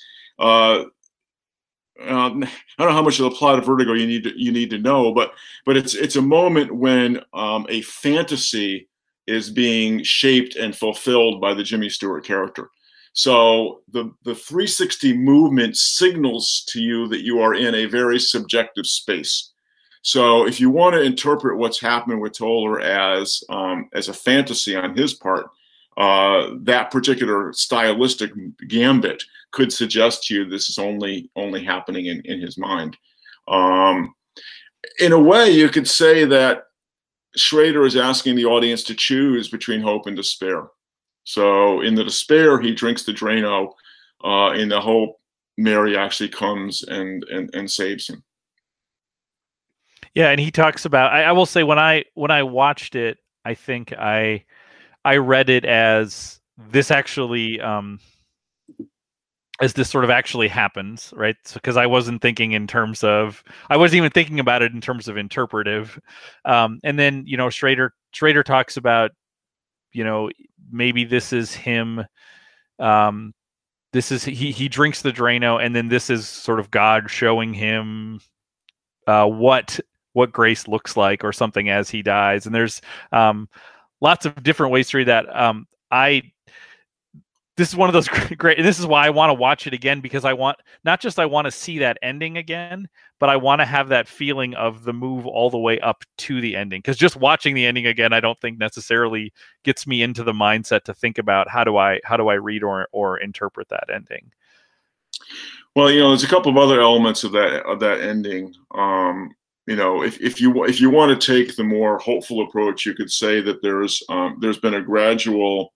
uh, 2.03 2.31
I 2.31 2.31
don't 2.31 2.41
know 2.79 2.93
how 2.93 3.03
much 3.03 3.19
of 3.19 3.25
the 3.25 3.37
plot 3.37 3.59
of 3.59 3.67
Vertigo 3.67 3.95
you 3.95 4.07
need 4.07 4.25
to 4.25 4.33
you 4.37 4.53
need 4.53 4.71
to 4.71 4.79
know, 4.79 5.13
but 5.13 5.33
but 5.65 5.77
it's 5.77 5.95
it's 5.95 6.17
a 6.17 6.23
moment 6.23 6.75
when 6.75 7.21
um, 7.33 7.67
a 7.69 7.83
fantasy 7.83 8.89
is 9.27 9.51
being 9.51 10.03
shaped 10.03 10.57
and 10.57 10.77
fulfilled 10.77 11.41
by 11.41 11.55
the 11.55 11.63
Jimmy 11.63 11.89
Stewart 11.89 12.25
character. 12.25 12.71
So 13.13 13.81
the, 13.91 14.13
the 14.25 14.35
360 14.35 15.17
movement 15.17 15.77
signals 15.79 16.65
to 16.69 16.81
you 16.81 17.09
that 17.09 17.25
you 17.25 17.41
are 17.41 17.55
in 17.55 17.75
a 17.75 17.87
very 17.87 18.21
subjective 18.21 18.87
space. 18.87 19.53
So 20.03 20.47
if 20.47 20.61
you 20.61 20.69
want 20.69 20.95
to 20.95 21.03
interpret 21.03 21.57
what's 21.57 21.81
happening 21.81 22.21
with 22.21 22.37
Toller 22.37 22.79
as 22.79 23.43
um, 23.49 23.89
as 23.95 24.09
a 24.09 24.13
fantasy 24.13 24.77
on 24.77 24.97
his 24.97 25.15
part, 25.15 25.47
uh, 25.97 26.51
that 26.61 26.91
particular 26.91 27.53
stylistic 27.55 28.33
gambit 28.69 29.25
could 29.53 29.73
suggest 29.73 30.25
to 30.25 30.35
you 30.35 30.45
this 30.45 30.69
is 30.69 30.79
only 30.79 31.31
only 31.37 31.65
happening 31.65 32.07
in, 32.07 32.21
in 32.25 32.41
his 32.41 32.59
mind. 32.59 32.97
Um, 33.49 34.15
in 35.01 35.13
a 35.13 35.21
way, 35.21 35.51
you 35.51 35.69
could 35.69 35.89
say 35.89 36.25
that 36.25 36.65
Schrader 37.37 37.85
is 37.85 37.97
asking 37.97 38.37
the 38.37 38.47
audience 38.47 38.83
to 38.85 38.95
choose 38.95 39.49
between 39.49 39.81
hope 39.81 40.07
and 40.07 40.17
despair. 40.17 40.69
So 41.25 41.81
in 41.83 41.95
the 41.95 42.05
despair, 42.05 42.61
he 42.61 42.75
drinks 42.75 43.05
the 43.05 43.13
Drano. 43.13 43.73
Uh, 44.25 44.53
in 44.53 44.69
the 44.69 44.81
hope, 44.81 45.17
Mary 45.59 45.97
actually 45.97 46.29
comes 46.29 46.83
and, 46.85 47.25
and, 47.25 47.51
and 47.55 47.71
saves 47.71 48.09
him. 48.09 48.23
Yeah, 50.15 50.31
and 50.31 50.41
he 50.41 50.51
talks 50.51 50.87
about. 50.87 51.13
I, 51.13 51.25
I 51.25 51.33
will 51.33 51.45
say 51.45 51.63
when 51.63 51.79
I 51.79 52.05
when 52.15 52.31
I 52.31 52.43
watched 52.43 52.95
it, 52.95 53.19
I 53.45 53.53
think 53.53 53.93
I 53.93 54.45
I 55.05 55.19
read 55.19 55.51
it 55.51 55.67
as 55.67 56.41
this 56.71 56.91
actually 56.91 57.61
um, 57.61 58.01
as 59.61 59.73
this 59.73 59.89
sort 59.89 60.05
of 60.05 60.11
actually 60.11 60.49
happens, 60.49 61.13
right? 61.17 61.37
Because 61.55 61.77
so, 61.77 61.81
I 61.81 61.87
wasn't 61.87 62.21
thinking 62.21 62.53
in 62.53 62.67
terms 62.67 63.03
of, 63.03 63.43
I 63.71 63.77
wasn't 63.77 63.99
even 63.99 64.11
thinking 64.11 64.39
about 64.39 64.63
it 64.63 64.73
in 64.73 64.81
terms 64.81 65.09
of 65.09 65.17
interpretive. 65.17 65.99
Um, 66.45 66.81
and 66.85 66.99
then 66.99 67.25
you 67.27 67.37
know, 67.37 67.51
Schrader 67.51 67.95
Schrader 68.13 68.43
talks 68.43 68.77
about, 68.77 69.13
you 69.93 70.05
know, 70.05 70.31
maybe 70.71 71.05
this 71.05 71.33
is 71.33 71.55
him. 71.55 72.05
Um, 72.79 73.33
this 73.93 74.13
is 74.13 74.25
he 74.25 74.53
he 74.53 74.69
drinks 74.69 75.03
the 75.03 75.13
Drano, 75.13 75.65
and 75.65 75.75
then 75.75 75.89
this 75.89 76.11
is 76.11 76.29
sort 76.29 76.61
of 76.61 76.71
God 76.71 77.11
showing 77.11 77.55
him 77.55 78.21
uh, 79.07 79.27
what 79.27 79.81
what 80.13 80.33
grace 80.33 80.69
looks 80.69 80.97
like, 80.97 81.25
or 81.25 81.33
something 81.33 81.71
as 81.71 81.89
he 81.89 82.03
dies. 82.03 82.45
And 82.45 82.55
there's 82.55 82.83
um, 83.13 83.49
lots 84.03 84.27
of 84.27 84.43
different 84.43 84.73
ways 84.73 84.91
to 84.91 84.99
read 84.99 85.09
that. 85.09 85.35
Um, 85.35 85.67
I 85.91 86.23
this 87.57 87.69
is 87.69 87.77
one 87.77 87.89
of 87.89 87.93
those 87.93 88.09
great, 88.39 88.59
and 88.59 88.67
this 88.67 88.79
is 88.79 88.87
why 88.87 89.07
I 89.07 89.11
want 89.11 89.31
to 89.31 89.35
watch 89.35 89.67
it 89.67 89.73
again 89.73 90.01
because 90.01 90.25
I 90.25 90.33
want 90.33 90.59
not 90.85 91.01
just 91.01 91.19
I 91.19 91.27
want 91.27 91.47
to 91.47 91.51
see 91.51 91.79
that 91.79 91.99
ending 92.03 92.37
again, 92.37 92.89
but 93.19 93.29
I 93.29 93.37
want 93.37 93.61
to 93.61 93.65
have 93.65 93.89
that 93.89 94.09
feeling 94.09 94.55
of 94.55 94.85
the 94.85 94.93
move 94.93 95.27
all 95.27 95.51
the 95.51 95.59
way 95.59 95.81
up 95.81 96.05
to 96.19 96.41
the 96.41 96.55
ending. 96.55 96.81
Because 96.81 96.97
just 96.97 97.17
watching 97.17 97.55
the 97.55 97.67
ending 97.67 97.87
again, 97.87 98.13
I 98.13 98.21
don't 98.21 98.39
think 98.41 98.59
necessarily 98.59 99.33
gets 99.65 99.87
me 99.87 100.03
into 100.03 100.23
the 100.23 100.33
mindset 100.33 100.83
to 100.85 100.95
think 100.95 101.19
about 101.19 101.49
how 101.49 101.65
do 101.65 101.77
I 101.77 102.01
how 102.05 102.17
do 102.17 102.29
I 102.29 102.35
read 102.35 102.63
or 102.63 102.89
or 102.93 103.19
interpret 103.19 103.69
that 103.71 103.89
ending. 103.93 104.31
Well, 105.75 105.91
you 105.91 106.01
know, 106.01 106.09
there's 106.09 106.25
a 106.25 106.29
couple 106.29 106.51
of 106.51 106.59
other 106.59 106.81
elements 106.81 107.25
of 107.25 107.33
that 107.33 107.65
of 107.65 107.81
that 107.81 108.01
ending. 108.01 108.55
Um, 108.75 109.35
you 109.67 109.77
know, 109.77 110.03
if, 110.03 110.21
if 110.21 110.41
you 110.41 110.65
if 110.65 110.81
you 110.81 110.91
want 110.91 111.19
to 111.21 111.37
take 111.37 111.57
the 111.57 111.65
more 111.65 111.99
hopeful 111.99 112.43
approach, 112.43 112.87
you 112.87 112.95
could 112.95 113.11
say 113.11 113.41
that 113.41 113.63
there's 113.63 114.03
um, 114.09 114.37
there's 114.41 114.59
been 114.59 114.75
a 114.75 114.83
gradual 114.83 115.73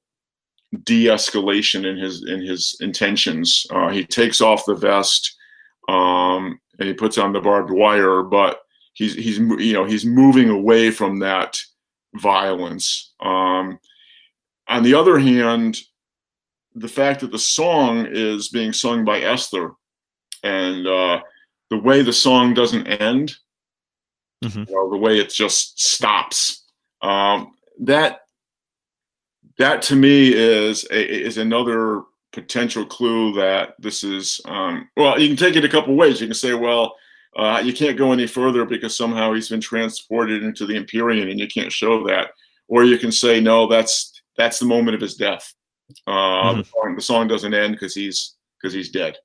de-escalation 0.84 1.84
in 1.84 1.96
his 1.96 2.24
in 2.28 2.40
his 2.40 2.76
intentions. 2.80 3.66
Uh, 3.70 3.88
he 3.88 4.04
takes 4.04 4.40
off 4.40 4.64
the 4.66 4.74
vest 4.74 5.36
um, 5.88 6.60
and 6.78 6.88
he 6.88 6.94
puts 6.94 7.18
on 7.18 7.32
the 7.32 7.40
barbed 7.40 7.70
wire, 7.70 8.22
but 8.22 8.60
he's 8.94 9.14
he's 9.14 9.38
you 9.38 9.72
know 9.72 9.84
he's 9.84 10.04
moving 10.04 10.48
away 10.48 10.90
from 10.90 11.18
that 11.20 11.58
violence. 12.14 13.12
Um, 13.20 13.78
on 14.68 14.82
the 14.82 14.94
other 14.94 15.18
hand, 15.18 15.80
the 16.74 16.88
fact 16.88 17.20
that 17.20 17.32
the 17.32 17.38
song 17.38 18.06
is 18.08 18.48
being 18.48 18.72
sung 18.72 19.04
by 19.04 19.20
Esther 19.20 19.72
and 20.42 20.86
uh, 20.86 21.20
the 21.70 21.78
way 21.78 22.02
the 22.02 22.12
song 22.12 22.54
doesn't 22.54 22.86
end, 22.86 23.34
mm-hmm. 24.44 24.60
you 24.60 24.74
know, 24.74 24.90
the 24.90 24.96
way 24.96 25.18
it 25.18 25.30
just 25.30 25.80
stops, 25.80 26.64
um, 27.02 27.52
that 27.80 28.20
that 29.60 29.82
to 29.82 29.96
me 29.96 30.32
is 30.34 30.84
a, 30.90 31.24
is 31.26 31.38
another 31.38 32.02
potential 32.32 32.84
clue 32.84 33.32
that 33.34 33.74
this 33.78 34.04
is 34.04 34.40
um, 34.46 34.88
well 34.96 35.18
you 35.18 35.28
can 35.28 35.36
take 35.36 35.56
it 35.56 35.64
a 35.64 35.68
couple 35.68 35.94
ways. 35.94 36.20
You 36.20 36.26
can 36.26 36.34
say 36.34 36.54
well 36.54 36.94
uh, 37.36 37.62
you 37.64 37.72
can't 37.72 37.98
go 37.98 38.12
any 38.12 38.26
further 38.26 38.64
because 38.64 38.96
somehow 38.96 39.32
he's 39.32 39.48
been 39.48 39.60
transported 39.60 40.42
into 40.42 40.66
the 40.66 40.76
empyrean 40.76 41.28
and 41.28 41.38
you 41.38 41.46
can't 41.46 41.72
show 41.72 42.04
that. 42.06 42.30
Or 42.66 42.84
you 42.84 42.98
can 42.98 43.12
say 43.12 43.40
no 43.40 43.66
that's 43.66 44.20
that's 44.36 44.58
the 44.58 44.66
moment 44.66 44.94
of 44.94 45.00
his 45.00 45.14
death. 45.14 45.54
Uh, 46.06 46.12
mm-hmm. 46.12 46.58
the, 46.58 46.64
song, 46.64 46.94
the 46.96 47.02
song 47.02 47.28
doesn't 47.28 47.54
end 47.54 47.74
because 47.74 47.94
he's 47.94 48.36
because 48.60 48.72
he's 48.72 48.90
dead 48.90 49.16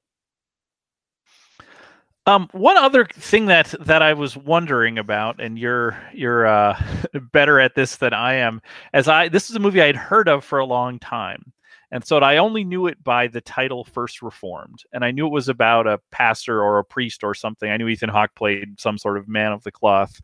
um, 2.27 2.49
one 2.53 2.77
other 2.77 3.05
thing 3.05 3.45
that 3.47 3.73
that 3.81 4.01
I 4.01 4.13
was 4.13 4.35
wondering 4.35 4.97
about, 4.97 5.39
and 5.39 5.59
you're 5.59 5.97
you're 6.13 6.47
uh, 6.47 6.81
better 7.31 7.59
at 7.59 7.75
this 7.75 7.97
than 7.97 8.13
I 8.13 8.35
am, 8.35 8.61
as 8.93 9.07
I 9.07 9.29
this 9.29 9.49
is 9.49 9.55
a 9.55 9.59
movie 9.59 9.81
I 9.81 9.87
had 9.87 9.95
heard 9.95 10.27
of 10.27 10.43
for 10.43 10.59
a 10.59 10.65
long 10.65 10.97
time, 10.97 11.53
and 11.91 12.03
so 12.03 12.17
I 12.17 12.37
only 12.37 12.63
knew 12.63 12.87
it 12.87 13.03
by 13.03 13.27
the 13.27 13.41
title 13.41 13.83
First 13.83 14.23
Reformed, 14.23 14.83
and 14.91 15.05
I 15.05 15.11
knew 15.11 15.27
it 15.27 15.31
was 15.31 15.49
about 15.49 15.85
a 15.85 16.01
pastor 16.11 16.63
or 16.63 16.79
a 16.79 16.83
priest 16.83 17.23
or 17.23 17.35
something. 17.35 17.69
I 17.69 17.77
knew 17.77 17.87
Ethan 17.87 18.09
Hawke 18.09 18.33
played 18.35 18.79
some 18.79 18.97
sort 18.97 19.17
of 19.17 19.27
man 19.27 19.51
of 19.51 19.63
the 19.63 19.71
cloth, 19.71 20.19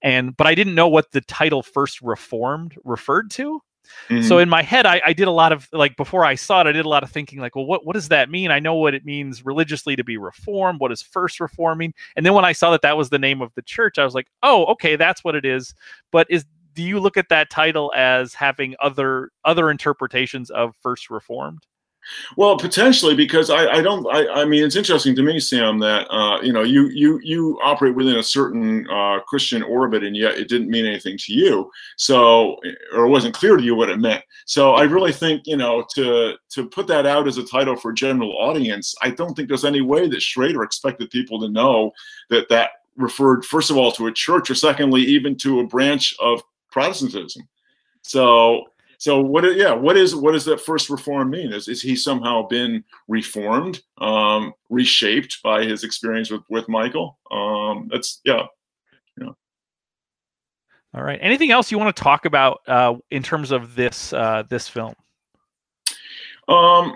and 0.00 0.34
but 0.36 0.46
I 0.46 0.54
didn't 0.54 0.74
know 0.74 0.88
what 0.88 1.12
the 1.12 1.20
title 1.20 1.62
First 1.62 2.00
Reformed 2.00 2.76
referred 2.84 3.30
to. 3.32 3.60
Mm-hmm. 4.08 4.26
So 4.26 4.38
in 4.38 4.48
my 4.48 4.62
head, 4.62 4.86
I, 4.86 5.00
I, 5.06 5.12
did 5.12 5.28
a 5.28 5.32
lot 5.32 5.52
of 5.52 5.68
like 5.72 5.96
before 5.96 6.24
I 6.24 6.34
saw 6.34 6.60
it, 6.60 6.66
I 6.66 6.72
did 6.72 6.84
a 6.84 6.88
lot 6.88 7.02
of 7.02 7.10
thinking 7.10 7.40
like, 7.40 7.56
well, 7.56 7.66
what 7.66 7.86
what 7.86 7.94
does 7.94 8.08
that 8.08 8.30
mean? 8.30 8.50
I 8.50 8.58
know 8.58 8.74
what 8.74 8.94
it 8.94 9.04
means 9.04 9.44
religiously 9.44 9.96
to 9.96 10.04
be 10.04 10.16
reformed. 10.16 10.80
What 10.80 10.92
is 10.92 11.02
first 11.02 11.40
reforming? 11.40 11.94
And 12.16 12.24
then 12.24 12.34
when 12.34 12.44
I 12.44 12.52
saw 12.52 12.70
that 12.72 12.82
that 12.82 12.96
was 12.96 13.10
the 13.10 13.18
name 13.18 13.42
of 13.42 13.52
the 13.54 13.62
church, 13.62 13.98
I 13.98 14.04
was 14.04 14.14
like, 14.14 14.28
oh, 14.42 14.64
okay, 14.66 14.96
that's 14.96 15.24
what 15.24 15.34
it 15.34 15.44
is. 15.44 15.74
But 16.10 16.26
is 16.30 16.44
do 16.74 16.82
you 16.82 17.00
look 17.00 17.16
at 17.16 17.28
that 17.28 17.50
title 17.50 17.92
as 17.94 18.34
having 18.34 18.74
other 18.80 19.30
other 19.44 19.70
interpretations 19.70 20.50
of 20.50 20.74
first 20.80 21.10
reformed? 21.10 21.66
Well, 22.36 22.58
potentially, 22.58 23.14
because 23.14 23.50
I, 23.50 23.66
I 23.66 23.82
don't. 23.82 24.06
I, 24.06 24.42
I 24.42 24.44
mean, 24.44 24.64
it's 24.64 24.76
interesting 24.76 25.14
to 25.16 25.22
me, 25.22 25.38
Sam, 25.38 25.78
that 25.80 26.08
uh, 26.10 26.40
you 26.42 26.52
know 26.52 26.62
you 26.62 26.88
you 26.88 27.20
you 27.22 27.58
operate 27.62 27.94
within 27.94 28.16
a 28.16 28.22
certain 28.22 28.88
uh, 28.90 29.20
Christian 29.20 29.62
orbit, 29.62 30.02
and 30.02 30.16
yet 30.16 30.36
it 30.36 30.48
didn't 30.48 30.70
mean 30.70 30.86
anything 30.86 31.16
to 31.18 31.32
you. 31.32 31.70
So, 31.96 32.56
or 32.92 33.06
it 33.06 33.10
wasn't 33.10 33.34
clear 33.34 33.56
to 33.56 33.62
you 33.62 33.74
what 33.74 33.90
it 33.90 33.98
meant. 33.98 34.24
So, 34.46 34.74
I 34.74 34.82
really 34.82 35.12
think 35.12 35.42
you 35.46 35.56
know 35.56 35.84
to 35.94 36.34
to 36.50 36.68
put 36.68 36.86
that 36.88 37.06
out 37.06 37.28
as 37.28 37.38
a 37.38 37.44
title 37.44 37.76
for 37.76 37.90
a 37.90 37.94
general 37.94 38.36
audience, 38.38 38.94
I 39.02 39.10
don't 39.10 39.34
think 39.34 39.48
there's 39.48 39.64
any 39.64 39.80
way 39.80 40.08
that 40.08 40.22
Schrader 40.22 40.62
expected 40.62 41.10
people 41.10 41.40
to 41.40 41.48
know 41.48 41.92
that 42.30 42.48
that 42.48 42.70
referred 42.96 43.44
first 43.44 43.70
of 43.70 43.76
all 43.76 43.92
to 43.92 44.06
a 44.06 44.12
church, 44.12 44.50
or 44.50 44.54
secondly, 44.54 45.02
even 45.02 45.36
to 45.36 45.60
a 45.60 45.66
branch 45.66 46.14
of 46.20 46.42
Protestantism. 46.70 47.48
So 48.02 48.66
so 49.02 49.20
what? 49.20 49.42
Yeah, 49.56 49.72
what 49.72 49.96
is 49.96 50.14
what 50.14 50.30
does 50.30 50.44
that 50.44 50.60
first 50.60 50.88
reform 50.88 51.30
mean? 51.30 51.52
Is 51.52 51.66
is 51.66 51.82
he 51.82 51.96
somehow 51.96 52.46
been 52.46 52.84
reformed, 53.08 53.82
um, 53.98 54.54
reshaped 54.70 55.42
by 55.42 55.64
his 55.64 55.82
experience 55.82 56.30
with 56.30 56.42
with 56.48 56.68
Michael? 56.68 57.18
Um, 57.28 57.88
that's 57.90 58.20
yeah, 58.24 58.44
yeah. 59.20 59.30
All 60.94 61.02
right. 61.02 61.18
Anything 61.20 61.50
else 61.50 61.72
you 61.72 61.80
want 61.80 61.96
to 61.96 62.00
talk 62.00 62.26
about 62.26 62.60
uh, 62.68 62.94
in 63.10 63.24
terms 63.24 63.50
of 63.50 63.74
this 63.74 64.12
uh, 64.12 64.44
this 64.48 64.68
film? 64.68 64.94
Um, 66.46 66.94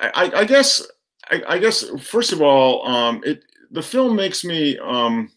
I, 0.00 0.32
I 0.34 0.44
guess 0.46 0.82
I, 1.30 1.42
I, 1.46 1.58
guess 1.58 1.84
first 2.00 2.32
of 2.32 2.40
all, 2.40 2.88
um, 2.88 3.20
it 3.26 3.44
the 3.70 3.82
film 3.82 4.16
makes 4.16 4.46
me 4.46 4.78
um, 4.78 5.30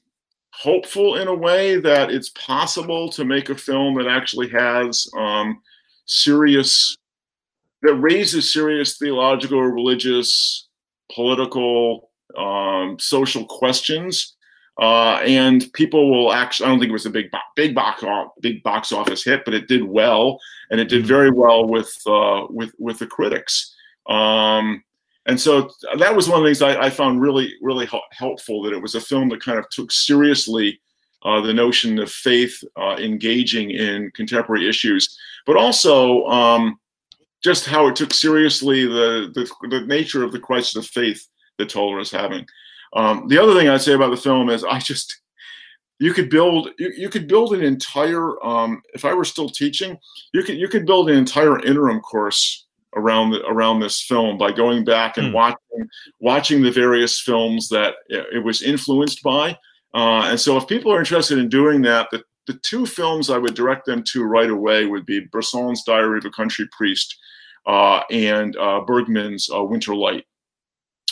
hopeful 0.54 1.16
in 1.16 1.28
a 1.28 1.34
way 1.34 1.80
that 1.80 2.12
it's 2.12 2.30
possible 2.30 3.10
to 3.10 3.26
make 3.26 3.50
a 3.50 3.56
film 3.56 3.96
that 3.96 4.08
actually 4.08 4.50
has 4.50 5.08
um, 5.18 5.60
serious 6.06 6.96
that 7.82 7.96
raises 7.96 8.54
serious 8.54 8.98
theological 8.98 9.62
religious 9.62 10.68
political 11.14 12.12
um, 12.38 12.98
social 13.00 13.46
questions 13.46 14.36
uh, 14.80 15.16
and 15.26 15.72
people 15.74 16.12
will 16.12 16.32
actually 16.32 16.68
i 16.68 16.70
don't 16.70 16.80
think 16.80 16.90
it 16.90 16.94
was 16.94 17.06
a 17.06 17.10
big 17.10 17.30
big 17.56 17.74
box 17.74 18.04
big 18.42 18.62
box 18.64 18.92
office 18.92 19.24
hit 19.24 19.44
but 19.46 19.54
it 19.54 19.68
did 19.68 19.84
well 19.84 20.40
and 20.70 20.80
it 20.80 20.88
did 20.88 21.00
mm-hmm. 21.00 21.08
very 21.08 21.32
well 21.32 21.66
with 21.68 21.96
uh, 22.06 22.46
with 22.50 22.72
with 22.78 23.00
the 23.00 23.08
critics 23.08 23.76
um, 24.08 24.84
and 25.26 25.40
so 25.40 25.70
that 25.98 26.16
was 26.16 26.28
one 26.28 26.40
of 26.40 26.44
the 26.44 26.50
things 26.50 26.62
I, 26.62 26.86
I 26.86 26.90
found 26.90 27.22
really, 27.22 27.54
really 27.62 27.88
helpful 28.12 28.62
that 28.64 28.74
it 28.74 28.82
was 28.82 28.96
a 28.96 29.02
film 29.02 29.30
that 29.30 29.44
kind 29.44 29.58
of 29.58 29.70
took 29.70 29.92
seriously 29.92 30.82
uh, 31.24 31.40
the 31.40 31.54
notion 31.54 32.00
of 32.00 32.12
faith 32.12 32.62
uh, 32.76 32.98
engaging 33.00 33.72
in 33.72 34.12
contemporary 34.12 34.68
issues, 34.68 35.18
but 35.46 35.56
also 35.56 36.26
um, 36.26 36.78
just 37.42 37.66
how 37.66 37.88
it 37.88 37.96
took 37.96 38.14
seriously 38.14 38.86
the, 38.86 39.32
the, 39.34 39.50
the 39.70 39.86
nature 39.86 40.24
of 40.24 40.34
the 40.34 40.40
crisis 40.40 40.76
of 40.76 40.86
faith 40.86 41.26
that 41.58 41.70
Toller 41.70 42.00
is 42.00 42.12
having. 42.12 42.46
Um, 42.94 43.28
the 43.30 43.42
other 43.42 43.54
thing 43.54 43.70
I'd 43.70 43.82
say 43.82 43.94
about 43.94 44.12
the 44.12 44.18
film 44.18 44.50
is 44.50 44.64
I 44.66 44.80
just 44.80 45.22
you 46.00 46.14
could 46.14 46.30
build 46.30 46.70
you, 46.78 46.92
you 46.98 47.10
could 47.10 47.28
build 47.28 47.54
an 47.54 47.64
entire 47.64 48.44
um, 48.46 48.82
if 48.94 49.06
I 49.06 49.14
were 49.14 49.24
still 49.24 49.50
teaching, 49.50 49.98
you 50.34 50.44
could 50.44 50.58
you 50.58 50.68
could 50.68 50.86
build 50.86 51.10
an 51.10 51.18
entire 51.18 51.60
interim 51.66 52.02
course 52.02 52.63
around 52.96 53.32
the, 53.32 53.46
around 53.46 53.80
this 53.80 54.02
film 54.02 54.38
by 54.38 54.52
going 54.52 54.84
back 54.84 55.18
and 55.18 55.28
hmm. 55.28 55.34
watching 55.34 55.90
watching 56.20 56.62
the 56.62 56.72
various 56.72 57.20
films 57.20 57.70
that 57.70 57.96
it 58.10 58.44
was 58.44 58.62
influenced 58.62 59.22
by. 59.24 59.58
Uh, 59.94 60.24
and 60.26 60.40
so, 60.40 60.58
if 60.58 60.68
people 60.68 60.92
are 60.92 61.00
interested 61.00 61.38
in 61.38 61.50
doing 61.50 61.82
that, 61.84 62.08
the, 62.12 62.24
the 62.48 62.54
two 62.64 62.86
films 62.86 63.30
I 63.30 63.38
would 63.38 63.54
direct 63.54 63.86
them 63.86 64.04
to 64.12 64.24
right 64.24 64.50
away 64.50 64.86
would 64.86 65.06
be 65.06 65.22
Bresson's 65.32 65.84
Diary 65.84 66.18
of 66.18 66.26
a 66.26 66.32
Country 66.32 66.68
Priest 66.72 67.16
uh, 67.66 68.02
and 68.10 68.56
uh, 68.58 68.82
Bergman's 68.82 69.50
uh, 69.54 69.64
Winter 69.64 69.96
Light. 69.96 70.26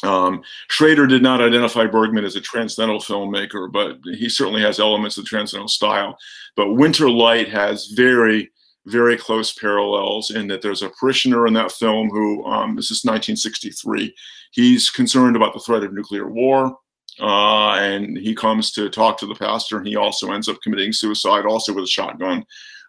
Um, 0.04 0.42
Schrader 0.68 1.06
did 1.06 1.22
not 1.22 1.42
identify 1.42 1.86
Bergman 1.86 2.26
as 2.26 2.36
a 2.36 2.42
transcendental 2.42 3.00
filmmaker, 3.00 3.72
but 3.72 3.98
he 4.04 4.30
certainly 4.30 4.62
has 4.62 4.80
elements 4.80 5.18
of 5.18 5.26
transcendental 5.26 5.68
style. 5.68 6.18
But 6.56 6.74
Winter 6.74 7.10
Light 7.10 7.50
has 7.50 7.88
very, 7.88 8.52
very 8.86 9.18
close 9.18 9.54
parallels 9.54 10.32
in 10.32 10.48
that 10.48 10.62
there's 10.62 10.82
a 10.82 10.90
parishioner 10.90 11.48
in 11.48 11.54
that 11.54 11.72
film 11.72 12.10
who, 12.10 12.44
um, 12.46 12.76
this 12.76 12.92
is 12.92 13.04
1963, 13.04 14.14
he's 14.52 14.90
concerned 14.90 15.36
about 15.36 15.54
the 15.54 15.60
threat 15.60 15.84
of 15.84 15.94
nuclear 15.94 16.30
war. 16.30 16.78
Uh, 17.20 17.76
and 17.76 18.18
he 18.18 18.34
comes 18.34 18.72
to 18.72 18.90
talk 18.90 19.18
to 19.18 19.28
the 19.28 19.36
pastor, 19.36 19.78
and 19.78 19.86
he 19.86 19.96
also 19.96 20.32
ends 20.32 20.48
up 20.48 20.58
committing 20.64 20.94
suicide, 20.94 21.46
also 21.46 21.74
with 21.74 21.84
a 21.84 21.88
shotgun. 21.88 22.44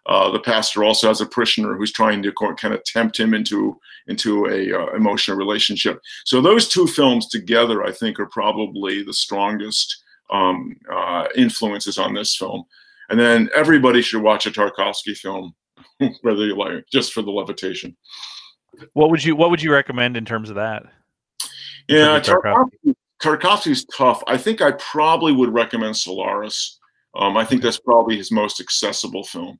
Uh, 0.05 0.31
the 0.31 0.39
pastor 0.39 0.83
also 0.83 1.07
has 1.07 1.21
a 1.21 1.25
parishioner 1.25 1.75
who's 1.75 1.91
trying 1.91 2.21
to 2.21 2.31
kind 2.31 2.73
of 2.73 2.83
tempt 2.83 3.19
him 3.19 3.33
into 3.33 3.79
into 4.07 4.47
a 4.47 4.73
uh, 4.73 4.87
emotional 4.95 5.37
relationship. 5.37 6.01
So 6.25 6.41
those 6.41 6.67
two 6.67 6.87
films 6.87 7.27
together, 7.27 7.83
I 7.83 7.91
think, 7.91 8.19
are 8.19 8.25
probably 8.25 9.03
the 9.03 9.13
strongest 9.13 10.03
um, 10.29 10.75
uh, 10.91 11.27
influences 11.35 11.97
on 11.97 12.13
this 12.13 12.35
film. 12.35 12.65
And 13.09 13.19
then 13.19 13.49
everybody 13.55 14.01
should 14.01 14.21
watch 14.21 14.45
a 14.45 14.51
Tarkovsky 14.51 15.15
film, 15.15 15.53
whether 16.21 16.45
you 16.45 16.57
like, 16.57 16.85
just 16.91 17.13
for 17.13 17.21
the 17.21 17.31
levitation. 17.31 17.95
What 18.93 19.11
would 19.11 19.23
you 19.23 19.35
What 19.35 19.49
would 19.49 19.61
you 19.61 19.71
recommend 19.71 20.17
in 20.17 20.25
terms 20.25 20.49
of 20.49 20.55
that? 20.55 20.83
Yeah, 21.87 22.19
Tarkovsky, 22.19 22.95
Tarkovsky's 23.21 23.85
tough. 23.85 24.23
I 24.27 24.37
think 24.37 24.61
I 24.61 24.71
probably 24.71 25.31
would 25.33 25.53
recommend 25.53 25.97
Solaris. 25.97 26.79
Um, 27.15 27.37
I 27.37 27.45
think 27.45 27.61
that's 27.61 27.79
probably 27.79 28.17
his 28.17 28.31
most 28.31 28.59
accessible 28.59 29.23
film. 29.23 29.59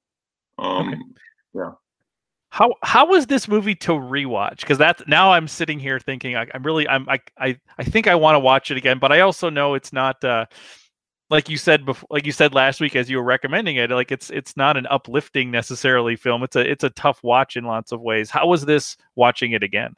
Um, 0.58 0.90
okay. 0.90 0.98
Yeah. 1.54 1.72
How 2.50 2.74
how 2.84 3.08
was 3.08 3.28
this 3.28 3.48
movie 3.48 3.76
to 3.76 3.92
rewatch? 3.92 4.60
Because 4.60 4.78
that's 4.78 5.02
now 5.08 5.34
I'm 5.34 5.48
sitting 5.48 5.80
here 5.80 6.00
thinking 6.00 6.36
I, 6.36 6.48
am 6.54 6.64
really 6.64 6.88
I'm 6.88 7.10
I 7.10 7.20
I, 7.38 7.60
I 7.78 7.84
think 7.84 8.08
I 8.08 8.16
want 8.16 8.36
to 8.36 8.40
watch 8.40 8.70
it 8.70 8.78
again, 8.78 9.00
but 9.00 9.12
I 9.12 9.22
also 9.22 9.50
know 9.50 9.74
it's 9.74 9.92
not 9.92 10.24
uh, 10.24 10.46
like 11.34 11.50
you 11.50 11.58
said 11.58 11.84
before, 11.84 12.08
like 12.12 12.28
you 12.28 12.32
said 12.32 12.54
last 12.54 12.80
week 12.80 12.96
as 12.96 13.10
you 13.10 13.18
were 13.18 13.24
recommending 13.24 13.78
it. 13.78 13.90
Like 13.90 14.12
it's 14.12 14.30
it's 14.30 14.56
not 14.56 14.78
an 14.78 14.86
uplifting 14.92 15.50
necessarily 15.50 16.16
film. 16.16 16.44
It's 16.44 16.56
a 16.56 16.70
it's 16.70 16.84
a 16.84 16.92
tough 16.92 17.24
watch 17.24 17.58
in 17.58 17.64
lots 17.64 17.92
of 17.92 18.02
ways. 18.02 18.30
How 18.30 18.48
was 18.48 18.66
this 18.66 18.96
watching 19.16 19.54
it 19.54 19.64
again? 19.64 19.96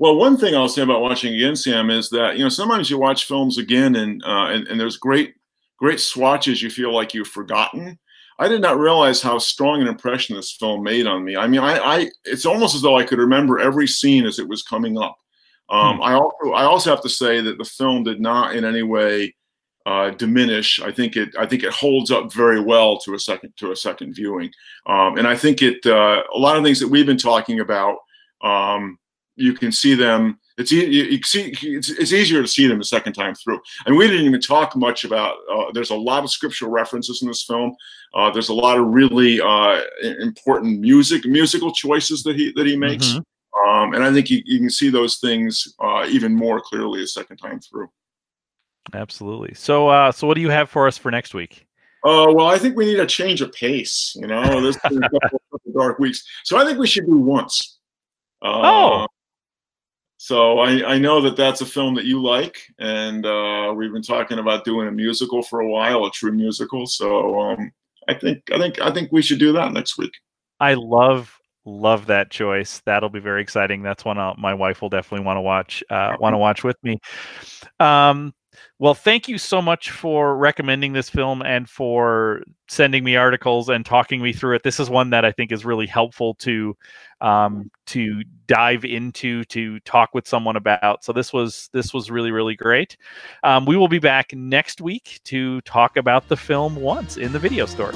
Well, 0.00 0.16
one 0.16 0.36
thing 0.36 0.56
I'll 0.56 0.68
say 0.68 0.82
about 0.82 1.02
watching 1.02 1.34
again, 1.34 1.54
Sam, 1.54 1.88
is 1.88 2.10
that 2.10 2.36
you 2.36 2.42
know 2.42 2.48
sometimes 2.48 2.90
you 2.90 2.98
watch 2.98 3.26
films 3.26 3.58
again 3.58 3.94
and 3.94 4.22
uh, 4.24 4.48
and, 4.48 4.66
and 4.66 4.80
there's 4.80 4.96
great 4.96 5.34
great 5.78 6.00
swatches 6.00 6.60
you 6.60 6.70
feel 6.70 6.92
like 6.92 7.14
you've 7.14 7.28
forgotten 7.28 7.98
I 8.38 8.48
did 8.48 8.60
not 8.60 8.78
realize 8.78 9.22
how 9.22 9.38
strong 9.38 9.80
an 9.80 9.88
impression 9.88 10.36
this 10.36 10.52
film 10.52 10.82
made 10.82 11.06
on 11.06 11.24
me. 11.24 11.36
I 11.36 11.46
mean, 11.46 11.60
I, 11.60 11.78
I 11.78 12.10
it's 12.24 12.44
almost 12.44 12.74
as 12.74 12.82
though 12.82 12.98
I 12.98 13.04
could 13.04 13.18
remember 13.18 13.58
every 13.58 13.86
scene 13.86 14.26
as 14.26 14.38
it 14.38 14.48
was 14.48 14.62
coming 14.62 14.98
up. 14.98 15.16
Um, 15.70 15.96
hmm. 15.96 16.02
I 16.02 16.12
also 16.14 16.52
I 16.54 16.64
also 16.64 16.90
have 16.90 17.02
to 17.02 17.08
say 17.08 17.40
that 17.40 17.58
the 17.58 17.64
film 17.64 18.02
did 18.02 18.20
not 18.20 18.54
in 18.54 18.64
any 18.64 18.82
way 18.82 19.34
uh, 19.86 20.10
diminish. 20.10 20.80
I 20.80 20.92
think 20.92 21.16
it 21.16 21.30
I 21.38 21.46
think 21.46 21.62
it 21.62 21.72
holds 21.72 22.10
up 22.10 22.32
very 22.32 22.60
well 22.60 22.98
to 22.98 23.14
a 23.14 23.18
second 23.18 23.54
to 23.56 23.72
a 23.72 23.76
second 23.76 24.14
viewing, 24.14 24.50
um, 24.86 25.16
and 25.16 25.26
I 25.26 25.36
think 25.36 25.62
it 25.62 25.84
uh, 25.86 26.22
a 26.34 26.38
lot 26.38 26.56
of 26.56 26.64
things 26.64 26.80
that 26.80 26.88
we've 26.88 27.06
been 27.06 27.16
talking 27.16 27.60
about. 27.60 27.96
Um, 28.42 28.98
you 29.36 29.52
can 29.52 29.70
see 29.70 29.94
them 29.94 30.38
it's 30.58 30.72
you, 30.72 30.82
you 30.82 31.22
see 31.22 31.54
it's, 31.62 31.90
it's, 31.90 32.12
easier 32.12 32.40
to 32.40 32.48
see 32.48 32.66
them 32.66 32.80
a 32.80 32.84
second 32.84 33.12
time 33.12 33.34
through. 33.34 33.60
And 33.84 33.96
we 33.96 34.06
didn't 34.06 34.24
even 34.24 34.40
talk 34.40 34.74
much 34.74 35.04
about. 35.04 35.36
Uh, 35.52 35.66
there's 35.72 35.90
a 35.90 35.96
lot 35.96 36.24
of 36.24 36.30
scriptural 36.30 36.70
references 36.70 37.20
in 37.20 37.28
this 37.28 37.44
film. 37.44 37.76
Uh, 38.14 38.30
there's 38.30 38.48
a 38.48 38.54
lot 38.54 38.78
of 38.78 38.86
really 38.86 39.40
uh, 39.40 39.82
important 40.20 40.80
music, 40.80 41.26
musical 41.26 41.72
choices 41.72 42.22
that 42.22 42.36
he 42.36 42.52
that 42.56 42.66
he 42.66 42.76
makes. 42.76 43.06
Mm-hmm. 43.06 43.68
Um, 43.68 43.94
and 43.94 44.04
I 44.04 44.12
think 44.12 44.30
you, 44.30 44.42
you, 44.44 44.58
can 44.58 44.70
see 44.70 44.90
those 44.90 45.16
things 45.16 45.74
uh, 45.80 46.06
even 46.08 46.34
more 46.34 46.60
clearly 46.60 47.02
a 47.02 47.06
second 47.06 47.38
time 47.38 47.58
through. 47.60 47.88
Absolutely. 48.94 49.54
So, 49.54 49.88
uh, 49.88 50.12
so 50.12 50.26
what 50.26 50.34
do 50.34 50.40
you 50.40 50.50
have 50.50 50.70
for 50.70 50.86
us 50.86 50.96
for 50.98 51.10
next 51.10 51.34
week? 51.34 51.66
Uh, 52.04 52.30
well, 52.30 52.46
I 52.46 52.58
think 52.58 52.76
we 52.76 52.86
need 52.86 53.00
a 53.00 53.06
change 53.06 53.40
of 53.40 53.52
pace. 53.52 54.14
You 54.14 54.28
know, 54.28 54.60
this 54.60 54.76
is 54.90 55.00
dark 55.74 55.98
weeks, 55.98 56.22
so 56.44 56.56
I 56.56 56.64
think 56.64 56.78
we 56.78 56.86
should 56.86 57.06
do 57.06 57.18
once. 57.18 57.78
oh, 58.42 59.06
so 60.18 60.58
I, 60.58 60.94
I 60.94 60.98
know 60.98 61.20
that 61.20 61.36
that's 61.36 61.60
a 61.60 61.66
film 61.66 61.94
that 61.96 62.04
you 62.04 62.22
like, 62.22 62.58
and 62.78 63.26
uh, 63.26 63.72
we've 63.76 63.92
been 63.92 64.02
talking 64.02 64.38
about 64.38 64.64
doing 64.64 64.88
a 64.88 64.92
musical 64.92 65.42
for 65.42 65.60
a 65.60 65.68
while, 65.68 66.04
a 66.04 66.10
true 66.10 66.32
musical. 66.32 66.86
So 66.86 67.38
um, 67.38 67.70
I 68.08 68.14
think 68.14 68.42
I 68.52 68.58
think 68.58 68.80
I 68.80 68.92
think 68.92 69.12
we 69.12 69.22
should 69.22 69.38
do 69.38 69.52
that 69.52 69.72
next 69.72 69.98
week. 69.98 70.12
I 70.58 70.74
love 70.74 71.36
love 71.64 72.06
that 72.06 72.30
choice. 72.30 72.80
That'll 72.86 73.10
be 73.10 73.20
very 73.20 73.42
exciting. 73.42 73.82
That's 73.82 74.04
one 74.04 74.18
I'll, 74.18 74.34
my 74.38 74.54
wife 74.54 74.80
will 74.80 74.88
definitely 74.88 75.26
want 75.26 75.36
to 75.36 75.42
watch. 75.42 75.84
Uh, 75.90 76.16
want 76.18 76.34
to 76.34 76.38
watch 76.46 76.64
with 76.64 76.76
me. 76.82 76.98
Um, 77.78 78.32
well, 78.78 78.94
thank 78.94 79.26
you 79.26 79.38
so 79.38 79.62
much 79.62 79.90
for 79.90 80.36
recommending 80.36 80.92
this 80.92 81.08
film 81.08 81.40
and 81.40 81.68
for 81.68 82.42
sending 82.68 83.04
me 83.04 83.16
articles 83.16 83.70
and 83.70 83.86
talking 83.86 84.20
me 84.20 84.34
through 84.34 84.56
it. 84.56 84.62
This 84.62 84.78
is 84.78 84.90
one 84.90 85.10
that 85.10 85.24
I 85.24 85.32
think 85.32 85.50
is 85.50 85.64
really 85.64 85.86
helpful 85.86 86.34
to 86.34 86.76
um, 87.22 87.70
to 87.86 88.22
dive 88.46 88.84
into 88.84 89.44
to 89.44 89.80
talk 89.80 90.10
with 90.12 90.28
someone 90.28 90.56
about. 90.56 91.04
So 91.04 91.14
this 91.14 91.32
was 91.32 91.70
this 91.72 91.94
was 91.94 92.10
really 92.10 92.32
really 92.32 92.54
great. 92.54 92.98
Um, 93.42 93.64
we 93.64 93.76
will 93.76 93.88
be 93.88 93.98
back 93.98 94.34
next 94.34 94.82
week 94.82 95.20
to 95.24 95.62
talk 95.62 95.96
about 95.96 96.28
the 96.28 96.36
film 96.36 96.76
once 96.76 97.16
in 97.16 97.32
the 97.32 97.38
video 97.38 97.64
store. 97.64 97.94